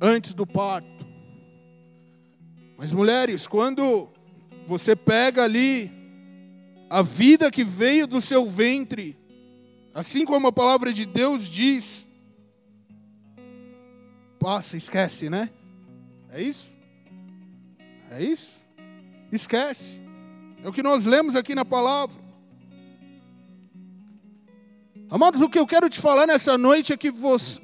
antes 0.00 0.34
do 0.34 0.46
parto. 0.46 1.04
Mas, 2.76 2.92
mulheres, 2.92 3.48
quando 3.48 4.16
você 4.68 4.94
pega 4.94 5.44
ali 5.44 5.90
a 6.90 7.00
vida 7.00 7.50
que 7.50 7.64
veio 7.64 8.06
do 8.06 8.20
seu 8.20 8.44
ventre, 8.44 9.16
assim 9.94 10.26
como 10.26 10.46
a 10.46 10.52
palavra 10.52 10.92
de 10.92 11.06
Deus 11.06 11.48
diz. 11.48 12.06
Passa, 14.38 14.76
esquece, 14.76 15.30
né? 15.30 15.48
É 16.30 16.42
isso? 16.42 16.70
É 18.10 18.22
isso? 18.22 18.58
Esquece. 19.32 20.02
É 20.62 20.68
o 20.68 20.72
que 20.72 20.82
nós 20.82 21.06
lemos 21.06 21.34
aqui 21.34 21.54
na 21.54 21.64
palavra. 21.64 22.28
Amados, 25.08 25.40
o 25.40 25.48
que 25.48 25.58
eu 25.58 25.66
quero 25.66 25.88
te 25.88 25.98
falar 25.98 26.26
nessa 26.26 26.58
noite 26.58 26.92
é 26.92 26.96
que 26.96 27.10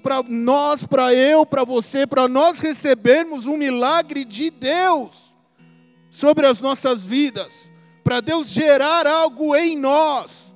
para 0.03 0.23
nós, 0.23 0.85
para 0.85 1.12
eu, 1.12 1.45
para 1.45 1.64
você, 1.64 2.07
para 2.07 2.27
nós 2.27 2.61
recebermos 2.61 3.45
um 3.45 3.59
milagre 3.59 4.25
de 4.25 4.49
Deus, 4.49 5.34
sobre 6.14 6.46
as 6.46 6.61
nossas 6.61 7.03
vidas, 7.05 7.68
para 8.05 8.20
Deus 8.20 8.48
gerar 8.48 9.05
algo 9.05 9.57
em 9.57 9.77
nós, 9.77 10.55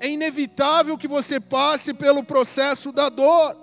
é 0.00 0.08
inevitável 0.08 0.96
que 0.96 1.06
você 1.06 1.38
passe 1.38 1.92
pelo 1.92 2.24
processo 2.24 2.90
da 2.90 3.10
dor. 3.10 3.54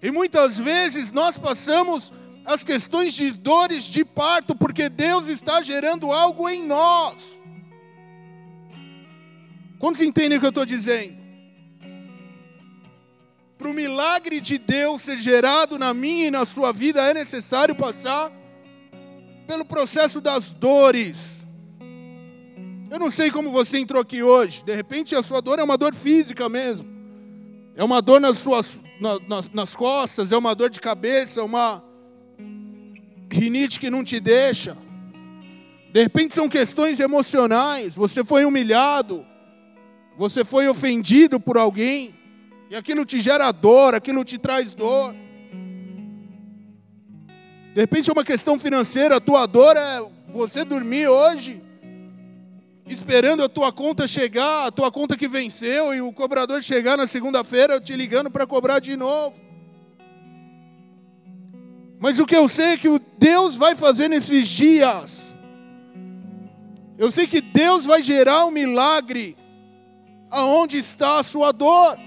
E 0.00 0.10
muitas 0.10 0.56
vezes 0.58 1.12
nós 1.12 1.36
passamos 1.36 2.14
as 2.46 2.64
questões 2.64 3.12
de 3.12 3.30
dores 3.30 3.84
de 3.84 4.06
parto 4.06 4.54
porque 4.54 4.88
Deus 4.88 5.26
está 5.26 5.60
gerando 5.60 6.10
algo 6.10 6.48
em 6.48 6.66
nós. 6.66 7.16
Quantos 9.78 10.00
entendem 10.00 10.38
o 10.38 10.40
que 10.40 10.46
eu 10.46 10.50
estou 10.50 10.64
dizendo? 10.64 11.18
Para 13.58 13.68
o 13.68 13.74
milagre 13.74 14.40
de 14.40 14.56
Deus 14.56 15.02
ser 15.02 15.18
gerado 15.18 15.78
na 15.78 15.92
minha 15.92 16.28
e 16.28 16.30
na 16.30 16.46
sua 16.46 16.72
vida, 16.72 17.02
é 17.02 17.12
necessário 17.12 17.74
passar 17.74 18.32
pelo 19.48 19.64
processo 19.64 20.20
das 20.20 20.52
dores. 20.52 21.42
Eu 22.90 22.98
não 22.98 23.10
sei 23.10 23.30
como 23.30 23.50
você 23.50 23.78
entrou 23.78 24.02
aqui 24.02 24.22
hoje. 24.22 24.62
De 24.62 24.74
repente 24.74 25.16
a 25.16 25.22
sua 25.22 25.40
dor 25.40 25.58
é 25.58 25.64
uma 25.64 25.78
dor 25.78 25.94
física 25.94 26.50
mesmo. 26.50 26.86
É 27.74 27.82
uma 27.82 28.02
dor 28.02 28.20
nas 28.20 28.36
suas 28.36 28.78
na, 29.00 29.18
nas, 29.20 29.48
nas 29.50 29.74
costas, 29.74 30.32
é 30.32 30.36
uma 30.36 30.54
dor 30.54 30.68
de 30.68 30.80
cabeça, 30.80 31.42
uma 31.42 31.82
rinite 33.32 33.80
que 33.80 33.88
não 33.88 34.04
te 34.04 34.20
deixa. 34.20 34.76
De 35.94 36.02
repente 36.02 36.34
são 36.34 36.46
questões 36.46 37.00
emocionais. 37.00 37.94
Você 37.94 38.22
foi 38.22 38.44
humilhado, 38.44 39.24
você 40.18 40.44
foi 40.44 40.68
ofendido 40.68 41.40
por 41.40 41.56
alguém, 41.56 42.14
e 42.68 42.76
aquilo 42.76 43.06
te 43.06 43.18
gera 43.22 43.50
dor, 43.50 43.94
aquilo 43.94 44.24
te 44.26 44.36
traz 44.36 44.74
dor. 44.74 45.14
De 47.74 47.80
repente 47.80 48.10
é 48.10 48.12
uma 48.12 48.24
questão 48.24 48.58
financeira, 48.58 49.16
a 49.16 49.20
tua 49.20 49.46
dor 49.46 49.76
é 49.76 50.04
você 50.28 50.64
dormir 50.64 51.08
hoje, 51.08 51.62
esperando 52.86 53.42
a 53.42 53.48
tua 53.48 53.72
conta 53.72 54.06
chegar, 54.06 54.66
a 54.66 54.70
tua 54.70 54.90
conta 54.90 55.16
que 55.16 55.28
venceu, 55.28 55.94
e 55.94 56.00
o 56.00 56.12
cobrador 56.12 56.62
chegar 56.62 56.96
na 56.96 57.06
segunda-feira 57.06 57.80
te 57.80 57.94
ligando 57.94 58.30
para 58.30 58.46
cobrar 58.46 58.78
de 58.78 58.96
novo. 58.96 59.38
Mas 62.00 62.18
o 62.18 62.26
que 62.26 62.36
eu 62.36 62.48
sei 62.48 62.66
é 62.66 62.76
que 62.76 62.88
Deus 63.18 63.56
vai 63.56 63.74
fazer 63.74 64.08
nesses 64.08 64.48
dias. 64.48 65.34
Eu 66.96 67.10
sei 67.10 67.26
que 67.26 67.40
Deus 67.40 67.84
vai 67.84 68.02
gerar 68.02 68.46
um 68.46 68.50
milagre 68.50 69.36
aonde 70.30 70.78
está 70.78 71.18
a 71.18 71.22
sua 71.22 71.52
dor, 71.52 71.98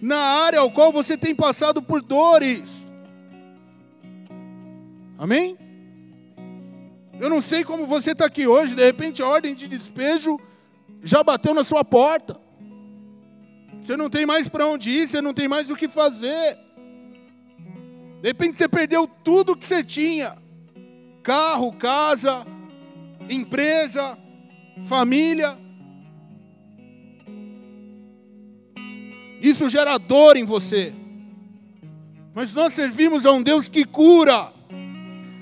na 0.00 0.18
área 0.18 0.60
ao 0.60 0.70
qual 0.70 0.92
você 0.92 1.16
tem 1.16 1.34
passado 1.34 1.82
por 1.82 2.02
dores. 2.02 2.83
Amém? 5.18 5.56
Eu 7.20 7.30
não 7.30 7.40
sei 7.40 7.64
como 7.64 7.86
você 7.86 8.10
está 8.10 8.26
aqui 8.26 8.46
hoje, 8.46 8.74
de 8.74 8.84
repente 8.84 9.22
a 9.22 9.28
ordem 9.28 9.54
de 9.54 9.68
despejo 9.68 10.38
já 11.02 11.22
bateu 11.22 11.54
na 11.54 11.62
sua 11.62 11.84
porta. 11.84 12.40
Você 13.80 13.96
não 13.96 14.08
tem 14.08 14.24
mais 14.26 14.48
para 14.48 14.66
onde 14.66 14.90
ir, 14.90 15.06
você 15.06 15.20
não 15.20 15.34
tem 15.34 15.46
mais 15.46 15.70
o 15.70 15.76
que 15.76 15.86
fazer. 15.86 16.58
De 18.20 18.28
repente 18.28 18.56
você 18.56 18.66
perdeu 18.66 19.06
tudo 19.06 19.54
que 19.54 19.64
você 19.64 19.84
tinha: 19.84 20.36
carro, 21.22 21.72
casa, 21.74 22.46
empresa, 23.28 24.18
família. 24.84 25.58
Isso 29.40 29.68
gera 29.68 29.98
dor 29.98 30.38
em 30.38 30.44
você. 30.44 30.94
Mas 32.34 32.54
nós 32.54 32.72
servimos 32.72 33.26
a 33.26 33.32
um 33.32 33.42
Deus 33.42 33.68
que 33.68 33.84
cura 33.84 34.53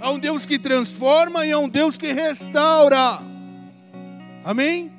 a 0.03 0.11
um 0.11 0.19
Deus 0.19 0.45
que 0.45 0.59
transforma 0.59 1.47
e 1.47 1.53
a 1.53 1.59
um 1.59 1.69
Deus 1.69 1.97
que 1.97 2.13
restaura. 2.13 3.21
Amém? 4.45 4.93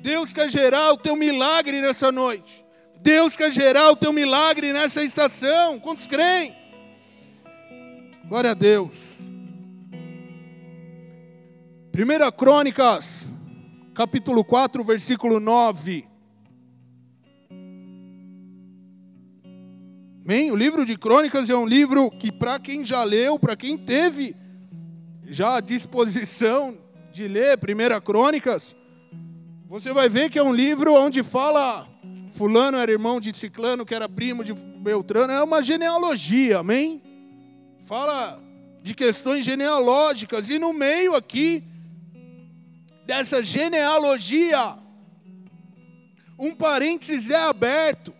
Deus 0.00 0.32
quer 0.32 0.50
gerar 0.50 0.92
o 0.92 0.96
teu 0.96 1.14
milagre 1.14 1.80
nessa 1.80 2.10
noite. 2.10 2.64
Deus 3.00 3.36
quer 3.36 3.52
gerar 3.52 3.90
o 3.92 3.96
teu 3.96 4.12
milagre 4.12 4.72
nessa 4.72 5.04
estação. 5.04 5.78
Quantos 5.78 6.08
creem? 6.08 6.56
Glória 8.24 8.50
a 8.50 8.54
Deus. 8.54 8.94
1 11.94 12.30
Crônicas, 12.36 13.28
capítulo 13.94 14.44
4, 14.44 14.82
versículo 14.82 15.38
9. 15.38 16.07
Amém? 20.28 20.52
O 20.52 20.56
livro 20.56 20.84
de 20.84 20.94
Crônicas 20.94 21.48
é 21.48 21.56
um 21.56 21.64
livro 21.64 22.10
que, 22.10 22.30
para 22.30 22.58
quem 22.58 22.84
já 22.84 23.02
leu, 23.02 23.38
para 23.38 23.56
quem 23.56 23.78
teve 23.78 24.36
já 25.26 25.56
a 25.56 25.60
disposição 25.60 26.76
de 27.10 27.26
ler 27.26 27.58
1 27.58 28.00
Crônicas, 28.02 28.76
você 29.66 29.90
vai 29.90 30.06
ver 30.06 30.28
que 30.28 30.38
é 30.38 30.42
um 30.42 30.52
livro 30.52 30.92
onde 30.92 31.22
fala 31.22 31.88
fulano 32.32 32.76
era 32.76 32.92
irmão 32.92 33.18
de 33.18 33.34
ciclano, 33.34 33.86
que 33.86 33.94
era 33.94 34.06
primo 34.06 34.44
de 34.44 34.52
Beltrano, 34.52 35.32
é 35.32 35.42
uma 35.42 35.62
genealogia, 35.62 36.58
amém? 36.58 37.00
Fala 37.86 38.38
de 38.82 38.94
questões 38.94 39.46
genealógicas 39.46 40.50
e 40.50 40.58
no 40.58 40.74
meio 40.74 41.14
aqui 41.14 41.64
dessa 43.06 43.42
genealogia 43.42 44.76
um 46.38 46.54
parênteses 46.54 47.30
é 47.30 47.44
aberto 47.44 48.17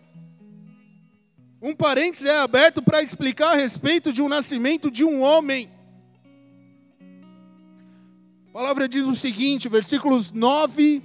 um 1.61 1.75
parênteses 1.75 2.25
é 2.25 2.39
aberto 2.39 2.81
para 2.81 3.01
explicar 3.01 3.51
a 3.51 3.55
respeito 3.55 4.13
de 4.13 4.21
um 4.21 4.29
nascimento 4.29 4.89
de 4.89 5.03
um 5.03 5.21
homem. 5.21 5.69
A 8.49 8.51
palavra 8.51 8.87
diz 8.87 9.05
o 9.05 9.15
seguinte, 9.15 9.67
versículos 9.67 10.31
9 10.31 11.03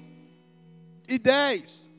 e 1.09 1.19
10. 1.19 1.91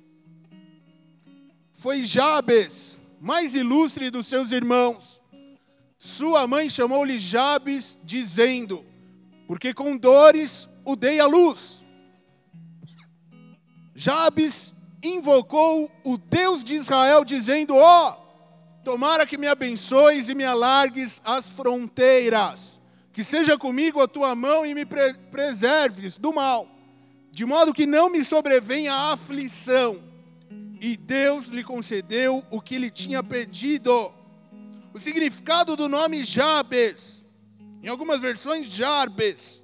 Foi 1.74 2.06
Jabes, 2.06 2.98
mais 3.20 3.54
ilustre 3.54 4.10
dos 4.10 4.28
seus 4.28 4.52
irmãos. 4.52 5.22
Sua 6.00 6.48
mãe 6.48 6.70
chamou-lhe 6.70 7.20
Jabes, 7.20 8.00
dizendo: 8.04 8.86
Porque 9.48 9.74
com 9.74 9.98
dores 9.98 10.70
o 10.86 10.96
dei 10.96 11.20
à 11.20 11.28
luz. 11.28 11.86
Jabes 13.94 14.74
invocou 15.04 15.91
o 16.04 16.18
Deus 16.18 16.63
de 16.63 16.76
Israel, 16.76 17.26
dizendo: 17.26 17.76
Ó, 17.76 18.12
oh, 18.12 18.25
Tomara 18.86 19.26
que 19.26 19.36
me 19.36 19.48
abençoes 19.48 20.30
e 20.30 20.36
me 20.36 20.43
alargues 20.43 21.19
as 21.26 21.50
fronteiras. 21.50 22.80
Que 23.12 23.24
seja 23.24 23.58
comigo 23.58 24.00
a 24.00 24.08
tua 24.08 24.36
mão 24.36 24.63
e 24.63 24.76
me 24.76 24.86
pre 24.86 25.15
preserves 25.32 26.19
do 26.19 26.32
mal, 26.32 26.69
de 27.32 27.45
modo 27.45 27.74
que 27.74 27.88
não 27.88 28.12
me 28.12 28.24
sobrevenha 28.24 28.93
a 28.93 29.13
aflição. 29.13 30.00
E 30.80 30.95
Deus 30.95 31.48
lhe 31.48 31.63
concedeu 31.63 32.45
o 32.52 32.62
que 32.62 32.78
lhe 32.78 32.91
tinha 32.91 33.24
pedido. 33.24 34.13
O 34.93 35.00
significado 35.00 35.76
do 35.76 35.89
nome 35.89 36.24
Jabes, 36.24 37.26
em 37.82 37.88
algumas 37.88 38.19
versões 38.19 38.67
Jarbes, 38.67 39.63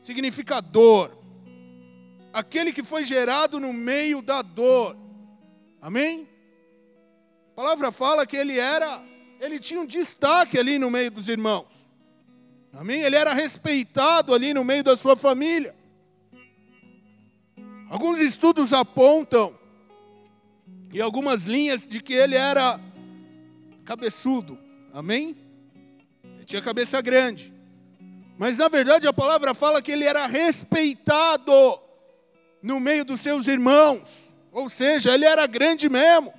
significa 0.00 0.60
dor. 0.60 1.18
Aquele 2.32 2.72
que 2.72 2.84
foi 2.84 3.04
gerado 3.04 3.58
no 3.58 3.72
meio 3.72 4.22
da 4.22 4.42
dor. 4.42 4.96
Amém? 5.80 6.28
A 7.58 7.60
palavra 7.60 7.90
fala 7.90 8.24
que 8.24 8.36
ele 8.36 8.56
era, 8.56 9.02
ele 9.40 9.58
tinha 9.58 9.80
um 9.80 9.84
destaque 9.84 10.56
ali 10.56 10.78
no 10.78 10.88
meio 10.88 11.10
dos 11.10 11.28
irmãos. 11.28 11.66
Amém? 12.72 13.00
Ele 13.02 13.16
era 13.16 13.34
respeitado 13.34 14.32
ali 14.32 14.54
no 14.54 14.62
meio 14.62 14.84
da 14.84 14.96
sua 14.96 15.16
família. 15.16 15.74
Alguns 17.90 18.20
estudos 18.20 18.72
apontam 18.72 19.58
e 20.92 21.00
algumas 21.00 21.46
linhas 21.46 21.84
de 21.84 22.00
que 22.00 22.12
ele 22.12 22.36
era 22.36 22.78
cabeçudo. 23.84 24.56
Amém? 24.94 25.36
Ele 26.36 26.44
tinha 26.44 26.62
cabeça 26.62 27.00
grande. 27.00 27.52
Mas 28.38 28.56
na 28.56 28.68
verdade 28.68 29.08
a 29.08 29.12
palavra 29.12 29.52
fala 29.52 29.82
que 29.82 29.90
ele 29.90 30.04
era 30.04 30.28
respeitado 30.28 31.80
no 32.62 32.78
meio 32.78 33.04
dos 33.04 33.20
seus 33.20 33.48
irmãos. 33.48 34.32
Ou 34.52 34.68
seja, 34.68 35.12
ele 35.12 35.24
era 35.24 35.44
grande 35.44 35.88
mesmo. 35.88 36.37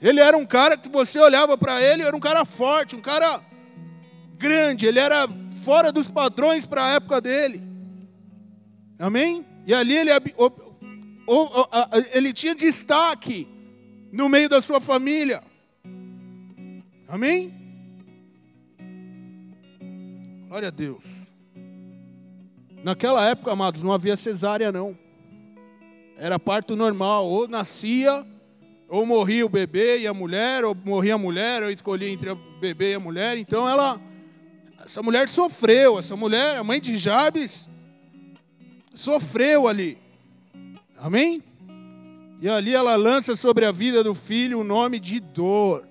Ele 0.00 0.20
era 0.20 0.36
um 0.36 0.46
cara 0.46 0.76
que 0.76 0.88
você 0.88 1.18
olhava 1.18 1.56
para 1.56 1.80
ele, 1.82 2.02
era 2.02 2.14
um 2.14 2.20
cara 2.20 2.44
forte, 2.44 2.94
um 2.94 3.00
cara 3.00 3.40
grande, 4.36 4.86
ele 4.86 4.98
era 4.98 5.26
fora 5.62 5.90
dos 5.90 6.10
padrões 6.10 6.66
para 6.66 6.84
a 6.84 6.90
época 6.94 7.20
dele. 7.20 7.62
Amém? 8.98 9.44
E 9.66 9.74
ali 9.74 9.96
ele, 9.96 10.10
ele 12.12 12.32
tinha 12.32 12.54
destaque 12.54 13.48
no 14.12 14.28
meio 14.28 14.48
da 14.48 14.62
sua 14.62 14.80
família. 14.80 15.42
Amém? 17.08 17.54
Glória 20.48 20.68
a 20.68 20.70
Deus. 20.70 21.04
Naquela 22.84 23.24
época, 23.26 23.50
amados, 23.50 23.82
não 23.82 23.92
havia 23.92 24.16
cesárea, 24.16 24.70
não. 24.70 24.96
Era 26.16 26.38
parto 26.38 26.76
normal, 26.76 27.26
ou 27.26 27.48
nascia 27.48 28.24
ou 28.88 29.04
morria 29.04 29.44
o 29.44 29.48
bebê 29.48 30.00
e 30.00 30.06
a 30.06 30.14
mulher, 30.14 30.64
ou 30.64 30.74
morria 30.84 31.14
a 31.14 31.18
mulher, 31.18 31.62
ou 31.62 31.70
escolhia 31.70 32.08
entre 32.08 32.30
o 32.30 32.36
bebê 32.60 32.92
e 32.92 32.94
a 32.94 33.00
mulher. 33.00 33.36
Então 33.36 33.68
ela, 33.68 34.00
essa 34.84 35.02
mulher 35.02 35.28
sofreu, 35.28 35.98
essa 35.98 36.16
mulher, 36.16 36.56
a 36.56 36.64
mãe 36.64 36.80
de 36.80 36.96
Jabes, 36.96 37.68
sofreu 38.94 39.66
ali. 39.66 39.98
Amém? 40.96 41.42
E 42.40 42.48
ali 42.48 42.74
ela 42.74 42.96
lança 42.96 43.34
sobre 43.34 43.64
a 43.64 43.72
vida 43.72 44.04
do 44.04 44.14
filho 44.14 44.60
o 44.60 44.64
nome 44.64 45.00
de 45.00 45.20
dor. 45.20 45.86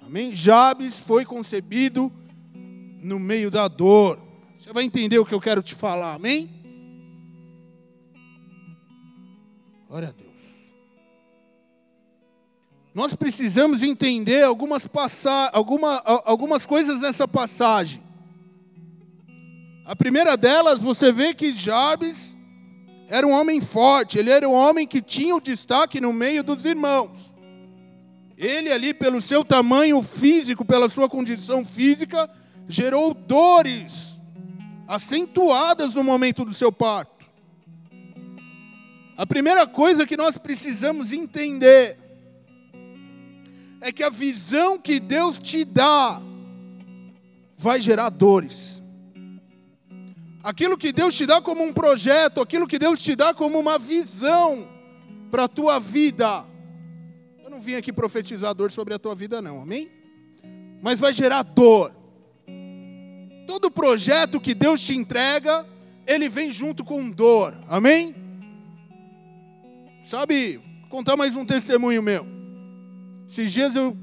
Amém? 0.00 0.34
Jabes 0.34 1.00
foi 1.00 1.24
concebido 1.24 2.12
no 3.00 3.18
meio 3.18 3.50
da 3.50 3.68
dor. 3.68 4.18
Você 4.60 4.72
vai 4.72 4.84
entender 4.84 5.18
o 5.18 5.24
que 5.24 5.34
eu 5.34 5.40
quero 5.40 5.62
te 5.62 5.74
falar, 5.74 6.14
amém? 6.14 6.50
Glória 9.88 10.08
a 10.08 10.12
Deus. 10.12 10.31
Nós 12.94 13.14
precisamos 13.14 13.82
entender 13.82 14.42
algumas, 14.42 14.88
alguma, 15.52 16.02
algumas 16.24 16.66
coisas 16.66 17.00
nessa 17.00 17.26
passagem. 17.26 18.02
A 19.86 19.96
primeira 19.96 20.36
delas, 20.36 20.82
você 20.82 21.10
vê 21.10 21.32
que 21.32 21.52
Jabes 21.52 22.36
era 23.08 23.26
um 23.26 23.30
homem 23.30 23.60
forte, 23.60 24.18
ele 24.18 24.30
era 24.30 24.48
um 24.48 24.52
homem 24.52 24.86
que 24.86 25.00
tinha 25.00 25.34
o 25.34 25.40
destaque 25.40 26.00
no 26.00 26.12
meio 26.12 26.44
dos 26.44 26.64
irmãos. 26.66 27.34
Ele, 28.36 28.70
ali, 28.70 28.92
pelo 28.92 29.20
seu 29.20 29.44
tamanho 29.44 30.02
físico, 30.02 30.64
pela 30.64 30.88
sua 30.88 31.08
condição 31.08 31.64
física, 31.64 32.28
gerou 32.68 33.14
dores 33.14 34.20
acentuadas 34.86 35.94
no 35.94 36.04
momento 36.04 36.44
do 36.44 36.52
seu 36.52 36.70
parto. 36.70 37.24
A 39.16 39.26
primeira 39.26 39.66
coisa 39.66 40.06
que 40.06 40.16
nós 40.16 40.36
precisamos 40.36 41.12
entender 41.12 42.01
é 43.82 43.90
que 43.90 44.04
a 44.04 44.08
visão 44.08 44.78
que 44.78 45.00
Deus 45.00 45.40
te 45.40 45.64
dá 45.64 46.22
vai 47.58 47.80
gerar 47.80 48.10
dores. 48.10 48.80
Aquilo 50.42 50.78
que 50.78 50.92
Deus 50.92 51.16
te 51.16 51.26
dá 51.26 51.42
como 51.42 51.64
um 51.64 51.72
projeto, 51.72 52.40
aquilo 52.40 52.68
que 52.68 52.78
Deus 52.78 53.02
te 53.02 53.16
dá 53.16 53.34
como 53.34 53.58
uma 53.58 53.80
visão 53.80 54.68
para 55.32 55.44
a 55.44 55.48
tua 55.48 55.80
vida. 55.80 56.44
Eu 57.42 57.50
não 57.50 57.60
vim 57.60 57.74
aqui 57.74 57.92
profetizar 57.92 58.54
dor 58.54 58.70
sobre 58.70 58.94
a 58.94 59.00
tua 59.00 59.16
vida, 59.16 59.42
não, 59.42 59.60
amém? 59.60 59.90
Mas 60.80 61.00
vai 61.00 61.12
gerar 61.12 61.42
dor. 61.42 61.92
Todo 63.48 63.68
projeto 63.68 64.40
que 64.40 64.54
Deus 64.54 64.80
te 64.80 64.94
entrega, 64.94 65.66
ele 66.06 66.28
vem 66.28 66.52
junto 66.52 66.84
com 66.84 67.10
dor, 67.10 67.52
amém? 67.68 68.14
Sabe, 70.04 70.60
contar 70.88 71.16
mais 71.16 71.34
um 71.34 71.44
testemunho 71.44 72.00
meu. 72.00 72.41
Esses 73.32 73.50
dias 73.50 73.74
eu, 73.74 73.96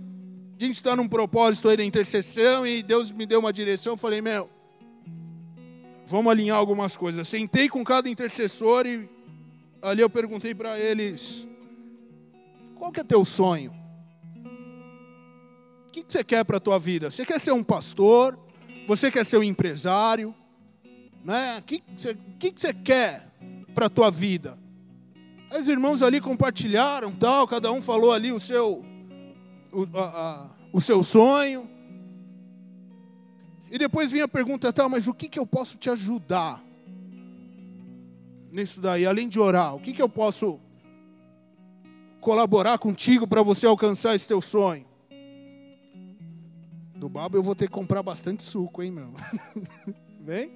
a 0.59 0.65
gente 0.65 0.77
está 0.77 0.95
num 0.95 1.07
propósito 1.07 1.69
aí 1.69 1.77
da 1.77 1.83
intercessão 1.83 2.65
e 2.65 2.81
Deus 2.81 3.11
me 3.11 3.27
deu 3.27 3.39
uma 3.39 3.53
direção. 3.53 3.93
Eu 3.93 3.97
falei, 3.97 4.21
meu, 4.21 4.49
vamos 6.07 6.31
alinhar 6.31 6.57
algumas 6.57 6.97
coisas. 6.97 7.27
Sentei 7.27 7.69
com 7.69 7.83
cada 7.83 8.09
intercessor 8.09 8.87
e 8.87 9.07
ali 9.83 10.01
eu 10.01 10.09
perguntei 10.09 10.55
para 10.55 10.79
eles: 10.79 11.47
qual 12.73 12.91
que 12.91 13.01
é 13.01 13.03
teu 13.03 13.23
sonho? 13.23 13.71
O 15.85 15.91
que, 15.91 16.03
você 16.07 16.23
quer 16.23 16.43
para 16.43 16.57
a 16.57 16.59
tua 16.59 16.79
vida? 16.79 17.11
Você 17.11 17.23
quer 17.23 17.39
ser 17.39 17.51
um 17.51 17.63
pastor? 17.63 18.35
Você 18.87 19.11
quer 19.11 19.23
ser 19.23 19.37
um 19.37 19.43
empresário? 19.43 20.33
Né? 21.23 21.59
O 21.59 21.61
que, 21.61 21.81
que, 21.81 21.91
você, 21.95 22.17
que 22.39 22.51
você 22.55 22.73
quer 22.73 23.31
para 23.75 23.85
a 23.85 23.89
tua 23.91 24.09
vida? 24.09 24.57
Aí 25.51 25.61
os 25.61 25.67
irmãos 25.67 26.01
ali 26.01 26.19
compartilharam, 26.19 27.13
tal, 27.13 27.47
cada 27.47 27.71
um 27.71 27.79
falou 27.79 28.11
ali 28.11 28.31
o 28.31 28.39
seu 28.39 28.88
o, 29.71 29.87
a, 29.97 30.03
a, 30.03 30.49
o 30.71 30.81
seu 30.81 31.03
sonho. 31.03 31.69
E 33.71 33.77
depois 33.77 34.11
vinha 34.11 34.25
a 34.25 34.27
pergunta, 34.27 34.73
tá, 34.73 34.89
mas 34.89 35.07
o 35.07 35.13
que, 35.13 35.29
que 35.29 35.37
eu 35.37 35.45
posso 35.45 35.77
te 35.77 35.89
ajudar 35.89 36.63
nisso 38.51 38.81
daí, 38.81 39.05
além 39.05 39.29
de 39.29 39.39
orar? 39.39 39.75
O 39.75 39.79
que, 39.79 39.93
que 39.93 40.01
eu 40.01 40.09
posso. 40.09 40.59
colaborar 42.19 42.77
contigo 42.77 43.27
para 43.27 43.41
você 43.41 43.65
alcançar 43.65 44.15
esse 44.15 44.27
teu 44.27 44.41
sonho. 44.41 44.85
Do 46.95 47.07
babo 47.07 47.37
eu 47.37 47.43
vou 47.43 47.55
ter 47.55 47.67
que 47.67 47.71
comprar 47.71 48.03
bastante 48.03 48.43
suco, 48.43 48.83
hein, 48.83 48.91
meu? 48.91 49.13
Vem? 50.19 50.51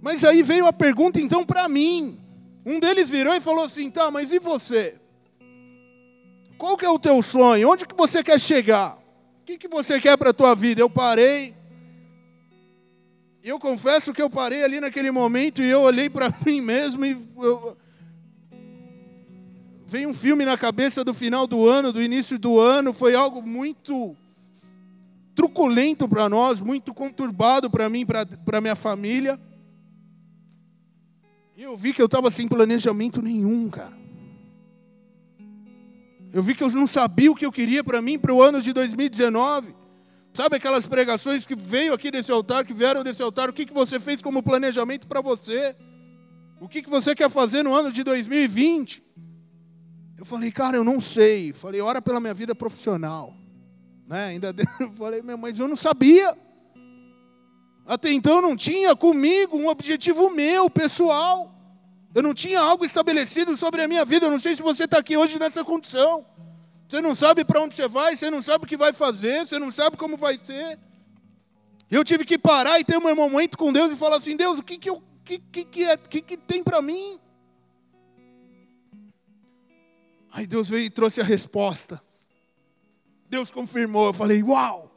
Mas 0.00 0.24
aí 0.24 0.42
veio 0.42 0.66
a 0.66 0.72
pergunta 0.72 1.20
então 1.20 1.44
para 1.44 1.68
mim. 1.68 2.18
Um 2.64 2.80
deles 2.80 3.10
virou 3.10 3.34
e 3.34 3.40
falou 3.40 3.64
assim: 3.64 3.90
"Tá, 3.90 4.10
mas 4.10 4.32
e 4.32 4.38
você? 4.38 4.98
Qual 6.60 6.76
que 6.76 6.84
é 6.84 6.90
o 6.90 6.98
teu 6.98 7.22
sonho? 7.22 7.70
Onde 7.70 7.86
que 7.86 7.94
você 7.94 8.22
quer 8.22 8.38
chegar? 8.38 8.98
O 9.40 9.44
que 9.46 9.56
que 9.56 9.66
você 9.66 9.98
quer 9.98 10.18
para 10.18 10.28
a 10.28 10.34
tua 10.34 10.54
vida?" 10.54 10.82
Eu 10.82 10.90
parei. 10.90 11.54
Eu 13.42 13.58
confesso 13.58 14.12
que 14.12 14.20
eu 14.20 14.28
parei 14.28 14.62
ali 14.62 14.78
naquele 14.78 15.10
momento 15.10 15.62
e 15.62 15.70
eu 15.70 15.80
olhei 15.80 16.10
para 16.10 16.28
mim 16.44 16.60
mesmo 16.60 17.02
e 17.02 17.16
eu, 17.38 17.78
veio 19.86 20.10
um 20.10 20.12
filme 20.12 20.44
na 20.44 20.58
cabeça 20.58 21.02
do 21.02 21.14
final 21.14 21.46
do 21.46 21.66
ano, 21.66 21.94
do 21.94 22.02
início 22.02 22.38
do 22.38 22.60
ano, 22.60 22.92
foi 22.92 23.14
algo 23.14 23.40
muito 23.40 24.14
truculento 25.34 26.06
para 26.06 26.28
nós, 26.28 26.60
muito 26.60 26.92
conturbado 26.92 27.70
para 27.70 27.88
mim, 27.88 28.04
para 28.04 28.60
minha 28.60 28.76
família. 28.76 29.40
E 31.56 31.62
eu 31.62 31.74
vi 31.74 31.94
que 31.94 32.02
eu 32.02 32.06
estava 32.06 32.30
sem 32.30 32.46
planejamento 32.46 33.22
nenhum, 33.22 33.70
cara. 33.70 33.98
Eu 36.32 36.42
vi 36.42 36.54
que 36.54 36.62
eu 36.62 36.70
não 36.70 36.86
sabia 36.86 37.30
o 37.30 37.34
que 37.34 37.44
eu 37.44 37.50
queria 37.50 37.82
para 37.82 38.00
mim 38.00 38.18
para 38.18 38.32
o 38.32 38.40
ano 38.40 38.62
de 38.62 38.72
2019. 38.72 39.74
Sabe 40.32 40.56
aquelas 40.56 40.86
pregações 40.86 41.44
que 41.44 41.56
veio 41.56 41.92
aqui 41.92 42.10
desse 42.10 42.30
altar, 42.30 42.64
que 42.64 42.72
vieram 42.72 43.02
desse 43.02 43.20
altar, 43.20 43.50
o 43.50 43.52
que, 43.52 43.66
que 43.66 43.74
você 43.74 43.98
fez 43.98 44.22
como 44.22 44.42
planejamento 44.42 45.08
para 45.08 45.20
você? 45.20 45.74
O 46.60 46.68
que, 46.68 46.82
que 46.82 46.90
você 46.90 47.14
quer 47.14 47.28
fazer 47.28 47.64
no 47.64 47.74
ano 47.74 47.90
de 47.90 48.04
2020? 48.04 49.02
Eu 50.16 50.24
falei, 50.24 50.52
cara, 50.52 50.76
eu 50.76 50.84
não 50.84 51.00
sei. 51.00 51.52
Falei, 51.52 51.80
ora 51.80 52.00
pela 52.00 52.20
minha 52.20 52.34
vida 52.34 52.54
profissional. 52.54 53.34
Né? 54.06 54.26
Ainda 54.26 54.54
falei, 54.96 55.22
mas 55.22 55.58
eu 55.58 55.66
não 55.66 55.76
sabia. 55.76 56.36
Até 57.86 58.12
então 58.12 58.40
não 58.40 58.56
tinha 58.56 58.94
comigo 58.94 59.56
um 59.56 59.66
objetivo 59.66 60.30
meu, 60.30 60.70
pessoal. 60.70 61.49
Eu 62.14 62.22
não 62.22 62.34
tinha 62.34 62.60
algo 62.60 62.84
estabelecido 62.84 63.56
sobre 63.56 63.82
a 63.82 63.88
minha 63.88 64.04
vida. 64.04 64.26
Eu 64.26 64.30
não 64.30 64.40
sei 64.40 64.56
se 64.56 64.62
você 64.62 64.84
está 64.84 64.98
aqui 64.98 65.16
hoje 65.16 65.38
nessa 65.38 65.64
condição. 65.64 66.26
Você 66.88 67.00
não 67.00 67.14
sabe 67.14 67.44
para 67.44 67.60
onde 67.60 67.76
você 67.76 67.86
vai, 67.86 68.16
você 68.16 68.28
não 68.30 68.42
sabe 68.42 68.64
o 68.64 68.66
que 68.66 68.76
vai 68.76 68.92
fazer, 68.92 69.46
você 69.46 69.60
não 69.60 69.70
sabe 69.70 69.96
como 69.96 70.16
vai 70.16 70.36
ser. 70.36 70.78
Eu 71.88 72.02
tive 72.02 72.24
que 72.24 72.36
parar 72.36 72.80
e 72.80 72.84
ter 72.84 72.98
um 72.98 73.14
momento 73.14 73.56
com 73.56 73.72
Deus 73.72 73.92
e 73.92 73.96
falar 73.96 74.16
assim: 74.16 74.36
Deus, 74.36 74.58
o 74.58 74.62
que, 74.62 74.76
que, 74.76 74.90
eu, 74.90 75.00
que, 75.24 75.38
que, 75.38 75.64
que, 75.64 75.84
é, 75.84 75.96
que, 75.96 76.20
que 76.20 76.36
tem 76.36 76.64
para 76.64 76.82
mim? 76.82 77.20
Aí 80.32 80.46
Deus 80.46 80.68
veio 80.68 80.86
e 80.86 80.90
trouxe 80.90 81.20
a 81.20 81.24
resposta. 81.24 82.02
Deus 83.28 83.52
confirmou. 83.52 84.06
Eu 84.06 84.12
falei: 84.12 84.42
Uau, 84.42 84.92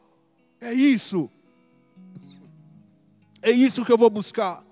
é 0.59 0.73
isso. 0.73 1.29
É 3.39 3.51
isso 3.51 3.85
que 3.85 3.91
eu 3.91 3.97
vou 3.97 4.09
buscar. 4.09 4.65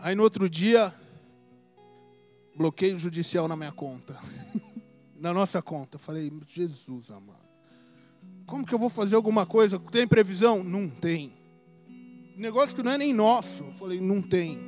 Aí 0.00 0.14
no 0.14 0.22
outro 0.22 0.48
dia, 0.48 0.94
bloqueio 2.54 2.96
judicial 2.98 3.48
na 3.48 3.56
minha 3.56 3.72
conta. 3.72 4.18
na 5.18 5.32
nossa 5.32 5.60
conta. 5.60 5.98
Falei: 5.98 6.32
Jesus 6.46 7.10
amado. 7.10 7.48
Como 8.46 8.64
que 8.64 8.74
eu 8.74 8.78
vou 8.78 8.88
fazer 8.88 9.16
alguma 9.16 9.44
coisa? 9.44 9.78
Tem 9.78 10.06
previsão? 10.06 10.62
Não 10.62 10.88
tem. 10.88 11.32
Negócio 12.36 12.74
que 12.74 12.82
não 12.82 12.92
é 12.92 12.98
nem 12.98 13.12
nosso. 13.12 13.64
Falei: 13.74 14.00
Não 14.00 14.22
tem. 14.22 14.58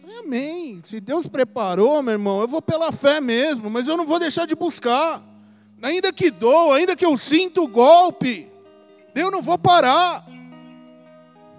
falei, 0.00 0.18
Amém. 0.18 0.82
Se 0.84 1.00
Deus 1.00 1.26
preparou, 1.26 2.02
meu 2.02 2.12
irmão, 2.12 2.40
eu 2.40 2.48
vou 2.48 2.60
pela 2.60 2.92
fé 2.92 3.20
mesmo, 3.20 3.70
mas 3.70 3.88
eu 3.88 3.96
não 3.96 4.06
vou 4.06 4.18
deixar 4.18 4.46
de 4.46 4.54
buscar 4.54 5.22
ainda 5.82 6.12
que 6.12 6.30
dou, 6.30 6.72
ainda 6.72 6.94
que 6.94 7.04
eu 7.04 7.18
sinto 7.18 7.64
o 7.64 7.68
golpe, 7.68 8.50
eu 9.14 9.30
não 9.30 9.42
vou 9.42 9.58
parar. 9.58 10.24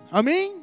Amém? 0.10 0.63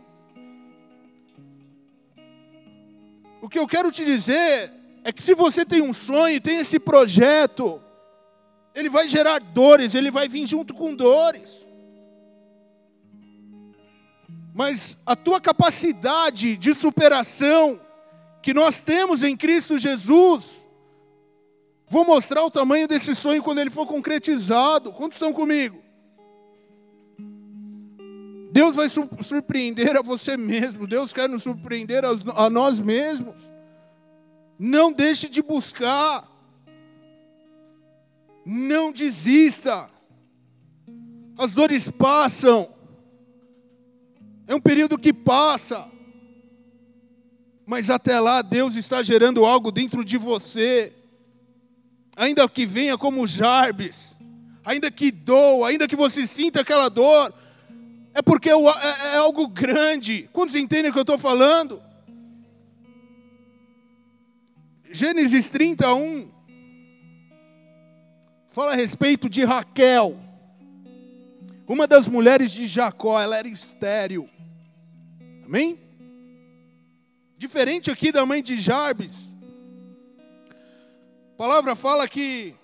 O 3.41 3.49
que 3.49 3.59
eu 3.59 3.67
quero 3.67 3.91
te 3.91 4.05
dizer 4.05 4.73
é 5.03 5.13
que 5.13 5.23
se 5.23 5.35
você 5.35 5.65
tem 5.65 5.83
um 5.83 5.93
sonho, 5.93 6.41
tem 6.41 6.59
esse 6.59 6.79
projeto, 6.79 7.81
ele 8.75 8.89
vai 8.89 9.09
gerar 9.09 9.41
dores, 9.41 9.95
ele 9.95 10.11
vai 10.11 10.29
vir 10.29 10.47
junto 10.47 10.75
com 10.75 10.95
dores. 10.95 11.67
Mas 14.55 14.99
a 15.07 15.17
tua 15.17 15.41
capacidade 15.41 16.57
de 16.57 16.75
superação 16.75 17.81
que 18.43 18.53
nós 18.53 18.83
temos 18.83 19.23
em 19.23 19.37
Cristo 19.37 19.79
Jesus, 19.79 20.61
Vou 21.91 22.05
mostrar 22.05 22.45
o 22.45 22.51
tamanho 22.53 22.87
desse 22.87 23.17
sonho 23.17 23.43
quando 23.43 23.59
ele 23.59 23.69
for 23.69 23.85
concretizado. 23.85 24.93
Quantos 24.93 25.17
estão 25.17 25.33
comigo? 25.33 25.83
Deus 28.53 28.75
vai 28.75 28.89
surpreender 28.89 29.97
a 29.97 30.03
você 30.03 30.37
mesmo. 30.37 30.87
Deus 30.87 31.13
quer 31.13 31.29
nos 31.29 31.43
surpreender 31.43 32.03
a 32.05 32.51
nós 32.51 32.81
mesmos. 32.81 33.51
Não 34.59 34.93
deixe 34.93 35.29
de 35.29 35.41
buscar. 35.41 36.29
Não 38.45 38.93
desista. 38.93 39.89
As 41.39 41.55
dores 41.55 41.91
passam. 41.91 42.69
É 44.47 44.55
um 44.55 44.61
período 44.61 44.99
que 44.99 45.13
passa. 45.13 45.89
Mas 47.67 47.89
até 47.89 48.19
lá 48.19 48.43
Deus 48.43 48.75
está 48.75 49.03
gerando 49.03 49.45
algo 49.45 49.71
dentro 49.71 50.05
de 50.05 50.19
você 50.19 50.93
ainda 52.21 52.47
que 52.47 52.67
venha 52.67 52.99
como 52.99 53.27
Jarbes, 53.27 54.15
ainda 54.63 54.91
que 54.91 55.11
doa, 55.11 55.69
ainda 55.69 55.89
que 55.89 55.97
você 55.97 56.27
sinta 56.27 56.61
aquela 56.61 56.91
dor, 56.91 57.33
é 58.15 58.23
porque 58.23 58.51
é, 58.51 58.53
é, 58.53 59.17
algo 59.17 59.49
grande. 59.49 60.29
Quantos 60.33 60.55
entendem 60.55 60.91
o 60.91 60.93
que 60.93 60.99
eu 60.99 61.03
estou 61.03 61.19
falando? 61.19 61.83
Gênesis 64.91 65.49
31 65.49 66.31
fala 68.49 68.73
a 68.73 68.75
respeito 68.75 69.29
de 69.31 69.45
Raquel, 69.45 70.19
uma 71.69 71.87
das 71.87 72.09
mulheres 72.09 72.51
de 72.51 72.67
Jacó, 72.67 73.21
ela 73.21 73.37
era 73.37 73.47
estéril. 73.47 74.29
Amém? 75.45 75.79
Diferente 77.39 77.91
aqui 77.91 78.11
da 78.11 78.27
mãe 78.27 78.43
de 78.43 78.57
Jarbes. 78.57 79.37
A 81.33 81.37
palavra 81.37 81.77
fala 81.77 82.09
que 82.09 82.57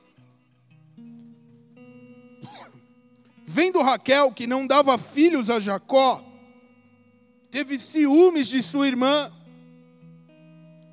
vendo 3.47 3.81
Raquel 3.81 4.33
que 4.33 4.47
não 4.47 4.67
dava 4.67 4.99
filhos 4.99 5.49
a 5.49 5.61
Jacó, 5.61 6.23
teve 7.51 7.79
ciúmes 7.79 8.49
de 8.49 8.63
sua 8.63 8.89
irmã 8.89 9.33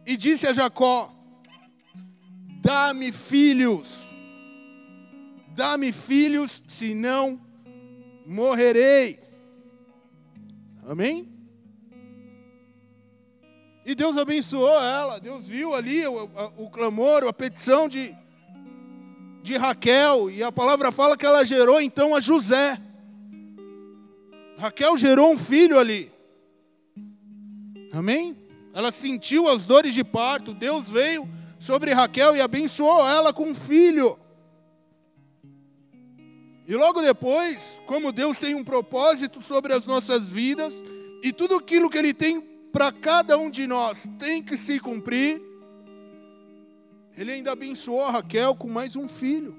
e 0.05 0.15
disse 0.15 0.45
a 0.45 0.53
Jacó: 0.53 1.11
Dá-me 2.61 3.11
filhos, 3.11 4.07
dá-me 5.49 5.91
filhos, 5.91 6.63
senão 6.67 7.41
morrerei. 8.25 9.19
Amém? 10.85 11.29
E 13.85 13.95
Deus 13.95 14.17
abençoou 14.17 14.79
ela. 14.81 15.19
Deus 15.19 15.45
viu 15.45 15.73
ali 15.73 16.05
o, 16.07 16.25
o, 16.25 16.65
o 16.65 16.69
clamor, 16.69 17.25
a 17.25 17.33
petição 17.33 17.89
de, 17.89 18.15
de 19.43 19.57
Raquel. 19.57 20.31
E 20.31 20.41
a 20.41 20.51
palavra 20.51 20.91
fala 20.91 21.17
que 21.17 21.25
ela 21.25 21.45
gerou 21.45 21.79
então 21.79 22.15
a 22.15 22.19
José. 22.19 22.79
Raquel 24.57 24.97
gerou 24.97 25.33
um 25.33 25.37
filho 25.37 25.77
ali. 25.77 26.11
Amém? 27.91 28.35
Ela 28.73 28.91
sentiu 28.91 29.47
as 29.47 29.65
dores 29.65 29.93
de 29.93 30.03
parto. 30.03 30.53
Deus 30.53 30.89
veio 30.89 31.27
sobre 31.59 31.93
Raquel 31.93 32.35
e 32.35 32.41
abençoou 32.41 33.07
ela 33.07 33.31
com 33.31 33.49
um 33.49 33.55
filho. 33.55 34.17
E 36.65 36.75
logo 36.75 37.01
depois, 37.01 37.81
como 37.85 38.13
Deus 38.13 38.39
tem 38.39 38.55
um 38.55 38.63
propósito 38.63 39.43
sobre 39.43 39.73
as 39.73 39.85
nossas 39.85 40.29
vidas, 40.29 40.73
e 41.21 41.33
tudo 41.33 41.55
aquilo 41.55 41.89
que 41.89 41.97
Ele 41.97 42.13
tem 42.13 42.41
para 42.71 42.91
cada 42.91 43.37
um 43.37 43.49
de 43.49 43.67
nós 43.67 44.07
tem 44.17 44.41
que 44.41 44.55
se 44.55 44.79
cumprir. 44.79 45.41
Ele 47.15 47.31
ainda 47.31 47.51
abençoou 47.51 48.09
Raquel 48.09 48.55
com 48.55 48.67
mais 48.67 48.95
um 48.95 49.07
filho. 49.07 49.55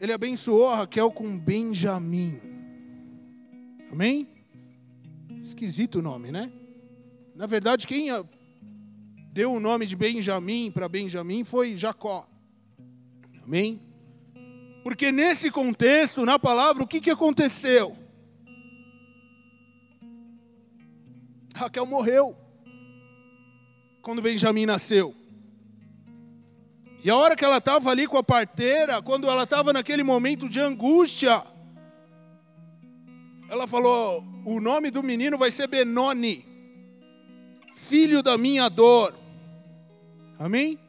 Ele 0.00 0.12
abençoou 0.12 0.74
Raquel 0.74 1.10
com 1.10 1.38
Benjamim. 1.38 2.40
Amém? 3.90 4.28
Esquisito 5.42 5.98
o 5.98 6.02
nome, 6.02 6.30
né? 6.30 6.50
Na 7.34 7.46
verdade, 7.46 7.86
quem 7.86 8.08
deu 9.32 9.52
o 9.52 9.60
nome 9.60 9.86
de 9.86 9.94
Benjamim 9.94 10.70
para 10.70 10.88
Benjamim 10.88 11.44
foi 11.44 11.76
Jacó. 11.76 12.26
Amém? 13.42 13.82
Porque 14.82 15.12
nesse 15.12 15.50
contexto, 15.50 16.24
na 16.24 16.38
palavra, 16.38 16.82
o 16.82 16.86
que, 16.86 17.00
que 17.00 17.10
aconteceu? 17.10 17.96
Raquel 21.54 21.84
morreu. 21.84 22.36
Quando 24.08 24.22
Benjamim 24.22 24.64
nasceu. 24.64 25.14
E 27.04 27.10
a 27.10 27.14
hora 27.14 27.36
que 27.36 27.44
ela 27.44 27.58
estava 27.58 27.90
ali 27.90 28.06
com 28.06 28.16
a 28.16 28.22
parteira, 28.22 29.02
quando 29.02 29.28
ela 29.28 29.42
estava 29.42 29.70
naquele 29.70 30.02
momento 30.02 30.48
de 30.48 30.58
angústia, 30.58 31.44
ela 33.50 33.66
falou: 33.66 34.24
O 34.46 34.60
nome 34.60 34.90
do 34.90 35.02
menino 35.02 35.36
vai 35.36 35.50
ser 35.50 35.66
Benoni, 35.66 36.42
filho 37.74 38.22
da 38.22 38.38
minha 38.38 38.70
dor. 38.70 39.14
Amém? 40.38 40.80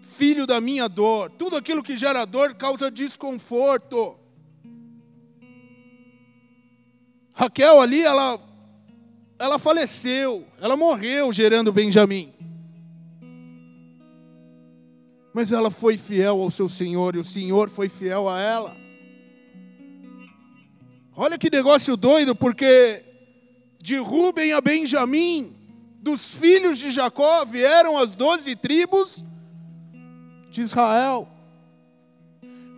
Filho 0.00 0.46
da 0.46 0.58
minha 0.58 0.88
dor. 0.88 1.28
Tudo 1.32 1.54
aquilo 1.54 1.82
que 1.82 1.98
gera 1.98 2.24
dor 2.24 2.54
causa 2.54 2.90
desconforto. 2.90 4.18
Raquel 7.34 7.78
ali, 7.78 8.00
ela, 8.00 8.40
ela 9.38 9.58
faleceu, 9.58 10.46
ela 10.60 10.76
morreu 10.76 11.32
gerando 11.32 11.72
Benjamim. 11.72 12.32
Mas 15.32 15.52
ela 15.52 15.70
foi 15.70 15.98
fiel 15.98 16.40
ao 16.40 16.50
seu 16.50 16.68
Senhor 16.68 17.14
e 17.14 17.18
o 17.18 17.24
Senhor 17.24 17.68
foi 17.68 17.88
fiel 17.88 18.28
a 18.28 18.40
ela. 18.40 18.76
Olha 21.14 21.38
que 21.38 21.50
negócio 21.50 21.96
doido, 21.96 22.34
porque 22.34 23.04
de 23.80 23.96
Ruben 23.96 24.52
a 24.52 24.60
Benjamim, 24.60 25.54
dos 26.00 26.34
filhos 26.34 26.78
de 26.78 26.90
Jacó, 26.90 27.44
vieram 27.44 27.96
as 27.98 28.14
doze 28.14 28.54
tribos 28.56 29.24
de 30.50 30.62
Israel. 30.62 31.28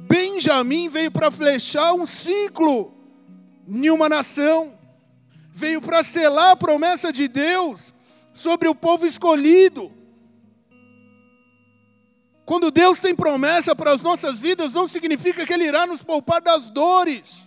Benjamim 0.01 0.89
veio 0.89 1.11
para 1.11 1.31
flechar 1.31 1.95
um 1.95 2.07
ciclo 2.07 2.95
em 3.67 3.91
uma 3.91 4.09
nação, 4.09 4.78
veio 5.59 5.83
para 5.83 6.05
selar 6.05 6.51
a 6.53 6.57
promessa 6.57 7.13
de 7.13 7.27
Deus 7.27 7.93
sobre 8.33 8.69
o 8.69 8.75
povo 8.77 9.05
escolhido. 9.05 9.93
Quando 12.45 12.71
Deus 12.71 13.01
tem 13.01 13.15
promessa 13.15 13.75
para 13.75 13.93
as 13.93 14.01
nossas 14.01 14.39
vidas, 14.39 14.73
não 14.73 14.87
significa 14.87 15.45
que 15.45 15.53
Ele 15.53 15.65
irá 15.65 15.85
nos 15.85 16.05
poupar 16.05 16.41
das 16.41 16.71
dores. 16.71 17.47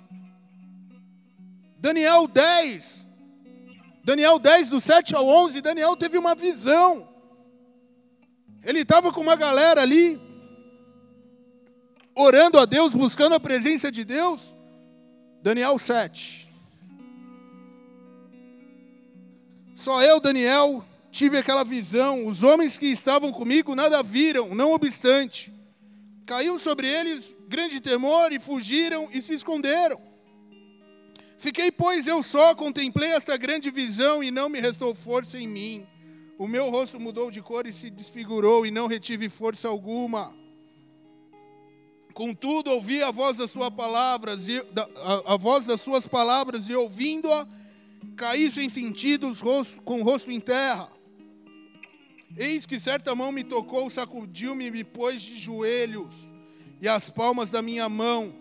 Daniel 1.78 2.28
10, 2.28 3.08
Daniel 4.04 4.38
10, 4.38 4.70
do 4.70 4.82
7 4.82 5.16
ao 5.16 5.26
11, 5.26 5.62
Daniel 5.62 5.96
teve 5.96 6.18
uma 6.18 6.36
visão. 6.36 7.08
Ele 8.62 8.82
estava 8.82 9.12
com 9.14 9.22
uma 9.22 9.38
galera 9.38 9.82
ali, 9.82 10.20
orando 12.14 12.60
a 12.60 12.66
Deus, 12.66 12.94
buscando 12.94 13.36
a 13.36 13.40
presença 13.40 13.90
de 13.90 14.04
Deus. 14.04 14.54
Daniel 15.42 15.80
7. 15.80 16.41
Só 19.82 20.00
eu, 20.04 20.20
Daniel, 20.20 20.86
tive 21.10 21.40
aquela 21.40 21.64
visão. 21.64 22.28
Os 22.28 22.44
homens 22.44 22.78
que 22.78 22.86
estavam 22.86 23.32
comigo 23.32 23.74
nada 23.74 24.04
viram, 24.04 24.54
não 24.54 24.74
obstante. 24.74 25.52
Caiu 26.24 26.60
sobre 26.60 26.88
eles 26.88 27.36
grande 27.48 27.82
temor 27.82 28.32
e 28.32 28.38
fugiram 28.38 29.10
e 29.12 29.20
se 29.24 29.34
esconderam. 29.34 30.00
Fiquei, 31.36 31.72
pois, 31.72 32.06
eu 32.06 32.22
só, 32.22 32.54
contemplei 32.54 33.14
esta 33.14 33.36
grande 33.36 33.72
visão 33.72 34.24
e 34.24 34.30
não 34.30 34.50
me 34.50 34.60
restou 34.60 34.94
força 34.94 35.40
em 35.40 35.48
mim. 35.48 35.88
O 36.38 36.48
meu 36.48 36.70
rosto 36.70 37.00
mudou 37.00 37.32
de 37.32 37.42
cor 37.42 37.66
e 37.66 37.74
se 37.74 37.90
desfigurou 37.90 38.68
e 38.68 38.70
não 38.70 38.86
retive 38.86 39.30
força 39.30 39.68
alguma. 39.68 40.32
Contudo, 42.14 42.70
ouvi 42.70 43.02
a 43.02 43.10
voz 43.10 43.36
das 43.36 43.50
suas 43.50 43.72
palavras, 43.72 44.48
e, 44.48 44.60
a, 44.60 45.34
a 45.34 45.38
voz 45.38 45.66
das 45.66 45.82
suas 45.82 46.06
palavras, 46.06 46.70
e 46.70 46.76
ouvindo-a, 46.76 47.48
caí 48.16 48.52
sem 48.52 48.70
sentidos, 48.70 49.42
com 49.42 50.02
o 50.02 50.04
rosto 50.04 50.32
em 50.32 50.40
terra. 50.40 50.90
Eis 52.38 52.66
que 52.66 52.80
certa 52.80 53.14
mão 53.14 53.32
me 53.32 53.44
tocou, 53.44 53.90
sacudiu-me 53.90 54.68
e 54.68 54.72
me 54.72 54.84
pôs 54.84 55.22
de 55.22 55.36
joelhos, 55.38 56.14
e 56.80 56.88
as 56.88 57.10
palmas 57.10 57.50
da 57.50 57.62
minha 57.62 57.90
mão. 57.90 58.34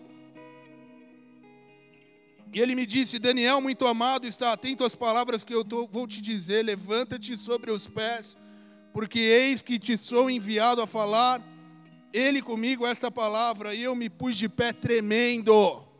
E 2.53 2.59
ele 2.59 2.75
me 2.75 2.85
disse: 2.85 3.19
Daniel, 3.19 3.61
muito 3.61 3.85
amado, 3.85 4.25
está 4.25 4.53
atento 4.53 4.83
às 4.83 4.95
palavras 4.95 5.43
que 5.43 5.53
eu 5.53 5.63
tô, 5.63 5.87
vou 5.87 6.07
te 6.07 6.21
dizer. 6.21 6.63
Levanta-te 6.63 7.37
sobre 7.37 7.71
os 7.71 7.87
pés, 7.87 8.37
porque 8.93 9.19
eis 9.19 9.61
que 9.61 9.79
te 9.79 9.97
sou 9.97 10.29
enviado 10.29 10.81
a 10.81 10.87
falar 10.87 11.41
ele 12.13 12.41
comigo 12.41 12.85
esta 12.85 13.09
palavra 13.09 13.73
e 13.73 13.83
eu 13.83 13.95
me 13.95 14.09
pus 14.09 14.37
de 14.37 14.49
pé 14.49 14.73
tremendo. 14.73 15.90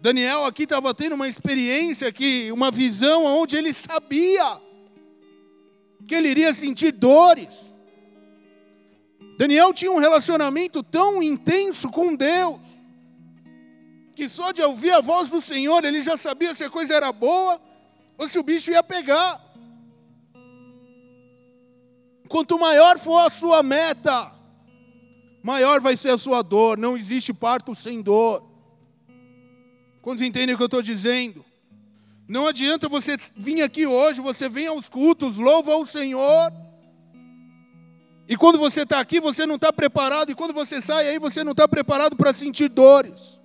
Daniel 0.00 0.44
aqui 0.44 0.64
estava 0.64 0.94
tendo 0.94 1.14
uma 1.14 1.28
experiência 1.28 2.08
aqui, 2.08 2.50
uma 2.52 2.70
visão 2.70 3.24
onde 3.24 3.56
ele 3.56 3.72
sabia 3.72 4.60
que 6.06 6.14
ele 6.14 6.28
iria 6.28 6.52
sentir 6.52 6.92
dores. 6.92 7.74
Daniel 9.38 9.72
tinha 9.72 9.90
um 9.90 9.98
relacionamento 9.98 10.82
tão 10.82 11.22
intenso 11.22 11.88
com 11.88 12.14
Deus, 12.14 12.60
que 14.14 14.28
só 14.28 14.52
de 14.52 14.62
ouvir 14.62 14.92
a 14.92 15.00
voz 15.00 15.28
do 15.28 15.40
Senhor 15.40 15.84
ele 15.84 16.00
já 16.00 16.16
sabia 16.16 16.54
se 16.54 16.64
a 16.64 16.70
coisa 16.70 16.94
era 16.94 17.12
boa 17.12 17.60
ou 18.16 18.28
se 18.28 18.38
o 18.38 18.42
bicho 18.42 18.70
ia 18.70 18.82
pegar. 18.82 19.44
Quanto 22.28 22.58
maior 22.58 22.98
for 22.98 23.18
a 23.18 23.30
sua 23.30 23.62
meta, 23.62 24.32
maior 25.42 25.80
vai 25.80 25.96
ser 25.96 26.10
a 26.10 26.18
sua 26.18 26.42
dor. 26.42 26.78
Não 26.78 26.96
existe 26.96 27.32
parto 27.32 27.74
sem 27.74 28.02
dor. 28.02 28.42
Quantos 30.06 30.24
entendem 30.24 30.54
o 30.54 30.56
que 30.56 30.62
eu 30.62 30.66
estou 30.66 30.82
dizendo? 30.82 31.44
Não 32.28 32.46
adianta 32.46 32.88
você 32.88 33.16
vir 33.36 33.60
aqui 33.60 33.88
hoje, 33.88 34.20
você 34.20 34.48
vem 34.48 34.68
aos 34.68 34.88
cultos, 34.88 35.34
louva 35.36 35.72
ao 35.72 35.84
Senhor. 35.84 36.52
E 38.28 38.36
quando 38.36 38.56
você 38.56 38.82
está 38.82 39.00
aqui, 39.00 39.18
você 39.18 39.44
não 39.44 39.56
está 39.56 39.72
preparado. 39.72 40.30
E 40.30 40.34
quando 40.36 40.54
você 40.54 40.80
sai 40.80 41.08
aí, 41.08 41.18
você 41.18 41.42
não 41.42 41.50
está 41.50 41.66
preparado 41.66 42.14
para 42.14 42.32
sentir 42.32 42.68
dores. 42.68 43.40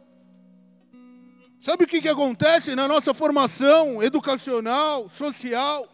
Sabe 1.60 1.86
o 1.86 1.88
que, 1.88 2.00
que 2.00 2.10
acontece 2.10 2.76
na 2.76 2.88
nossa 2.88 3.12
formação 3.12 4.04
educacional, 4.04 5.10
social? 5.10 5.90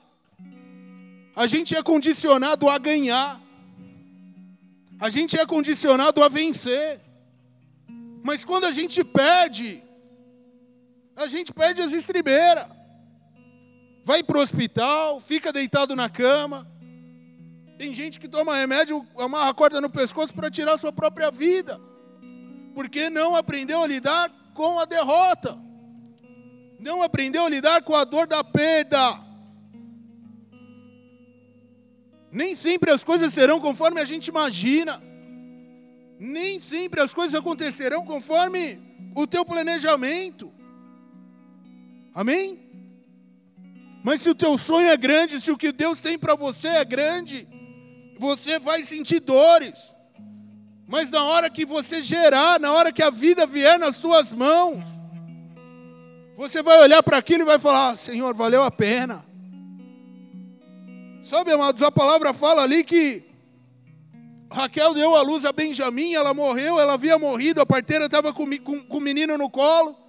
A 1.34 1.48
gente 1.48 1.78
é 1.78 1.82
condicionado 1.82 2.68
a 2.68 2.78
ganhar. 2.78 3.42
A 5.00 5.08
gente 5.08 5.40
é 5.40 5.46
condicionado 5.46 6.22
a 6.22 6.28
vencer. 6.28 7.00
Mas 8.22 8.44
quando 8.44 8.66
a 8.66 8.72
gente 8.72 9.02
perde, 9.02 9.87
a 11.18 11.28
gente 11.28 11.52
perde 11.52 11.82
as 11.82 11.92
estribeiras. 11.92 12.68
Vai 14.06 14.24
para 14.24 14.38
o 14.38 14.42
hospital, 14.42 15.20
fica 15.20 15.52
deitado 15.52 15.96
na 15.96 16.08
cama. 16.08 16.66
Tem 17.78 17.94
gente 17.94 18.20
que 18.20 18.28
toma 18.28 18.56
remédio, 18.56 19.06
amarra 19.18 19.50
a 19.50 19.54
corda 19.54 19.82
no 19.82 19.90
pescoço 19.90 20.34
para 20.34 20.52
tirar 20.52 20.76
a 20.76 20.78
sua 20.78 20.94
própria 20.94 21.32
vida. 21.32 21.82
Porque 22.76 23.10
não 23.10 23.36
aprendeu 23.36 23.84
a 23.84 23.88
lidar 23.88 24.32
com 24.54 24.80
a 24.80 24.86
derrota. 24.86 25.58
Não 26.80 27.02
aprendeu 27.02 27.46
a 27.46 27.50
lidar 27.50 27.82
com 27.82 27.96
a 27.96 28.04
dor 28.04 28.28
da 28.28 28.44
perda. 28.44 29.20
Nem 32.32 32.54
sempre 32.56 32.92
as 32.92 33.04
coisas 33.04 33.34
serão 33.34 33.60
conforme 33.60 34.00
a 34.00 34.06
gente 34.06 34.28
imagina. 34.28 35.02
Nem 36.20 36.60
sempre 36.60 37.02
as 37.02 37.14
coisas 37.14 37.34
acontecerão 37.34 38.06
conforme 38.06 38.80
o 39.16 39.26
teu 39.26 39.44
planejamento. 39.44 40.57
Amém? 42.18 42.60
Mas 44.04 44.24
se 44.24 44.30
o 44.32 44.34
teu 44.34 44.58
sonho 44.58 44.88
é 44.88 44.98
grande, 44.98 45.40
se 45.40 45.52
o 45.52 45.58
que 45.58 45.72
Deus 45.72 46.02
tem 46.02 46.18
para 46.18 46.34
você 46.34 46.68
é 46.68 46.84
grande, 46.84 47.48
você 48.18 48.58
vai 48.58 48.84
sentir 48.84 49.20
dores. 49.20 49.94
Mas 50.88 51.12
na 51.12 51.24
hora 51.24 51.48
que 51.48 51.64
você 51.64 52.02
gerar, 52.02 52.60
na 52.60 52.74
hora 52.74 52.92
que 52.92 53.04
a 53.04 53.12
vida 53.12 53.46
vier 53.46 53.78
nas 53.78 54.00
tuas 54.00 54.32
mãos, 54.32 54.84
você 56.36 56.64
vai 56.64 56.82
olhar 56.82 57.04
para 57.04 57.18
aquilo 57.18 57.44
e 57.44 57.46
vai 57.46 57.60
falar: 57.60 57.96
Senhor, 57.96 58.34
valeu 58.34 58.64
a 58.64 58.72
pena. 58.72 59.24
Sabe, 61.22 61.52
amados, 61.52 61.84
a 61.84 61.92
palavra 61.92 62.34
fala 62.34 62.64
ali 62.64 62.84
que 62.84 63.24
Raquel 64.52 64.96
deu 64.96 65.14
a 65.14 65.22
luz 65.22 65.46
a 65.46 65.52
Benjamim, 65.52 66.16
ela 66.16 66.34
morreu, 66.34 66.80
ela 66.80 66.94
havia 66.94 67.20
morrido, 67.20 67.62
a 67.62 67.66
parteira 67.66 68.06
estava 68.06 68.34
com, 68.34 68.48
com, 68.58 68.82
com 68.82 68.98
o 68.98 69.02
menino 69.02 69.38
no 69.38 69.52
colo. 69.52 70.07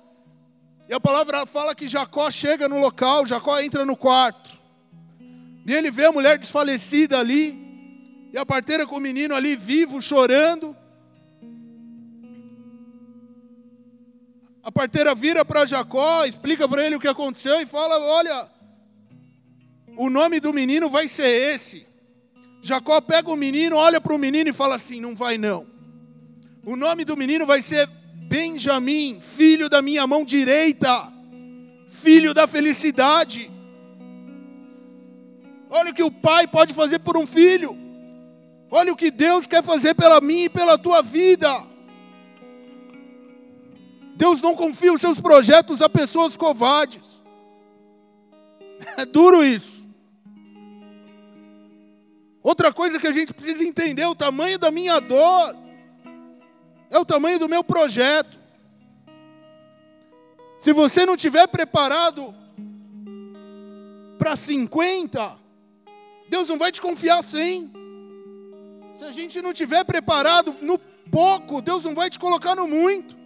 E 0.88 0.94
a 0.94 0.98
palavra 0.98 1.44
fala 1.44 1.74
que 1.74 1.86
Jacó 1.86 2.30
chega 2.30 2.66
no 2.66 2.80
local, 2.80 3.26
Jacó 3.26 3.60
entra 3.60 3.84
no 3.84 3.94
quarto. 3.94 4.56
E 5.66 5.72
ele 5.72 5.90
vê 5.90 6.06
a 6.06 6.12
mulher 6.12 6.38
desfalecida 6.38 7.18
ali, 7.18 8.30
e 8.32 8.38
a 8.38 8.46
parteira 8.46 8.86
com 8.86 8.96
o 8.96 9.00
menino 9.00 9.34
ali 9.34 9.54
vivo, 9.54 10.00
chorando. 10.00 10.74
A 14.62 14.72
parteira 14.72 15.14
vira 15.14 15.44
para 15.44 15.66
Jacó, 15.66 16.24
explica 16.24 16.66
para 16.66 16.86
ele 16.86 16.96
o 16.96 17.00
que 17.00 17.08
aconteceu 17.08 17.60
e 17.60 17.66
fala: 17.66 17.98
Olha, 17.98 18.48
o 19.94 20.08
nome 20.08 20.40
do 20.40 20.54
menino 20.54 20.88
vai 20.88 21.06
ser 21.06 21.54
esse. 21.54 21.86
Jacó 22.62 22.98
pega 23.02 23.30
o 23.30 23.36
menino, 23.36 23.76
olha 23.76 24.00
para 24.00 24.14
o 24.14 24.18
menino 24.18 24.48
e 24.48 24.54
fala 24.54 24.76
assim: 24.76 25.00
Não 25.00 25.14
vai 25.14 25.36
não. 25.36 25.66
O 26.64 26.76
nome 26.76 27.04
do 27.04 27.14
menino 27.14 27.46
vai 27.46 27.60
ser 27.60 27.86
Benjamim, 28.28 29.20
filho 29.20 29.70
da 29.70 29.80
minha 29.80 30.06
mão 30.06 30.22
direita, 30.22 31.10
filho 31.88 32.34
da 32.34 32.46
felicidade. 32.46 33.50
Olha 35.70 35.92
o 35.92 35.94
que 35.94 36.02
o 36.02 36.10
pai 36.10 36.46
pode 36.46 36.74
fazer 36.74 36.98
por 36.98 37.16
um 37.16 37.26
filho. 37.26 37.74
Olha 38.70 38.92
o 38.92 38.96
que 38.96 39.10
Deus 39.10 39.46
quer 39.46 39.62
fazer 39.62 39.94
pela 39.94 40.20
mim 40.20 40.42
e 40.42 40.48
pela 40.50 40.76
tua 40.76 41.02
vida. 41.02 41.48
Deus 44.14 44.42
não 44.42 44.54
confia 44.54 44.92
os 44.92 45.00
seus 45.00 45.18
projetos 45.18 45.80
a 45.80 45.88
pessoas 45.88 46.36
covardes. 46.36 47.18
É 48.96 49.04
duro 49.04 49.44
isso. 49.44 49.86
Outra 52.42 52.72
coisa 52.72 52.98
que 52.98 53.06
a 53.06 53.12
gente 53.12 53.32
precisa 53.32 53.64
entender: 53.64 54.04
o 54.04 54.14
tamanho 54.14 54.58
da 54.58 54.70
minha 54.70 55.00
dor 55.00 55.56
é 56.90 56.98
o 56.98 57.04
tamanho 57.04 57.38
do 57.38 57.48
meu 57.48 57.62
projeto. 57.62 58.38
Se 60.58 60.72
você 60.72 61.06
não 61.06 61.16
tiver 61.16 61.46
preparado 61.46 62.34
para 64.18 64.36
50, 64.36 65.38
Deus 66.28 66.48
não 66.48 66.58
vai 66.58 66.72
te 66.72 66.80
confiar 66.82 67.22
100. 67.22 67.72
Se 68.98 69.04
a 69.04 69.12
gente 69.12 69.40
não 69.40 69.52
tiver 69.52 69.84
preparado 69.84 70.56
no 70.60 70.78
pouco, 71.10 71.62
Deus 71.62 71.84
não 71.84 71.94
vai 71.94 72.10
te 72.10 72.18
colocar 72.18 72.56
no 72.56 72.66
muito. 72.66 73.16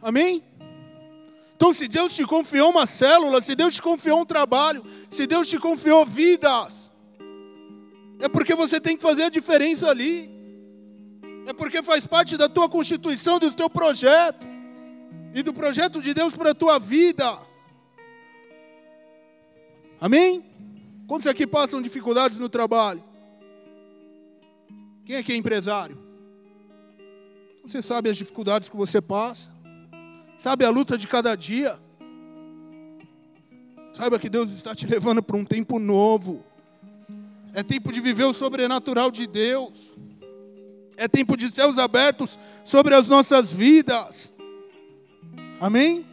Amém? 0.00 0.42
Então, 1.56 1.72
se 1.72 1.88
Deus 1.88 2.14
te 2.14 2.24
confiou 2.24 2.70
uma 2.70 2.86
célula, 2.86 3.40
se 3.40 3.54
Deus 3.54 3.74
te 3.74 3.82
confiou 3.82 4.20
um 4.20 4.24
trabalho, 4.26 4.84
se 5.10 5.26
Deus 5.26 5.48
te 5.48 5.58
confiou 5.58 6.04
vidas, 6.04 6.92
é 8.20 8.28
porque 8.28 8.54
você 8.54 8.80
tem 8.80 8.96
que 8.96 9.02
fazer 9.02 9.24
a 9.24 9.28
diferença 9.28 9.88
ali. 9.88 10.33
É 11.46 11.52
porque 11.52 11.82
faz 11.82 12.06
parte 12.06 12.36
da 12.36 12.48
tua 12.48 12.68
constituição, 12.68 13.38
do 13.38 13.52
teu 13.52 13.68
projeto 13.68 14.46
e 15.34 15.42
do 15.42 15.52
projeto 15.52 16.00
de 16.00 16.14
Deus 16.14 16.34
para 16.34 16.50
a 16.50 16.54
tua 16.54 16.78
vida. 16.78 17.38
Amém? 20.00 20.44
Quantos 21.06 21.26
aqui 21.26 21.46
passam 21.46 21.82
dificuldades 21.82 22.38
no 22.38 22.48
trabalho? 22.48 23.02
Quem 25.04 25.16
aqui 25.16 25.32
é 25.32 25.36
empresário? 25.36 25.98
Você 27.62 27.82
sabe 27.82 28.10
as 28.10 28.16
dificuldades 28.16 28.68
que 28.68 28.76
você 28.76 29.00
passa? 29.00 29.50
Sabe 30.36 30.64
a 30.64 30.70
luta 30.70 30.96
de 30.96 31.06
cada 31.06 31.34
dia. 31.34 31.78
Saiba 33.92 34.18
que 34.18 34.28
Deus 34.28 34.50
está 34.50 34.74
te 34.74 34.86
levando 34.86 35.22
para 35.22 35.36
um 35.36 35.44
tempo 35.44 35.78
novo. 35.78 36.44
É 37.52 37.62
tempo 37.62 37.92
de 37.92 38.00
viver 38.00 38.24
o 38.24 38.34
sobrenatural 38.34 39.10
de 39.10 39.26
Deus. 39.26 39.93
É 40.96 41.08
tempo 41.08 41.36
de 41.36 41.50
céus 41.50 41.78
abertos 41.78 42.38
sobre 42.64 42.94
as 42.94 43.08
nossas 43.08 43.52
vidas. 43.52 44.32
Amém? 45.60 46.06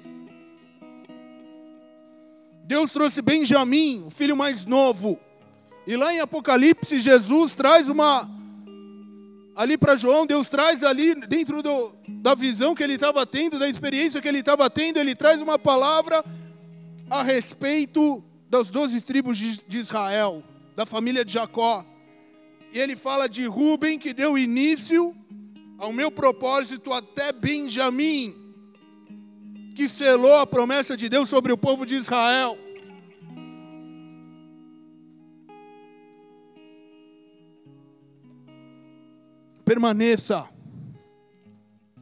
Deus 2.64 2.92
trouxe 2.92 3.22
Benjamim, 3.22 4.04
o 4.08 4.10
filho 4.10 4.36
mais 4.36 4.66
novo. 4.66 5.20
E 5.86 5.96
lá 5.98 6.14
em 6.14 6.20
Apocalipse, 6.20 7.00
Jesus 7.02 7.56
traz 7.56 7.90
uma 7.90 8.30
ali 9.56 9.78
para 9.78 9.96
João, 9.96 10.26
Deus 10.26 10.50
traz 10.50 10.84
ali, 10.84 11.14
dentro 11.28 11.62
do, 11.62 11.94
da 12.08 12.34
visão 12.34 12.74
que 12.74 12.82
ele 12.82 12.94
estava 12.94 13.26
tendo, 13.26 13.60
da 13.60 13.68
experiência 13.68 14.22
que 14.22 14.28
ele 14.28 14.40
estava 14.40 14.70
tendo, 14.70 14.98
ele 14.98 15.14
traz 15.14 15.42
uma 15.42 15.60
palavra 15.60 16.24
a 17.10 17.22
respeito 17.22 18.24
das 18.50 18.70
doze 18.70 19.02
tribos 19.02 19.38
de, 19.38 19.60
de 19.68 19.78
Israel, 19.78 20.44
da 20.76 20.86
família 20.86 21.26
de 21.26 21.34
Jacó. 21.34 21.86
E 22.72 22.80
ele 22.80 22.96
fala 22.96 23.28
de 23.28 23.46
Rubem, 23.46 24.00
que 24.00 24.14
deu 24.14 24.38
início 24.38 25.16
ao 25.78 25.92
meu 25.92 26.12
propósito 26.12 26.94
até 26.94 27.32
Benjamim, 27.32 28.36
que 29.76 29.90
selou 29.90 30.36
a 30.36 30.48
promessa 30.48 30.96
de 30.96 31.10
Deus 31.10 31.30
sobre 31.30 31.52
o 31.52 31.58
povo 31.58 31.86
de 31.86 31.96
Israel. 31.96 32.58
permaneça. 39.72 40.50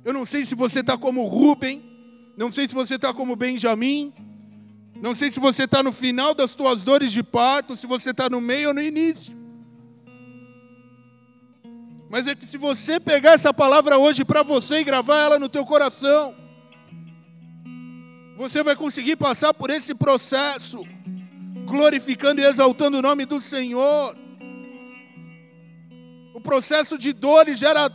Eu 0.04 0.12
não 0.12 0.26
sei 0.26 0.44
se 0.44 0.56
você 0.56 0.80
está 0.80 0.98
como 0.98 1.28
Rubem, 1.28 1.84
não 2.36 2.50
sei 2.50 2.68
se 2.68 2.74
você 2.74 2.96
está 2.96 3.14
como 3.14 3.36
Benjamim, 3.36 4.12
não 5.00 5.14
sei 5.14 5.30
se 5.30 5.40
você 5.40 5.66
está 5.66 5.84
no 5.84 5.92
final 5.92 6.34
das 6.34 6.56
tuas 6.56 6.84
dores 6.84 7.12
de 7.12 7.22
parto, 7.22 7.78
se 7.78 7.86
você 7.86 8.10
está 8.10 8.28
no 8.28 8.42
meio 8.42 8.70
ou 8.70 8.74
no 8.74 8.82
início. 8.82 9.39
Mas 12.10 12.28
é 12.28 12.34
que 12.34 12.46
se 12.46 12.58
você 12.58 13.00
pegar 13.00 13.34
essa 13.34 13.54
palavra 13.54 14.00
hoje 14.00 14.26
para 14.26 14.42
você 14.42 14.80
e 14.80 14.84
gravar 14.84 15.18
ela 15.18 15.40
no 15.40 15.48
teu 15.48 15.64
coração, 15.64 16.36
você 18.36 18.64
vai 18.64 18.76
conseguir 18.76 19.16
passar 19.16 19.54
por 19.54 19.70
esse 19.70 19.94
processo, 19.94 20.84
glorificando 21.68 22.42
e 22.42 22.46
exaltando 22.46 22.98
o 22.98 23.02
nome 23.02 23.26
do 23.26 23.40
Senhor. 23.40 24.18
O 26.34 26.42
processo 26.42 26.98
de 26.98 27.14
dores 27.14 27.60
gera, 27.60 27.92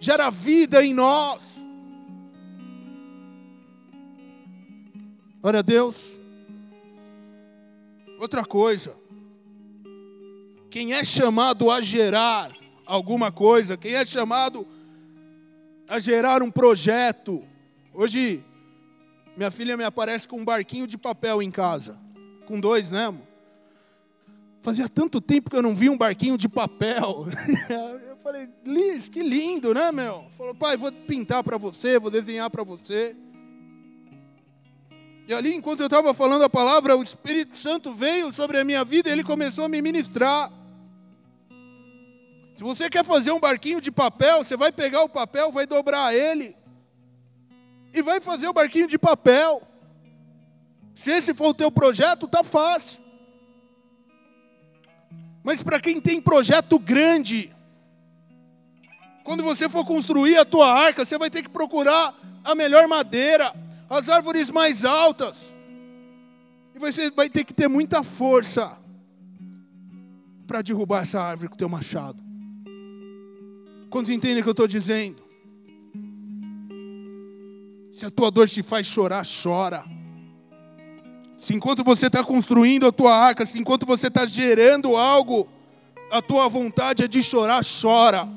gera 0.00 0.30
vida 0.30 0.82
em 0.82 0.94
nós. 0.94 1.58
Glória 5.42 5.58
a 5.58 5.62
Deus. 5.62 6.18
Outra 8.18 8.46
coisa. 8.46 8.96
Quem 10.70 10.94
é 10.94 11.04
chamado 11.04 11.70
a 11.70 11.82
gerar 11.82 12.57
alguma 12.88 13.30
coisa, 13.30 13.76
quem 13.76 13.94
é 13.94 14.04
chamado 14.04 14.66
a 15.86 15.98
gerar 15.98 16.42
um 16.42 16.50
projeto. 16.50 17.44
Hoje, 17.92 18.42
minha 19.36 19.50
filha 19.50 19.76
me 19.76 19.84
aparece 19.84 20.26
com 20.26 20.40
um 20.40 20.44
barquinho 20.44 20.86
de 20.86 20.96
papel 20.96 21.42
em 21.42 21.50
casa. 21.50 21.98
Com 22.46 22.58
dois, 22.58 22.90
né, 22.90 23.06
amor? 23.06 23.28
Fazia 24.62 24.88
tanto 24.88 25.20
tempo 25.20 25.50
que 25.50 25.56
eu 25.56 25.62
não 25.62 25.74
vi 25.74 25.88
um 25.88 25.96
barquinho 25.96 26.36
de 26.36 26.48
papel. 26.48 27.26
Eu 27.70 28.16
falei, 28.22 28.48
Liz, 28.66 29.08
que 29.08 29.22
lindo, 29.22 29.72
né, 29.72 29.90
meu? 29.92 30.26
Falou, 30.36 30.54
pai, 30.54 30.76
vou 30.76 30.92
pintar 30.92 31.42
para 31.42 31.56
você, 31.56 31.98
vou 31.98 32.10
desenhar 32.10 32.50
para 32.50 32.62
você. 32.62 33.16
E 35.26 35.32
ali, 35.32 35.54
enquanto 35.54 35.80
eu 35.80 35.86
estava 35.86 36.12
falando 36.12 36.42
a 36.42 36.48
palavra, 36.50 36.96
o 36.96 37.02
Espírito 37.02 37.56
Santo 37.56 37.94
veio 37.94 38.32
sobre 38.32 38.58
a 38.58 38.64
minha 38.64 38.84
vida 38.84 39.08
e 39.08 39.12
ele 39.12 39.22
começou 39.22 39.64
a 39.64 39.68
me 39.68 39.80
ministrar. 39.80 40.50
Se 42.58 42.64
você 42.64 42.90
quer 42.90 43.04
fazer 43.04 43.30
um 43.30 43.38
barquinho 43.38 43.80
de 43.80 43.88
papel, 43.88 44.42
você 44.42 44.56
vai 44.56 44.72
pegar 44.72 45.04
o 45.04 45.08
papel, 45.08 45.52
vai 45.52 45.64
dobrar 45.64 46.12
ele 46.12 46.56
e 47.94 48.02
vai 48.02 48.20
fazer 48.20 48.48
o 48.48 48.52
barquinho 48.52 48.88
de 48.88 48.98
papel. 48.98 49.62
Se 50.92 51.12
esse 51.12 51.32
for 51.32 51.50
o 51.50 51.54
teu 51.54 51.70
projeto, 51.70 52.26
tá 52.26 52.42
fácil. 52.42 53.00
Mas 55.44 55.62
para 55.62 55.78
quem 55.78 56.00
tem 56.00 56.20
projeto 56.20 56.80
grande, 56.80 57.54
quando 59.22 59.44
você 59.44 59.68
for 59.68 59.86
construir 59.86 60.36
a 60.36 60.44
tua 60.44 60.66
arca, 60.66 61.04
você 61.04 61.16
vai 61.16 61.30
ter 61.30 61.42
que 61.44 61.48
procurar 61.48 62.12
a 62.42 62.56
melhor 62.56 62.88
madeira, 62.88 63.54
as 63.88 64.08
árvores 64.08 64.50
mais 64.50 64.84
altas. 64.84 65.54
E 66.74 66.78
você 66.80 67.08
vai 67.12 67.30
ter 67.30 67.44
que 67.44 67.54
ter 67.54 67.68
muita 67.68 68.02
força 68.02 68.76
para 70.44 70.60
derrubar 70.60 71.02
essa 71.02 71.22
árvore 71.22 71.50
com 71.50 71.54
o 71.54 71.58
teu 71.58 71.68
machado. 71.68 72.26
Quantos 73.90 74.10
entendem 74.10 74.40
o 74.40 74.42
que 74.42 74.48
eu 74.48 74.52
estou 74.52 74.68
dizendo? 74.68 75.22
Se 77.92 78.06
a 78.06 78.10
tua 78.10 78.30
dor 78.30 78.48
te 78.48 78.62
faz 78.62 78.86
chorar, 78.86 79.24
chora. 79.24 79.84
Se 81.36 81.54
enquanto 81.54 81.82
você 81.82 82.06
está 82.06 82.22
construindo 82.22 82.86
a 82.86 82.92
tua 82.92 83.14
arca, 83.14 83.46
se 83.46 83.58
enquanto 83.58 83.86
você 83.86 84.08
está 84.08 84.26
gerando 84.26 84.96
algo, 84.96 85.48
a 86.10 86.20
tua 86.20 86.48
vontade 86.48 87.02
é 87.02 87.08
de 87.08 87.22
chorar, 87.22 87.62
chora. 87.64 88.28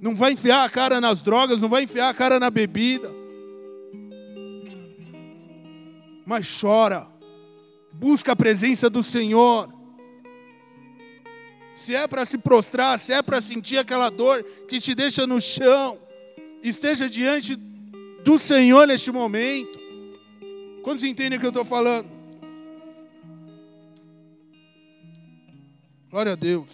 Não 0.00 0.14
vai 0.14 0.32
enfiar 0.32 0.64
a 0.64 0.70
cara 0.70 1.00
nas 1.00 1.22
drogas, 1.22 1.60
não 1.60 1.68
vai 1.68 1.82
enfiar 1.82 2.08
a 2.08 2.14
cara 2.14 2.38
na 2.38 2.50
bebida. 2.50 3.12
Mas 6.24 6.60
chora. 6.60 7.06
Busca 7.92 8.32
a 8.32 8.36
presença 8.36 8.88
do 8.88 9.02
Senhor. 9.02 9.77
Se 11.78 11.94
é 11.94 12.08
para 12.08 12.24
se 12.24 12.36
prostrar, 12.36 12.98
se 12.98 13.12
é 13.12 13.22
para 13.22 13.40
sentir 13.40 13.78
aquela 13.78 14.10
dor 14.10 14.42
que 14.66 14.80
te 14.80 14.96
deixa 14.96 15.28
no 15.28 15.40
chão, 15.40 15.96
esteja 16.60 17.08
diante 17.08 17.54
do 18.24 18.36
Senhor 18.36 18.84
neste 18.84 19.12
momento. 19.12 19.78
Quantos 20.82 21.04
entendem 21.04 21.38
o 21.38 21.40
que 21.40 21.46
eu 21.46 21.50
estou 21.50 21.64
falando? 21.64 22.10
Glória 26.10 26.32
a 26.32 26.34
Deus. 26.34 26.68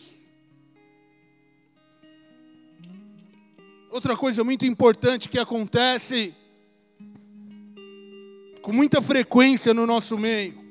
Outra 3.90 4.16
coisa 4.16 4.42
muito 4.42 4.64
importante 4.64 5.28
que 5.28 5.38
acontece 5.38 6.34
com 8.62 8.72
muita 8.72 9.02
frequência 9.02 9.74
no 9.74 9.86
nosso 9.86 10.16
meio. 10.16 10.63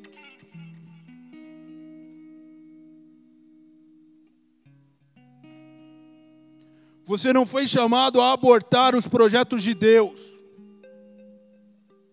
Você 7.06 7.34
não 7.34 7.46
foi 7.46 7.68
chamado 7.68 8.22
a 8.22 8.32
abortar 8.32 8.96
os 8.96 9.08
projetos 9.08 9.62
de 9.62 9.74
Deus. 9.74 10.20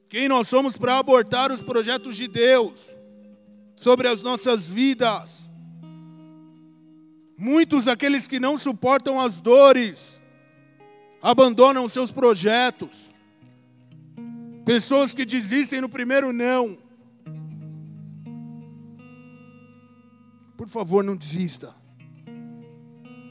Quem 0.09 0.29
nós 0.29 0.49
somos 0.49 0.77
para 0.77 0.99
abortar 0.99 1.53
os 1.53 1.63
projetos 1.63 2.17
de 2.17 2.27
Deus 2.27 2.91
sobre 3.77 4.09
as 4.09 4.23
nossas 4.23 4.67
vidas? 4.67 5.49
Muitos 7.39 7.87
aqueles 7.87 8.27
que 8.27 8.41
não 8.41 8.59
suportam 8.59 9.21
as 9.21 9.37
dores 9.41 10.21
abandonam 11.23 11.89
seus 11.89 12.11
projetos. 12.11 13.15
Pessoas 14.65 15.15
que 15.15 15.25
desistem 15.25 15.81
no 15.81 15.89
primeiro 15.89 16.33
não. 16.33 16.77
Por 20.57 20.69
favor, 20.69 21.03
não 21.03 21.17
desista. 21.17 21.80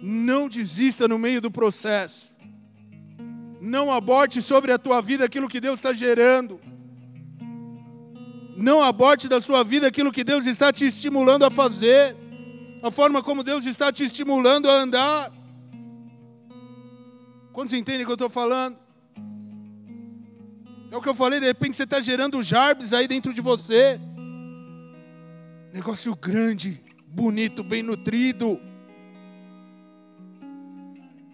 Não 0.02 0.48
desista 0.48 1.08
no 1.08 1.20
meio 1.20 1.42
do 1.42 1.52
processo. 1.52 2.36
Não 3.62 3.92
aborte 3.92 4.42
sobre 4.42 4.72
a 4.72 4.78
tua 4.78 5.02
vida 5.02 5.26
aquilo 5.26 5.50
que 5.50 5.60
Deus 5.60 5.80
está 5.80 5.92
gerando. 5.92 6.60
Não 8.56 8.82
aborte 8.82 9.28
da 9.28 9.40
sua 9.40 9.64
vida 9.64 9.88
aquilo 9.88 10.12
que 10.12 10.24
Deus 10.24 10.46
está 10.46 10.72
te 10.72 10.86
estimulando 10.86 11.44
a 11.44 11.52
fazer. 11.52 12.16
A 12.82 12.90
forma 12.90 13.22
como 13.22 13.44
Deus 13.44 13.66
está 13.66 13.92
te 13.92 14.04
estimulando 14.04 14.70
a 14.70 14.74
andar. 14.74 15.32
Quantos 17.52 17.74
entendem 17.74 18.04
o 18.04 18.06
que 18.06 18.12
eu 18.12 18.16
estou 18.16 18.30
falando? 18.30 18.78
É 20.92 20.98
o 20.98 21.02
que 21.02 21.10
eu 21.10 21.14
falei, 21.14 21.40
de 21.40 21.46
repente 21.46 21.78
você 21.78 21.84
está 21.84 22.02
gerando 22.02 22.42
jarbes 22.42 22.94
aí 22.94 23.08
dentro 23.08 23.34
de 23.34 23.42
você. 23.42 24.00
Negócio 25.74 26.16
grande, 26.16 26.84
bonito, 27.08 27.64
bem 27.64 27.84
nutrido. 27.84 28.60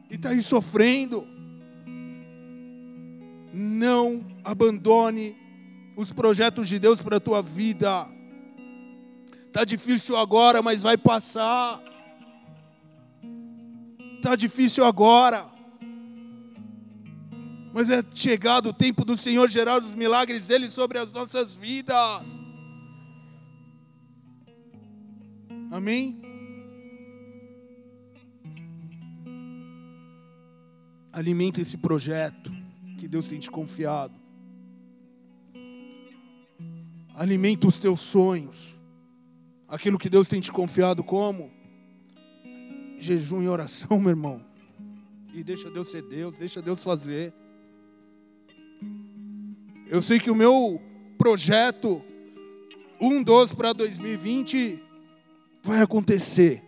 E 0.09 0.15
está 0.15 0.29
aí 0.29 0.41
sofrendo 0.41 1.27
não 3.55 4.25
abandone 4.43 5.37
os 5.95 6.11
projetos 6.11 6.67
de 6.67 6.77
Deus 6.77 7.01
para 7.01 7.17
a 7.17 7.21
tua 7.21 7.41
vida. 7.41 8.07
Tá 9.53 9.63
difícil 9.63 10.17
agora, 10.17 10.61
mas 10.61 10.81
vai 10.81 10.97
passar. 10.97 11.81
Tá 14.21 14.35
difícil 14.35 14.83
agora. 14.83 15.45
Mas 17.73 17.89
é 17.89 18.03
chegado 18.13 18.69
o 18.69 18.73
tempo 18.73 19.05
do 19.05 19.15
Senhor 19.15 19.49
gerar 19.49 19.81
os 19.81 19.95
milagres 19.95 20.47
dele 20.47 20.69
sobre 20.69 20.97
as 20.97 21.11
nossas 21.13 21.53
vidas. 21.53 22.27
Amém? 25.71 26.24
Alimenta 31.15 31.61
esse 31.61 31.77
projeto 31.77 32.51
que 32.97 33.07
Deus 33.07 33.29
tem 33.29 33.39
te 33.39 33.49
confiado. 33.49 34.13
Alimenta 37.13 37.67
os 37.67 37.79
teus 37.79 38.01
sonhos. 38.01 38.77
Aquilo 39.65 39.97
que 39.97 40.09
Deus 40.09 40.27
tem 40.27 40.41
te 40.41 40.51
confiado 40.51 41.05
como? 41.05 41.49
Jejum 42.97 43.41
e 43.41 43.47
oração, 43.47 43.97
meu 43.97 44.09
irmão. 44.09 44.45
E 45.33 45.41
deixa 45.41 45.71
Deus 45.71 45.89
ser 45.89 46.01
Deus, 46.01 46.37
deixa 46.37 46.61
Deus 46.61 46.83
fazer. 46.83 47.33
Eu 49.87 50.01
sei 50.01 50.19
que 50.19 50.29
o 50.29 50.35
meu 50.35 50.81
projeto 51.17 52.03
1-12 52.99 53.55
para 53.55 53.71
2020 53.71 54.83
vai 55.63 55.81
acontecer. 55.81 56.61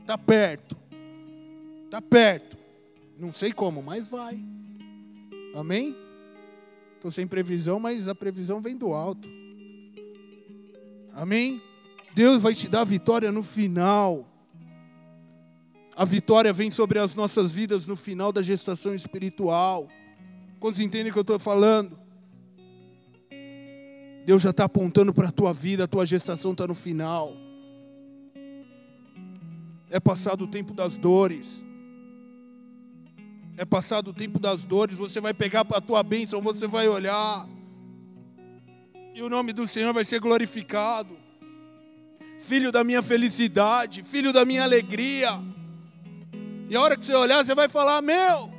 Está 0.00 0.16
perto. 0.16 0.78
Está 1.84 2.00
perto. 2.00 2.61
Não 3.22 3.32
sei 3.32 3.52
como, 3.52 3.80
mas 3.80 4.08
vai. 4.08 4.36
Amém? 5.54 5.96
Estou 6.96 7.08
sem 7.08 7.24
previsão, 7.24 7.78
mas 7.78 8.08
a 8.08 8.16
previsão 8.16 8.60
vem 8.60 8.76
do 8.76 8.92
alto. 8.92 9.28
Amém? 11.14 11.62
Deus 12.16 12.42
vai 12.42 12.52
te 12.52 12.66
dar 12.66 12.82
vitória 12.82 13.30
no 13.30 13.44
final. 13.44 14.26
A 15.94 16.04
vitória 16.04 16.52
vem 16.52 16.68
sobre 16.68 16.98
as 16.98 17.14
nossas 17.14 17.52
vidas 17.52 17.86
no 17.86 17.94
final 17.94 18.32
da 18.32 18.42
gestação 18.42 18.92
espiritual. 18.92 19.86
Quantos 20.58 20.80
entendem 20.80 21.10
o 21.10 21.12
que 21.12 21.18
eu 21.20 21.22
estou 21.22 21.38
falando? 21.38 21.96
Deus 24.26 24.42
já 24.42 24.50
está 24.50 24.64
apontando 24.64 25.14
para 25.14 25.28
a 25.28 25.32
tua 25.32 25.52
vida, 25.52 25.84
a 25.84 25.88
tua 25.88 26.04
gestação 26.04 26.50
está 26.50 26.66
no 26.66 26.74
final. 26.74 27.36
É 29.90 30.00
passado 30.00 30.42
o 30.42 30.48
tempo 30.48 30.74
das 30.74 30.96
dores 30.96 31.62
é 33.56 33.64
passado 33.64 34.08
o 34.08 34.14
tempo 34.14 34.38
das 34.38 34.64
dores, 34.64 34.96
você 34.96 35.20
vai 35.20 35.34
pegar 35.34 35.64
para 35.64 35.78
a 35.78 35.80
tua 35.80 36.02
bênção, 36.02 36.40
você 36.40 36.66
vai 36.66 36.88
olhar, 36.88 37.46
e 39.14 39.22
o 39.22 39.28
nome 39.28 39.52
do 39.52 39.68
Senhor 39.68 39.92
vai 39.92 40.04
ser 40.04 40.20
glorificado. 40.20 41.16
Filho 42.40 42.72
da 42.72 42.82
minha 42.82 43.02
felicidade, 43.02 44.02
filho 44.02 44.32
da 44.32 44.44
minha 44.44 44.64
alegria. 44.64 45.30
E 46.68 46.74
a 46.74 46.80
hora 46.80 46.96
que 46.96 47.04
você 47.04 47.14
olhar, 47.14 47.44
você 47.44 47.54
vai 47.54 47.68
falar: 47.68 48.00
Meu, 48.00 48.52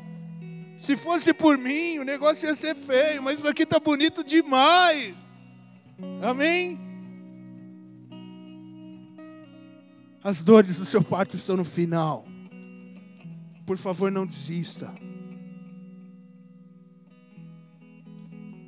se 0.77 0.95
fosse 0.95 1.33
por 1.33 1.57
mim, 1.57 1.97
o 1.97 2.03
negócio 2.03 2.47
ia 2.47 2.55
ser 2.55 2.75
feio, 2.75 3.21
mas 3.21 3.39
isso 3.39 3.47
aqui 3.47 3.63
está 3.63 3.79
bonito 3.79 4.23
demais. 4.23 5.15
Amém? 6.21 6.79
As 10.23 10.43
dores 10.43 10.77
do 10.77 10.85
seu 10.85 11.03
parto 11.03 11.35
estão 11.35 11.57
no 11.57 11.65
final. 11.65 12.25
Por 13.65 13.77
favor, 13.77 14.11
não 14.11 14.25
desista. 14.25 14.93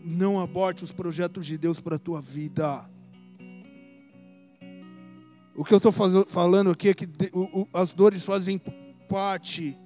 Não 0.03 0.39
aborte 0.39 0.83
os 0.83 0.91
projetos 0.91 1.45
de 1.45 1.57
Deus 1.57 1.79
para 1.79 1.95
a 1.95 1.99
tua 1.99 2.21
vida. 2.21 2.89
O 5.55 5.63
que 5.63 5.73
eu 5.73 5.77
estou 5.77 5.91
falando 5.91 6.69
aqui 6.69 6.89
é 6.89 6.93
que 6.93 7.07
as 7.73 7.93
dores 7.93 8.23
fazem 8.23 8.61
parte 9.09 9.77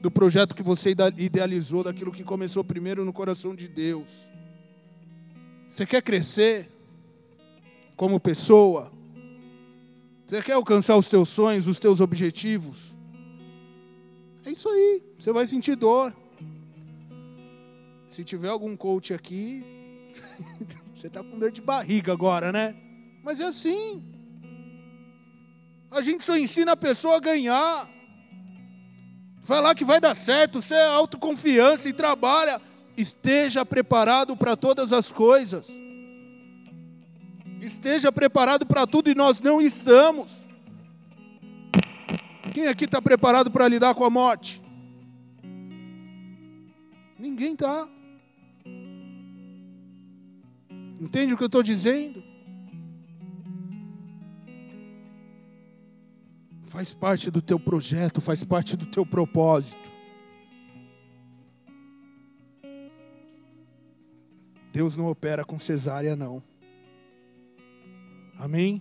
do 0.00 0.10
projeto 0.10 0.54
que 0.54 0.62
você 0.62 0.90
idealizou, 0.90 1.82
daquilo 1.82 2.12
que 2.12 2.22
começou 2.22 2.62
primeiro 2.62 3.04
no 3.04 3.12
coração 3.12 3.54
de 3.54 3.66
Deus. 3.66 4.08
Você 5.68 5.86
quer 5.86 6.02
crescer 6.02 6.70
como 7.96 8.20
pessoa? 8.20 8.92
Você 10.26 10.42
quer 10.42 10.52
alcançar 10.52 10.96
os 10.96 11.08
teus 11.08 11.28
sonhos, 11.28 11.66
os 11.66 11.78
teus 11.78 12.00
objetivos? 12.00 12.93
É 14.46 14.50
isso 14.50 14.68
aí, 14.68 15.02
você 15.18 15.32
vai 15.32 15.46
sentir 15.46 15.74
dor. 15.74 16.14
Se 18.08 18.22
tiver 18.22 18.48
algum 18.48 18.76
coach 18.76 19.14
aqui, 19.14 19.64
você 20.94 21.06
está 21.06 21.22
com 21.22 21.38
dor 21.38 21.50
de 21.50 21.62
barriga 21.62 22.12
agora, 22.12 22.52
né? 22.52 22.74
Mas 23.22 23.40
é 23.40 23.44
assim. 23.44 24.02
A 25.90 26.02
gente 26.02 26.24
só 26.24 26.36
ensina 26.36 26.72
a 26.72 26.76
pessoa 26.76 27.16
a 27.16 27.20
ganhar. 27.20 27.88
Lá 29.48 29.74
que 29.74 29.84
vai 29.84 30.00
dar 30.00 30.14
certo, 30.14 30.60
você 30.60 30.74
é 30.74 30.86
autoconfiança 30.88 31.88
e 31.88 31.92
trabalha. 31.92 32.60
Esteja 32.96 33.64
preparado 33.64 34.36
para 34.36 34.56
todas 34.56 34.92
as 34.92 35.10
coisas. 35.10 35.68
Esteja 37.60 38.12
preparado 38.12 38.66
para 38.66 38.86
tudo 38.86 39.08
e 39.08 39.14
nós 39.14 39.40
não 39.40 39.60
estamos. 39.60 40.43
Quem 42.54 42.68
aqui 42.68 42.84
está 42.84 43.02
preparado 43.02 43.50
para 43.50 43.66
lidar 43.66 43.96
com 43.96 44.04
a 44.04 44.10
morte? 44.10 44.62
Ninguém 47.18 47.54
está. 47.54 47.88
Entende 51.00 51.34
o 51.34 51.36
que 51.36 51.42
eu 51.42 51.46
estou 51.46 51.64
dizendo? 51.64 52.22
Faz 56.66 56.94
parte 56.94 57.28
do 57.28 57.42
teu 57.42 57.58
projeto, 57.58 58.20
faz 58.20 58.44
parte 58.44 58.76
do 58.76 58.86
teu 58.86 59.04
propósito. 59.04 59.92
Deus 64.72 64.96
não 64.96 65.06
opera 65.06 65.44
com 65.44 65.58
cesárea, 65.58 66.14
não. 66.14 66.40
Amém? 68.38 68.80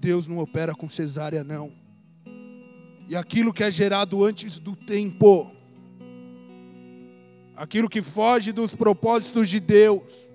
Deus 0.00 0.26
não 0.26 0.38
opera 0.38 0.74
com 0.74 0.88
cesárea, 0.88 1.42
não. 1.42 1.72
E 3.08 3.16
aquilo 3.16 3.52
que 3.52 3.64
é 3.64 3.70
gerado 3.70 4.24
antes 4.24 4.58
do 4.58 4.76
tempo, 4.76 5.50
aquilo 7.56 7.88
que 7.88 8.00
foge 8.00 8.52
dos 8.52 8.76
propósitos 8.76 9.48
de 9.48 9.58
Deus, 9.58 10.30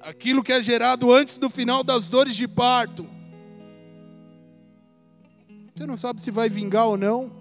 aquilo 0.00 0.42
que 0.42 0.52
é 0.52 0.60
gerado 0.62 1.12
antes 1.12 1.38
do 1.38 1.48
final 1.48 1.82
das 1.82 2.08
dores 2.08 2.36
de 2.36 2.46
parto, 2.46 3.06
você 5.74 5.86
não 5.86 5.96
sabe 5.96 6.20
se 6.20 6.30
vai 6.30 6.50
vingar 6.50 6.88
ou 6.88 6.98
não, 6.98 7.32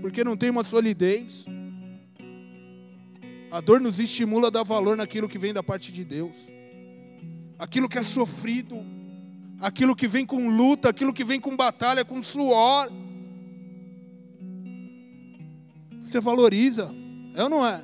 porque 0.00 0.24
não 0.24 0.36
tem 0.36 0.50
uma 0.50 0.64
solidez. 0.64 1.44
A 3.52 3.60
dor 3.60 3.80
nos 3.80 4.00
estimula 4.00 4.48
a 4.48 4.50
dar 4.50 4.62
valor 4.62 4.96
naquilo 4.96 5.28
que 5.28 5.38
vem 5.38 5.52
da 5.52 5.62
parte 5.62 5.92
de 5.92 6.02
Deus 6.02 6.36
aquilo 7.62 7.88
que 7.88 7.96
é 7.96 8.02
sofrido, 8.02 8.84
aquilo 9.60 9.94
que 9.94 10.08
vem 10.08 10.26
com 10.26 10.48
luta, 10.48 10.88
aquilo 10.88 11.12
que 11.12 11.22
vem 11.22 11.38
com 11.38 11.56
batalha, 11.56 12.04
com 12.04 12.20
suor. 12.20 12.90
você 16.02 16.20
valoriza. 16.20 16.92
É 17.36 17.44
ou 17.44 17.48
não 17.48 17.64
é? 17.64 17.82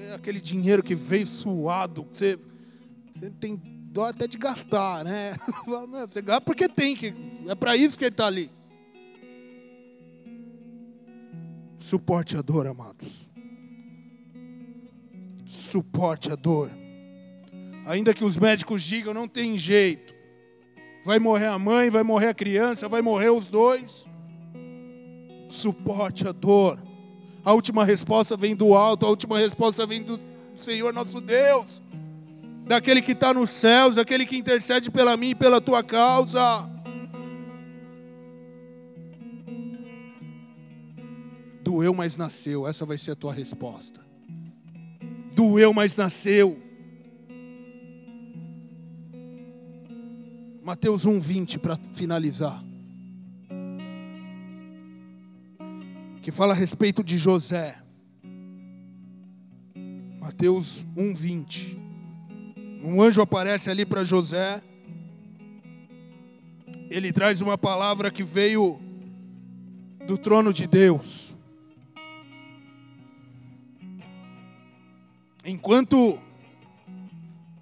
é 0.00 0.14
aquele 0.14 0.38
dinheiro 0.38 0.82
que 0.82 0.94
veio 0.94 1.26
suado, 1.26 2.06
você, 2.12 2.38
você 3.10 3.30
tem 3.30 3.60
dó 3.90 4.04
até 4.04 4.28
de 4.28 4.36
gastar, 4.36 5.02
né? 5.02 5.34
Você 6.06 6.20
gasta 6.20 6.42
porque 6.42 6.68
tem 6.68 6.94
que. 6.94 7.14
É 7.46 7.54
para 7.54 7.74
isso 7.74 7.96
que 7.98 8.04
ele 8.04 8.12
está 8.12 8.26
ali. 8.26 8.52
Suporte 11.78 12.36
a 12.36 12.42
dor, 12.42 12.66
amados. 12.66 13.28
Suporte 15.46 16.30
a 16.30 16.36
dor. 16.36 16.70
Ainda 17.88 18.12
que 18.12 18.22
os 18.22 18.36
médicos 18.36 18.82
digam 18.82 19.14
não 19.14 19.26
tem 19.26 19.56
jeito. 19.56 20.14
Vai 21.02 21.18
morrer 21.18 21.46
a 21.46 21.58
mãe, 21.58 21.88
vai 21.88 22.02
morrer 22.02 22.28
a 22.28 22.34
criança, 22.34 22.86
vai 22.86 23.00
morrer 23.00 23.30
os 23.30 23.48
dois. 23.48 24.06
Suporte 25.48 26.28
a 26.28 26.32
dor. 26.32 26.78
A 27.42 27.54
última 27.54 27.86
resposta 27.86 28.36
vem 28.36 28.54
do 28.54 28.74
alto, 28.74 29.06
a 29.06 29.08
última 29.08 29.38
resposta 29.38 29.86
vem 29.86 30.02
do 30.02 30.20
Senhor 30.52 30.92
nosso 30.92 31.18
Deus, 31.18 31.80
daquele 32.66 33.00
que 33.00 33.12
está 33.12 33.32
nos 33.32 33.48
céus, 33.48 33.96
daquele 33.96 34.26
que 34.26 34.36
intercede 34.36 34.90
pela 34.90 35.16
mim 35.16 35.30
e 35.30 35.34
pela 35.34 35.58
tua 35.58 35.82
causa. 35.82 36.68
Doeu, 41.62 41.94
mas 41.94 42.18
nasceu. 42.18 42.68
Essa 42.68 42.84
vai 42.84 42.98
ser 42.98 43.12
a 43.12 43.16
tua 43.16 43.32
resposta. 43.32 44.02
Doeu, 45.34 45.72
mas 45.72 45.96
nasceu. 45.96 46.67
Mateus 50.68 51.06
1:20 51.06 51.58
para 51.58 51.78
finalizar. 51.94 52.62
Que 56.20 56.30
fala 56.30 56.52
a 56.52 56.54
respeito 56.54 57.02
de 57.02 57.16
José. 57.16 57.74
Mateus 60.20 60.84
1:20. 60.94 61.78
Um 62.84 63.00
anjo 63.00 63.22
aparece 63.22 63.70
ali 63.70 63.86
para 63.86 64.04
José. 64.04 64.62
Ele 66.90 67.14
traz 67.14 67.40
uma 67.40 67.56
palavra 67.56 68.10
que 68.10 68.22
veio 68.22 68.78
do 70.06 70.18
trono 70.18 70.52
de 70.52 70.66
Deus. 70.66 71.34
Enquanto 75.46 76.18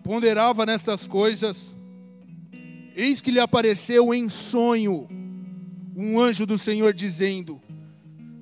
ponderava 0.02 0.66
nestas 0.66 1.06
coisas, 1.06 1.75
eis 2.96 3.20
que 3.20 3.30
lhe 3.30 3.38
apareceu 3.38 4.12
em 4.12 4.28
sonho 4.28 5.06
um 5.96 6.18
anjo 6.18 6.46
do 6.46 6.58
Senhor 6.58 6.92
dizendo: 6.92 7.60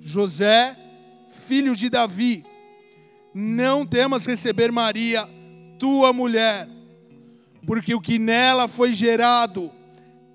José, 0.00 0.76
filho 1.46 1.74
de 1.74 1.90
Davi, 1.90 2.44
não 3.34 3.84
temas 3.84 4.24
receber 4.24 4.72
Maria, 4.72 5.28
tua 5.78 6.12
mulher, 6.12 6.68
porque 7.66 7.94
o 7.94 8.00
que 8.00 8.18
nela 8.18 8.68
foi 8.68 8.94
gerado 8.94 9.70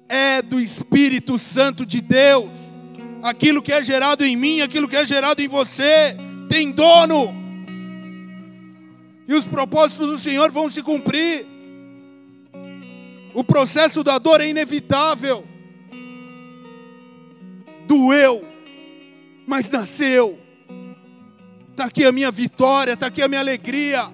é 0.07 0.41
do 0.41 0.59
Espírito 0.59 1.39
Santo 1.39 1.85
de 1.85 2.01
Deus. 2.01 2.51
Aquilo 3.21 3.61
que 3.61 3.73
é 3.73 3.83
gerado 3.83 4.25
em 4.25 4.35
mim, 4.35 4.61
aquilo 4.61 4.87
que 4.87 4.95
é 4.95 5.05
gerado 5.05 5.41
em 5.41 5.47
você, 5.47 6.15
tem 6.47 6.71
dono 6.71 7.39
e 9.29 9.33
os 9.35 9.45
propósitos 9.45 10.07
do 10.07 10.17
Senhor 10.17 10.49
vão 10.49 10.71
se 10.71 10.81
cumprir. 10.81 11.45
O 13.33 13.43
processo 13.43 14.03
da 14.03 14.17
dor 14.17 14.41
é 14.41 14.47
inevitável. 14.47 15.45
Doeu, 17.87 18.45
mas 19.47 19.69
nasceu. 19.69 20.39
Está 21.71 21.85
aqui 21.85 22.05
a 22.05 22.11
minha 22.11 22.31
vitória, 22.31 22.93
está 22.93 23.07
aqui 23.07 23.21
a 23.21 23.27
minha 23.27 23.39
alegria. 23.39 24.11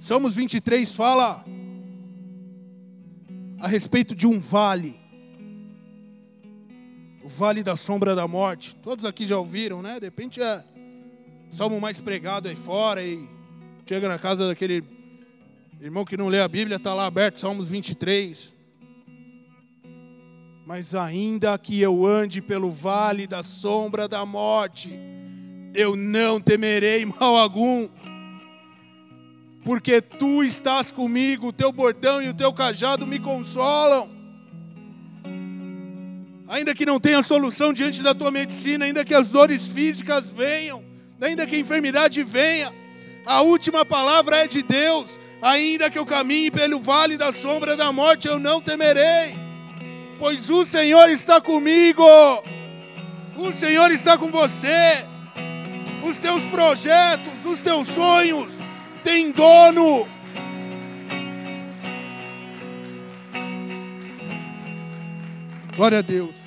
Salmos 0.00 0.36
23 0.36 0.94
fala 0.94 1.44
a 3.58 3.66
respeito 3.66 4.14
de 4.14 4.26
um 4.26 4.38
vale 4.38 5.02
o 7.24 7.28
vale 7.28 7.62
da 7.62 7.74
sombra 7.74 8.14
da 8.14 8.28
morte. 8.28 8.76
Todos 8.76 9.06
aqui 9.06 9.24
já 9.24 9.38
ouviram, 9.38 9.80
né? 9.80 9.98
De 9.98 10.04
repente 10.04 10.42
é 10.42 10.62
salmo 11.54 11.80
mais 11.80 12.00
pregado 12.00 12.48
aí 12.48 12.56
fora 12.56 13.00
e 13.00 13.28
chega 13.86 14.08
na 14.08 14.18
casa 14.18 14.48
daquele 14.48 14.82
irmão 15.80 16.04
que 16.04 16.16
não 16.16 16.26
lê 16.26 16.40
a 16.40 16.48
Bíblia, 16.48 16.78
está 16.78 16.92
lá 16.92 17.06
aberto, 17.06 17.38
Salmos 17.38 17.68
23. 17.68 18.52
Mas 20.66 20.96
ainda 20.96 21.56
que 21.56 21.80
eu 21.80 22.04
ande 22.04 22.42
pelo 22.42 22.72
vale 22.72 23.28
da 23.28 23.44
sombra 23.44 24.08
da 24.08 24.26
morte, 24.26 24.98
eu 25.76 25.94
não 25.94 26.40
temerei 26.40 27.06
mal 27.20 27.36
algum, 27.36 27.88
porque 29.64 30.00
tu 30.00 30.42
estás 30.42 30.90
comigo, 30.90 31.46
o 31.48 31.52
teu 31.52 31.70
bordão 31.70 32.20
e 32.20 32.28
o 32.28 32.34
teu 32.34 32.52
cajado 32.52 33.06
me 33.06 33.20
consolam 33.20 34.12
ainda 36.48 36.74
que 36.74 36.84
não 36.84 36.98
tenha 36.98 37.22
solução 37.22 37.72
diante 37.72 38.02
da 38.02 38.12
tua 38.12 38.32
medicina, 38.32 38.84
ainda 38.84 39.04
que 39.04 39.14
as 39.14 39.30
dores 39.30 39.66
físicas 39.66 40.28
venham, 40.30 40.93
ainda 41.24 41.46
que 41.46 41.56
a 41.56 41.58
enfermidade 41.58 42.22
venha, 42.22 42.72
a 43.24 43.40
última 43.40 43.84
palavra 43.84 44.38
é 44.38 44.46
de 44.46 44.62
Deus. 44.62 45.18
Ainda 45.40 45.90
que 45.90 45.98
eu 45.98 46.06
caminhe 46.06 46.50
pelo 46.50 46.80
vale 46.80 47.16
da 47.16 47.30
sombra 47.30 47.76
da 47.76 47.92
morte, 47.92 48.26
eu 48.26 48.38
não 48.38 48.60
temerei, 48.60 49.38
pois 50.18 50.48
o 50.48 50.64
Senhor 50.64 51.10
está 51.10 51.40
comigo, 51.40 52.02
o 53.36 53.52
Senhor 53.52 53.90
está 53.90 54.16
com 54.16 54.28
você. 54.28 55.04
Os 56.02 56.18
teus 56.18 56.44
projetos, 56.44 57.32
os 57.44 57.60
teus 57.60 57.88
sonhos 57.88 58.52
têm 59.02 59.32
dono. 59.32 60.08
Glória 65.76 65.98
a 65.98 66.02
Deus. 66.02 66.43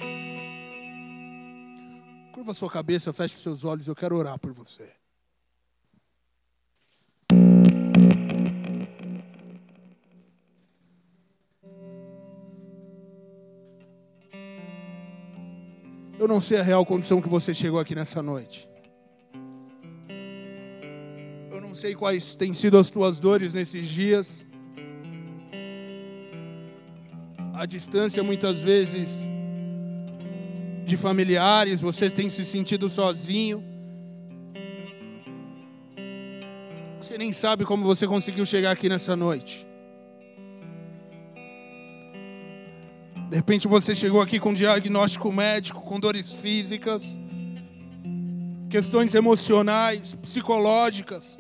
Curva 2.48 2.58
sua 2.58 2.70
cabeça, 2.70 3.12
feche 3.12 3.38
seus 3.40 3.66
olhos, 3.66 3.88
eu 3.88 3.96
quero 3.96 4.16
orar 4.16 4.40
por 4.40 4.54
você. 4.54 4.90
Eu 16.18 16.26
não 16.26 16.40
sei 16.40 16.60
a 16.60 16.64
real 16.64 16.86
condição 16.86 17.22
que 17.22 17.28
você 17.28 17.54
chegou 17.54 17.82
aqui 17.82 17.94
nessa 17.94 18.22
noite. 18.24 18.70
Eu 21.52 21.60
não 21.60 21.76
sei 21.76 21.96
quais 21.96 22.34
têm 22.34 22.54
sido 22.54 22.78
as 22.78 22.90
tuas 22.90 23.20
dores 23.20 23.54
nesses 23.54 23.86
dias. 23.90 24.46
A 27.54 27.66
distância 27.66 28.24
muitas 28.24 28.58
vezes 28.60 29.37
de 30.88 30.96
familiares, 30.96 31.82
você 31.82 32.10
tem 32.10 32.30
se 32.30 32.46
sentido 32.46 32.90
sozinho. 32.90 33.62
Você 37.02 37.18
nem 37.18 37.34
sabe 37.34 37.66
como 37.66 37.84
você 37.84 38.08
conseguiu 38.08 38.46
chegar 38.46 38.72
aqui 38.72 38.88
nessa 38.88 39.14
noite. 39.14 39.68
De 43.30 43.36
repente 43.36 43.68
você 43.68 43.94
chegou 43.94 44.22
aqui 44.22 44.40
com 44.40 44.54
diagnóstico 44.54 45.30
médico, 45.30 45.82
com 45.82 46.00
dores 46.00 46.32
físicas, 46.32 47.04
questões 48.70 49.14
emocionais, 49.14 50.16
psicológicas, 50.16 51.38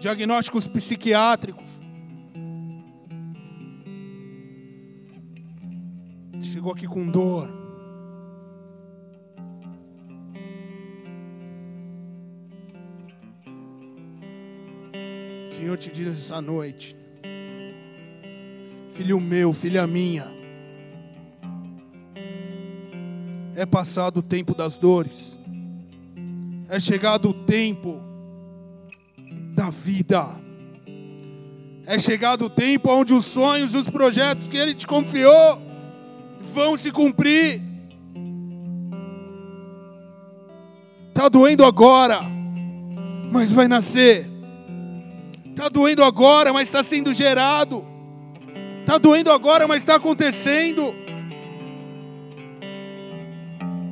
diagnósticos 0.00 0.66
psiquiátricos. 0.66 1.83
Chegou 6.54 6.70
aqui 6.70 6.86
com 6.86 7.04
dor. 7.10 7.52
Senhor 15.48 15.76
te 15.76 15.90
diz 15.90 16.06
essa 16.06 16.40
noite, 16.40 16.96
filho 18.90 19.20
meu, 19.20 19.52
filha 19.52 19.84
minha, 19.84 20.30
é 23.56 23.66
passado 23.66 24.18
o 24.18 24.22
tempo 24.22 24.54
das 24.54 24.76
dores, 24.76 25.36
é 26.68 26.78
chegado 26.78 27.30
o 27.30 27.34
tempo 27.34 28.00
da 29.56 29.70
vida, 29.70 30.30
é 31.84 31.98
chegado 31.98 32.44
o 32.44 32.50
tempo 32.50 32.92
onde 32.92 33.12
os 33.12 33.24
sonhos, 33.24 33.74
os 33.74 33.90
projetos 33.90 34.46
que 34.46 34.56
Ele 34.56 34.72
te 34.72 34.86
confiou, 34.86 35.63
vão 36.52 36.76
se 36.76 36.90
cumprir. 36.90 37.60
Está 41.08 41.28
doendo 41.28 41.64
agora, 41.64 42.20
mas 43.30 43.52
vai 43.52 43.68
nascer. 43.68 44.28
Está 45.46 45.68
doendo 45.68 46.02
agora, 46.02 46.52
mas 46.52 46.68
está 46.68 46.82
sendo 46.82 47.12
gerado. 47.12 47.84
Está 48.80 48.98
doendo 48.98 49.30
agora, 49.30 49.66
mas 49.66 49.78
está 49.78 49.94
acontecendo. 49.94 50.94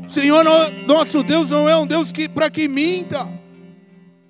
Senhor, 0.07 0.45
nosso 0.87 1.23
Deus 1.23 1.49
não 1.51 1.69
é 1.69 1.77
um 1.77 1.87
Deus 1.87 2.13
que 2.13 2.29
para 2.29 2.51
que 2.51 2.69
minta. 2.69 3.33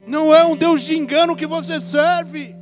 Não 0.06 0.34
é 0.34 0.44
um 0.44 0.54
Deus 0.54 0.82
de 0.82 0.96
engano 0.96 1.34
que 1.34 1.46
você 1.46 1.80
serve. 1.80 2.54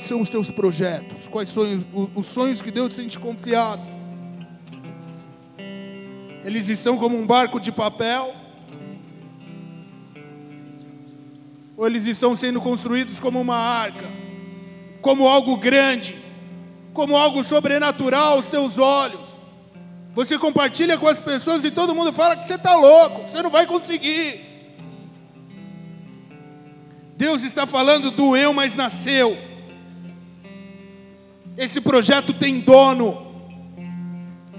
Quais, 0.00 0.08
são 0.08 0.20
os 0.22 0.30
teus 0.30 0.50
projetos? 0.50 1.28
Quais 1.28 1.50
são 1.50 1.62
os, 1.62 1.84
os 2.14 2.26
sonhos 2.26 2.62
que 2.62 2.70
Deus 2.70 2.94
tem 2.94 3.06
te 3.06 3.18
confiado? 3.18 3.82
Eles 6.42 6.70
estão 6.70 6.96
como 6.96 7.18
um 7.18 7.26
barco 7.26 7.60
de 7.60 7.70
papel? 7.70 8.34
Ou 11.76 11.86
eles 11.86 12.06
estão 12.06 12.34
sendo 12.34 12.62
construídos 12.62 13.20
como 13.20 13.38
uma 13.38 13.56
arca, 13.56 14.06
como 15.02 15.28
algo 15.28 15.58
grande, 15.58 16.16
como 16.94 17.14
algo 17.14 17.44
sobrenatural 17.44 18.38
aos 18.38 18.46
teus 18.46 18.78
olhos? 18.78 19.38
Você 20.14 20.38
compartilha 20.38 20.96
com 20.96 21.08
as 21.08 21.18
pessoas 21.18 21.62
e 21.62 21.70
todo 21.70 21.94
mundo 21.94 22.10
fala 22.10 22.36
que 22.36 22.46
você 22.46 22.54
está 22.54 22.74
louco, 22.74 23.28
você 23.28 23.42
não 23.42 23.50
vai 23.50 23.66
conseguir. 23.66 24.40
Deus 27.18 27.42
está 27.42 27.66
falando 27.66 28.10
do 28.10 28.34
eu, 28.34 28.54
mas 28.54 28.74
nasceu. 28.74 29.49
Esse 31.60 31.78
projeto 31.78 32.32
tem 32.32 32.58
dono. 32.58 33.26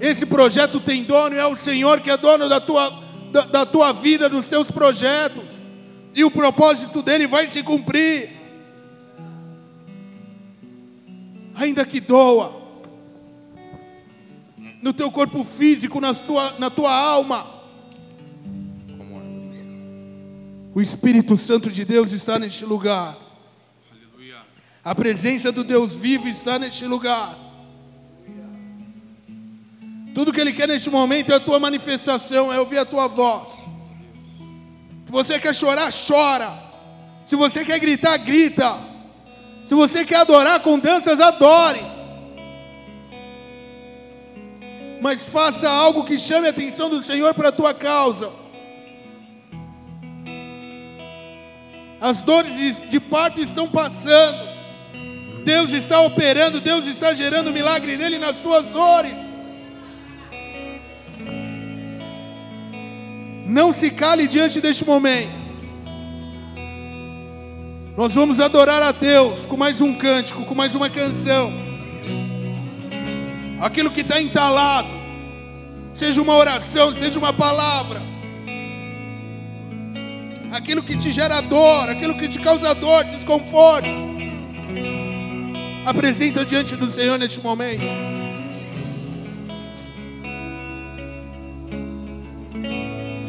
Esse 0.00 0.24
projeto 0.24 0.78
tem 0.78 1.02
dono 1.02 1.34
e 1.34 1.38
é 1.38 1.46
o 1.46 1.56
Senhor 1.56 2.00
que 2.00 2.08
é 2.08 2.16
dono 2.16 2.48
da 2.48 2.60
tua, 2.60 2.90
da, 3.32 3.40
da 3.42 3.66
tua 3.66 3.92
vida, 3.92 4.28
dos 4.28 4.46
teus 4.46 4.70
projetos 4.70 5.62
e 6.14 6.22
o 6.22 6.30
propósito 6.30 7.02
dele 7.02 7.26
vai 7.26 7.48
se 7.48 7.60
cumprir. 7.62 8.30
Ainda 11.56 11.84
que 11.84 12.00
doa, 12.00 12.54
no 14.80 14.92
teu 14.92 15.10
corpo 15.10 15.42
físico, 15.42 16.00
na 16.00 16.14
tua, 16.14 16.54
na 16.58 16.70
tua 16.70 16.94
alma. 16.94 17.62
O 20.72 20.80
Espírito 20.80 21.36
Santo 21.36 21.68
de 21.68 21.84
Deus 21.84 22.12
está 22.12 22.38
neste 22.38 22.64
lugar. 22.64 23.21
A 24.84 24.94
presença 24.94 25.52
do 25.52 25.62
Deus 25.62 25.94
vivo 25.94 26.26
está 26.26 26.58
neste 26.58 26.84
lugar. 26.86 27.38
Tudo 30.12 30.32
que 30.32 30.40
Ele 30.40 30.52
quer 30.52 30.66
neste 30.66 30.90
momento 30.90 31.32
é 31.32 31.36
a 31.36 31.40
tua 31.40 31.58
manifestação, 31.60 32.52
é 32.52 32.58
ouvir 32.58 32.78
a 32.78 32.84
tua 32.84 33.06
voz. 33.06 33.48
Se 35.06 35.12
você 35.12 35.38
quer 35.38 35.54
chorar, 35.54 35.88
chora. 35.92 36.52
Se 37.24 37.36
você 37.36 37.64
quer 37.64 37.78
gritar, 37.78 38.16
grita. 38.18 38.76
Se 39.64 39.74
você 39.74 40.04
quer 40.04 40.16
adorar 40.16 40.58
com 40.60 40.78
danças, 40.78 41.20
adore. 41.20 41.80
Mas 45.00 45.28
faça 45.28 45.68
algo 45.68 46.04
que 46.04 46.18
chame 46.18 46.48
a 46.48 46.50
atenção 46.50 46.90
do 46.90 47.00
Senhor 47.00 47.32
para 47.34 47.50
a 47.50 47.52
tua 47.52 47.72
causa. 47.72 48.32
As 52.00 52.20
dores 52.20 52.82
de 52.90 52.98
parto 52.98 53.40
estão 53.40 53.68
passando. 53.68 54.51
Deus 55.44 55.72
está 55.72 56.00
operando, 56.00 56.60
Deus 56.60 56.86
está 56.86 57.14
gerando 57.14 57.48
o 57.48 57.52
milagre 57.52 57.96
dele 57.96 58.18
nas 58.18 58.38
tuas 58.38 58.68
dores. 58.68 59.14
Não 63.44 63.72
se 63.72 63.90
cale 63.90 64.26
diante 64.26 64.60
deste 64.60 64.84
momento. 64.84 65.42
Nós 67.96 68.14
vamos 68.14 68.40
adorar 68.40 68.82
a 68.82 68.92
Deus 68.92 69.44
com 69.44 69.56
mais 69.56 69.80
um 69.80 69.94
cântico, 69.94 70.44
com 70.44 70.54
mais 70.54 70.74
uma 70.74 70.88
canção. 70.88 71.52
Aquilo 73.60 73.90
que 73.90 74.00
está 74.00 74.20
entalado, 74.20 74.88
seja 75.92 76.22
uma 76.22 76.34
oração, 76.34 76.94
seja 76.94 77.18
uma 77.18 77.32
palavra. 77.32 78.00
Aquilo 80.50 80.82
que 80.82 80.96
te 80.96 81.10
gera 81.10 81.40
dor, 81.40 81.88
aquilo 81.90 82.16
que 82.16 82.28
te 82.28 82.38
causa 82.38 82.74
dor, 82.74 83.04
desconforto. 83.04 83.88
Apresenta 85.84 86.44
diante 86.44 86.76
do 86.76 86.90
Senhor 86.90 87.18
neste 87.18 87.40
momento. 87.40 88.12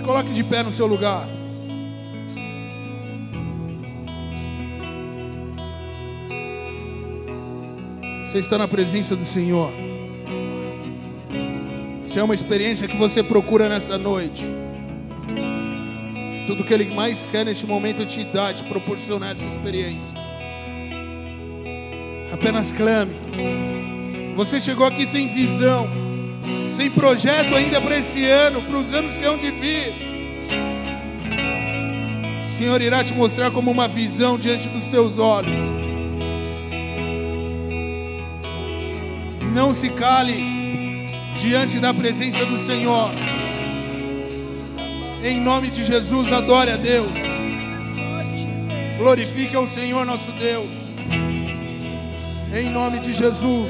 coloque 0.03 0.31
de 0.33 0.43
pé 0.43 0.61
no 0.61 0.71
seu 0.71 0.85
lugar. 0.85 1.27
Você 8.25 8.39
está 8.39 8.57
na 8.57 8.67
presença 8.67 9.15
do 9.15 9.25
Senhor. 9.25 9.71
Se 12.05 12.19
é 12.19 12.23
uma 12.23 12.35
experiência 12.35 12.87
que 12.87 12.97
você 12.97 13.23
procura 13.23 13.69
nessa 13.69 13.97
noite. 13.97 14.43
Tudo 16.45 16.63
que 16.63 16.73
Ele 16.73 16.93
mais 16.93 17.25
quer 17.25 17.45
neste 17.45 17.65
momento 17.65 18.01
é 18.01 18.05
te 18.05 18.23
dar, 18.25 18.53
te 18.53 18.63
proporcionar 18.63 19.31
essa 19.31 19.47
experiência. 19.47 20.22
Apenas 22.33 22.71
clame. 22.71 23.13
Você 24.35 24.59
chegou 24.59 24.87
aqui 24.87 25.05
sem 25.05 25.27
visão, 25.27 25.87
sem 26.75 26.89
projeto 26.89 27.53
ainda 27.53 27.79
para 27.79 27.99
esse 27.99 28.25
ano, 28.25 28.59
para 28.63 28.77
os 28.79 28.91
anos 28.91 29.15
que 29.15 29.23
hão 29.23 29.37
de 29.37 29.51
vir. 29.51 29.93
O 32.49 32.57
Senhor 32.57 32.81
irá 32.81 33.03
te 33.03 33.13
mostrar 33.13 33.51
como 33.51 33.69
uma 33.69 33.87
visão 33.87 34.39
diante 34.39 34.67
dos 34.67 34.85
teus 34.85 35.19
olhos. 35.19 35.53
Não 39.53 39.71
se 39.71 39.89
cale 39.89 41.05
diante 41.37 41.79
da 41.79 41.93
presença 41.93 42.43
do 42.47 42.57
Senhor. 42.57 43.11
Em 45.23 45.39
nome 45.39 45.69
de 45.69 45.83
Jesus, 45.83 46.33
adore 46.33 46.71
a 46.71 46.77
Deus. 46.77 47.11
Glorifique 48.97 49.55
ao 49.55 49.67
Senhor 49.67 50.03
nosso 50.03 50.31
Deus. 50.31 50.82
Em 52.55 52.69
nome 52.69 52.99
de 52.99 53.13
Jesus. 53.15 53.67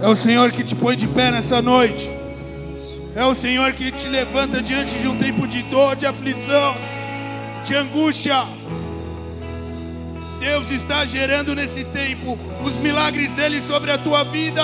É 0.00 0.06
o 0.06 0.14
Senhor 0.14 0.52
que 0.52 0.62
te 0.62 0.76
põe 0.76 0.94
de 0.96 1.08
pé 1.08 1.32
nessa 1.32 1.60
noite. 1.60 2.08
É 3.16 3.24
o 3.24 3.34
Senhor 3.34 3.72
que 3.72 3.90
te 3.90 4.06
levanta 4.06 4.62
diante 4.62 4.96
de 4.96 5.08
um 5.08 5.18
tempo 5.18 5.48
de 5.48 5.60
dor, 5.64 5.96
de 5.96 6.06
aflição, 6.06 6.76
de 7.64 7.74
angústia. 7.74 8.44
Deus 10.38 10.70
está 10.70 11.04
gerando 11.04 11.52
nesse 11.52 11.82
tempo 11.86 12.38
os 12.62 12.76
milagres 12.76 13.34
dele 13.34 13.60
sobre 13.66 13.90
a 13.90 13.98
tua 13.98 14.22
vida. 14.22 14.62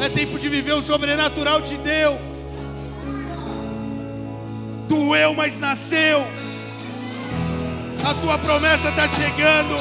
É 0.00 0.08
tempo 0.08 0.38
de 0.38 0.48
viver 0.48 0.74
o 0.74 0.82
sobrenatural 0.82 1.60
de 1.60 1.76
Deus. 1.78 2.20
Doeu, 4.86 5.34
mas 5.34 5.58
nasceu. 5.58 6.24
A 8.04 8.14
tua 8.14 8.38
promessa 8.38 8.88
está 8.88 9.08
chegando. 9.08 9.76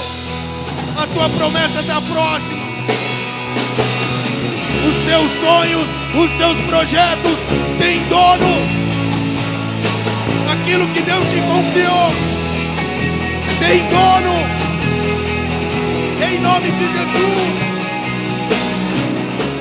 A 0.98 1.08
tua 1.08 1.30
promessa 1.30 1.82
está 1.82 2.02
próxima 2.02 2.64
os 4.84 5.06
teus 5.06 5.32
sonhos, 5.40 5.88
os 6.14 6.32
teus 6.38 6.58
projetos 6.68 7.38
têm 7.80 8.04
dono. 8.08 8.54
Aquilo 10.52 10.88
que 10.90 11.02
Deus 11.02 11.30
te 11.30 11.38
confiou 11.38 12.12
tem 13.60 13.80
dono. 13.90 14.34
Em 16.22 16.40
nome 16.40 16.72
de 16.72 16.92
Jesus. 16.92 17.64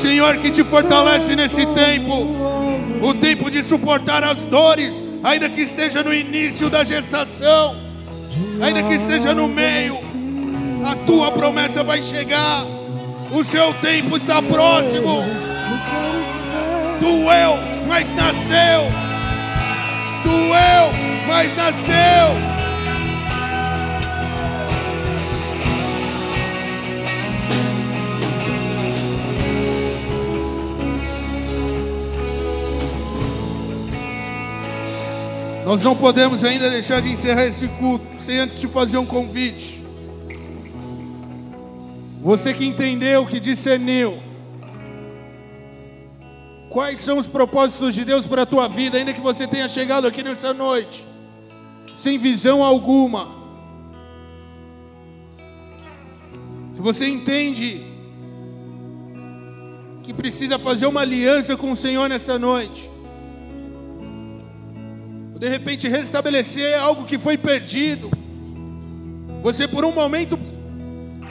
Senhor, 0.00 0.36
que 0.38 0.50
te 0.50 0.64
fortalece 0.64 1.36
nesse 1.36 1.64
tempo, 1.66 2.26
o 3.00 3.14
tempo 3.14 3.48
de 3.50 3.62
suportar 3.62 4.24
as 4.24 4.44
dores, 4.46 5.02
ainda 5.22 5.48
que 5.48 5.62
esteja 5.62 6.02
no 6.02 6.12
início 6.12 6.68
da 6.68 6.82
gestação, 6.82 7.76
ainda 8.60 8.82
que 8.82 8.94
esteja 8.94 9.34
no 9.34 9.48
meio, 9.48 9.96
a 10.84 10.94
tua 11.06 11.30
promessa 11.30 11.82
vai 11.82 12.02
chegar. 12.02 12.64
O 13.30 13.42
seu 13.42 13.72
tempo 13.74 14.16
está 14.16 14.42
próximo. 14.42 15.24
Doeu, 17.00 17.58
mas 17.88 18.10
nasceu. 18.10 18.90
Doeu, 20.22 20.92
mas 21.26 21.56
nasceu. 21.56 22.51
Nós 35.72 35.82
não 35.82 35.96
podemos 35.96 36.44
ainda 36.44 36.68
deixar 36.68 37.00
de 37.00 37.08
encerrar 37.08 37.46
esse 37.46 37.66
culto 37.66 38.04
sem 38.22 38.38
antes 38.40 38.60
te 38.60 38.68
fazer 38.68 38.98
um 38.98 39.06
convite. 39.06 39.82
Você 42.20 42.52
que 42.52 42.66
entendeu, 42.66 43.26
que 43.26 43.40
discerniu. 43.40 44.22
Quais 46.68 47.00
são 47.00 47.16
os 47.16 47.26
propósitos 47.26 47.94
de 47.94 48.04
Deus 48.04 48.26
para 48.26 48.42
a 48.42 48.46
tua 48.46 48.68
vida, 48.68 48.98
ainda 48.98 49.14
que 49.14 49.20
você 49.22 49.46
tenha 49.46 49.66
chegado 49.66 50.06
aqui 50.06 50.22
nessa 50.22 50.52
noite, 50.52 51.06
sem 51.94 52.18
visão 52.18 52.62
alguma. 52.62 53.34
Se 56.74 56.82
você 56.82 57.08
entende 57.08 57.82
que 60.02 60.12
precisa 60.12 60.58
fazer 60.58 60.84
uma 60.84 61.00
aliança 61.00 61.56
com 61.56 61.72
o 61.72 61.76
Senhor 61.76 62.10
nessa 62.10 62.38
noite, 62.38 62.91
de 65.42 65.48
repente 65.48 65.88
restabelecer 65.88 66.80
algo 66.80 67.04
que 67.04 67.18
foi 67.18 67.36
perdido, 67.36 68.08
você 69.42 69.66
por 69.66 69.84
um 69.84 69.90
momento 69.90 70.38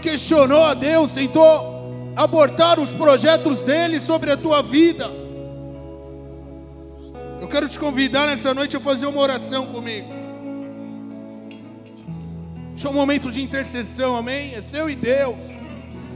questionou 0.02 0.64
a 0.64 0.74
Deus, 0.74 1.14
tentou 1.14 2.12
abortar 2.14 2.78
os 2.78 2.92
projetos 2.92 3.64
dele 3.64 4.02
sobre 4.02 4.30
a 4.30 4.36
tua 4.36 4.62
vida. 4.62 5.10
Eu 7.40 7.48
quero 7.48 7.70
te 7.70 7.80
convidar 7.80 8.28
nessa 8.28 8.54
noite 8.54 8.76
a 8.76 8.82
fazer 8.82 9.06
uma 9.06 9.22
oração 9.22 9.68
comigo. 9.68 10.10
Isso 12.76 12.86
é 12.88 12.90
um 12.90 12.94
momento 12.94 13.32
de 13.32 13.42
intercessão, 13.42 14.18
amém? 14.18 14.54
É 14.56 14.62
seu 14.62 14.90
e 14.90 14.96
Deus. 14.96 15.38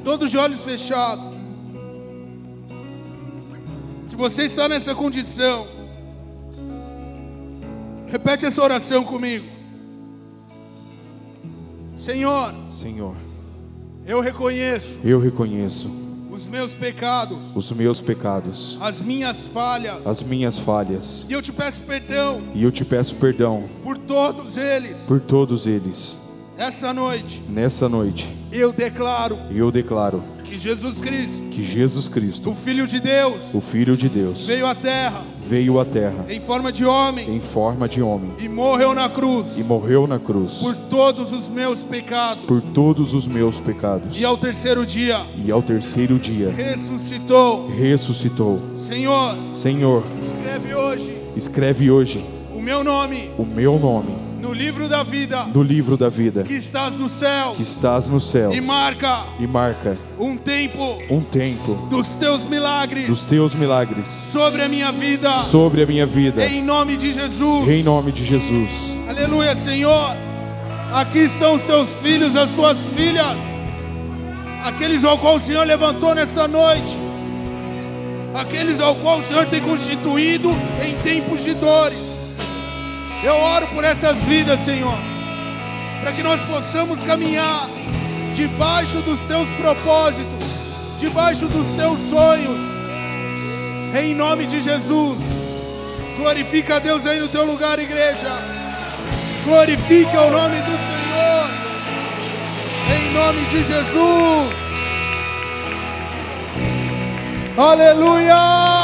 Todos 0.03 0.31
de 0.31 0.37
olhos 0.37 0.59
fechados. 0.65 1.33
Se 4.05 4.17
você 4.17 4.43
está 4.43 4.67
nessa 4.67 4.93
condição, 4.93 5.74
repete 8.15 8.45
essa 8.45 8.63
oração 8.63 9.03
comigo. 9.03 9.45
Senhor, 11.97 12.55
Senhor, 12.69 13.13
eu 14.05 14.21
reconheço 14.21 15.01
eu 15.03 15.19
reconheço 15.19 15.89
os 16.31 16.47
meus 16.47 16.73
pecados, 16.73 17.37
os 17.53 17.71
meus 17.73 17.99
pecados, 17.99 18.77
as 18.79 19.01
minhas 19.01 19.47
falhas, 19.47 20.07
as 20.07 20.23
minhas 20.23 20.57
falhas, 20.57 21.25
e 21.29 21.33
eu 21.33 21.41
te 21.41 21.51
peço 21.51 21.83
perdão 21.83 22.41
e 22.53 22.63
eu 22.63 22.71
te 22.71 22.85
peço 22.85 23.15
perdão 23.15 23.69
por 23.83 23.97
todos 23.97 24.55
eles. 24.55 25.01
por 25.01 25.19
todos 25.19 25.67
eles. 25.67 26.17
Esta 26.57 26.93
noite 26.93 27.43
Nessa 27.49 27.89
noite, 27.89 28.33
eu 28.51 28.71
declaro 28.71 29.37
eu 29.51 29.71
declaro 29.71 30.23
que 30.43 30.57
Jesus 30.59 30.99
Cristo, 30.99 31.41
que 31.49 31.63
Jesus 31.63 32.07
o 32.07 32.11
Cristo, 32.11 32.55
Filho 32.55 32.85
de 32.87 32.99
Deus, 32.99 33.41
o 33.53 33.59
Filho 33.59 33.97
de 33.97 34.07
Deus, 34.07 34.45
veio 34.45 34.67
à 34.67 34.75
terra 34.75 35.23
veio 35.41 35.79
à 35.79 35.85
terra 35.85 36.25
em 36.29 36.39
forma 36.39 36.71
de 36.71 36.83
homem 36.83 37.35
em 37.35 37.39
forma 37.39 37.87
de 37.87 38.01
homem 38.01 38.31
e 38.39 38.49
morreu 38.49 38.93
na 38.95 39.07
cruz 39.07 39.57
e 39.57 39.63
morreu 39.63 40.07
na 40.07 40.17
cruz 40.17 40.59
por 40.59 40.75
todos 40.75 41.31
os 41.31 41.47
meus 41.47 41.83
pecados. 41.83 42.43
por 42.45 42.61
todos 42.61 43.13
os 43.13 43.27
meus 43.27 43.59
pecados. 43.59 44.19
E 44.19 44.25
ao 44.25 44.37
terceiro 44.37 44.85
dia 44.85 45.23
E 45.43 45.51
ao 45.51 45.61
terceiro 45.61 46.17
dia 46.17 46.49
ressuscitou. 46.51 47.69
ressuscitou. 47.69 48.59
Senhor, 48.75 49.35
Senhor, 49.51 50.03
escreve 50.31 50.73
hoje 50.73 51.21
escreve 51.35 51.91
hoje 51.91 52.25
o 52.51 52.61
meu 52.61 52.83
nome 52.83 53.29
o 53.37 53.45
meu 53.45 53.77
nome 53.77 54.24
no 54.45 54.53
livro 54.53 54.87
da 54.87 55.01
vida 55.01 55.43
no 55.45 55.63
livro 55.63 55.97
da 55.97 56.07
vida 56.07 56.43
que 56.43 56.53
estás 56.53 56.93
no 56.93 57.09
céu 57.09 57.53
que 57.55 57.63
estás 57.63 58.05
no 58.05 58.19
céu 58.19 58.53
e 58.53 58.61
marca 58.61 59.23
e 59.39 59.47
marca 59.47 59.97
um 60.19 60.37
tempo 60.37 61.01
um 61.09 61.19
tempo 61.19 61.73
dos 61.89 62.07
teus 62.09 62.45
milagres 62.45 63.07
dos 63.07 63.23
teus 63.23 63.55
milagres 63.55 64.05
sobre 64.31 64.61
a 64.61 64.67
minha 64.67 64.91
vida. 64.91 65.31
sobre 65.31 65.81
a 65.81 65.85
minha 65.87 66.05
vida. 66.05 66.45
Em 66.45 66.61
nome 66.61 66.95
de 66.95 67.11
Jesus. 67.11 67.67
Em 67.67 67.81
nome 67.81 68.11
de 68.11 68.23
Jesus. 68.23 68.71
Aleluia, 69.09 69.55
Senhor. 69.55 70.15
Aqui 70.93 71.19
estão 71.19 71.55
os 71.55 71.63
teus 71.63 71.89
filhos, 72.01 72.35
as 72.35 72.51
tuas 72.51 72.77
filhas, 72.95 73.37
aqueles 74.63 75.03
ao 75.03 75.17
qual 75.17 75.37
o 75.37 75.39
Senhor 75.39 75.65
levantou 75.65 76.13
nesta 76.13 76.47
noite, 76.47 76.97
aqueles 78.35 78.79
ao 78.79 78.95
qual 78.95 79.19
o 79.19 79.23
Senhor 79.23 79.45
tem 79.47 79.61
constituído 79.61 80.51
em 80.83 80.95
tempos 81.01 81.43
de 81.43 81.55
dores. 81.55 82.04
Eu 83.25 83.33
oro 83.33 83.67
por 83.69 83.83
essas 83.83 84.15
vidas, 84.25 84.59
Senhor, 84.59 84.99
para 85.99 86.11
que 86.11 86.21
nós 86.21 86.39
possamos 86.41 87.03
caminhar 87.03 87.67
debaixo 88.35 89.01
dos 89.01 89.19
teus 89.21 89.49
propósitos, 89.57 90.45
debaixo 90.99 91.47
dos 91.47 91.65
teus 91.75 91.99
sonhos, 92.07 92.61
em 93.99 94.13
nome 94.13 94.45
de 94.45 94.61
Jesus. 94.61 95.19
Glorifica 96.17 96.75
a 96.75 96.79
Deus 96.79 97.07
aí 97.07 97.19
no 97.19 97.27
teu 97.27 97.45
lugar, 97.45 97.79
igreja. 97.79 98.29
Glorifique 99.43 100.15
o 100.15 100.29
nome 100.29 100.57
do 100.61 100.77
Senhor. 100.85 101.49
Em 102.95 103.11
nome 103.11 103.43
de 103.45 103.63
Jesus. 103.63 104.53
Aleluia! 107.57 108.74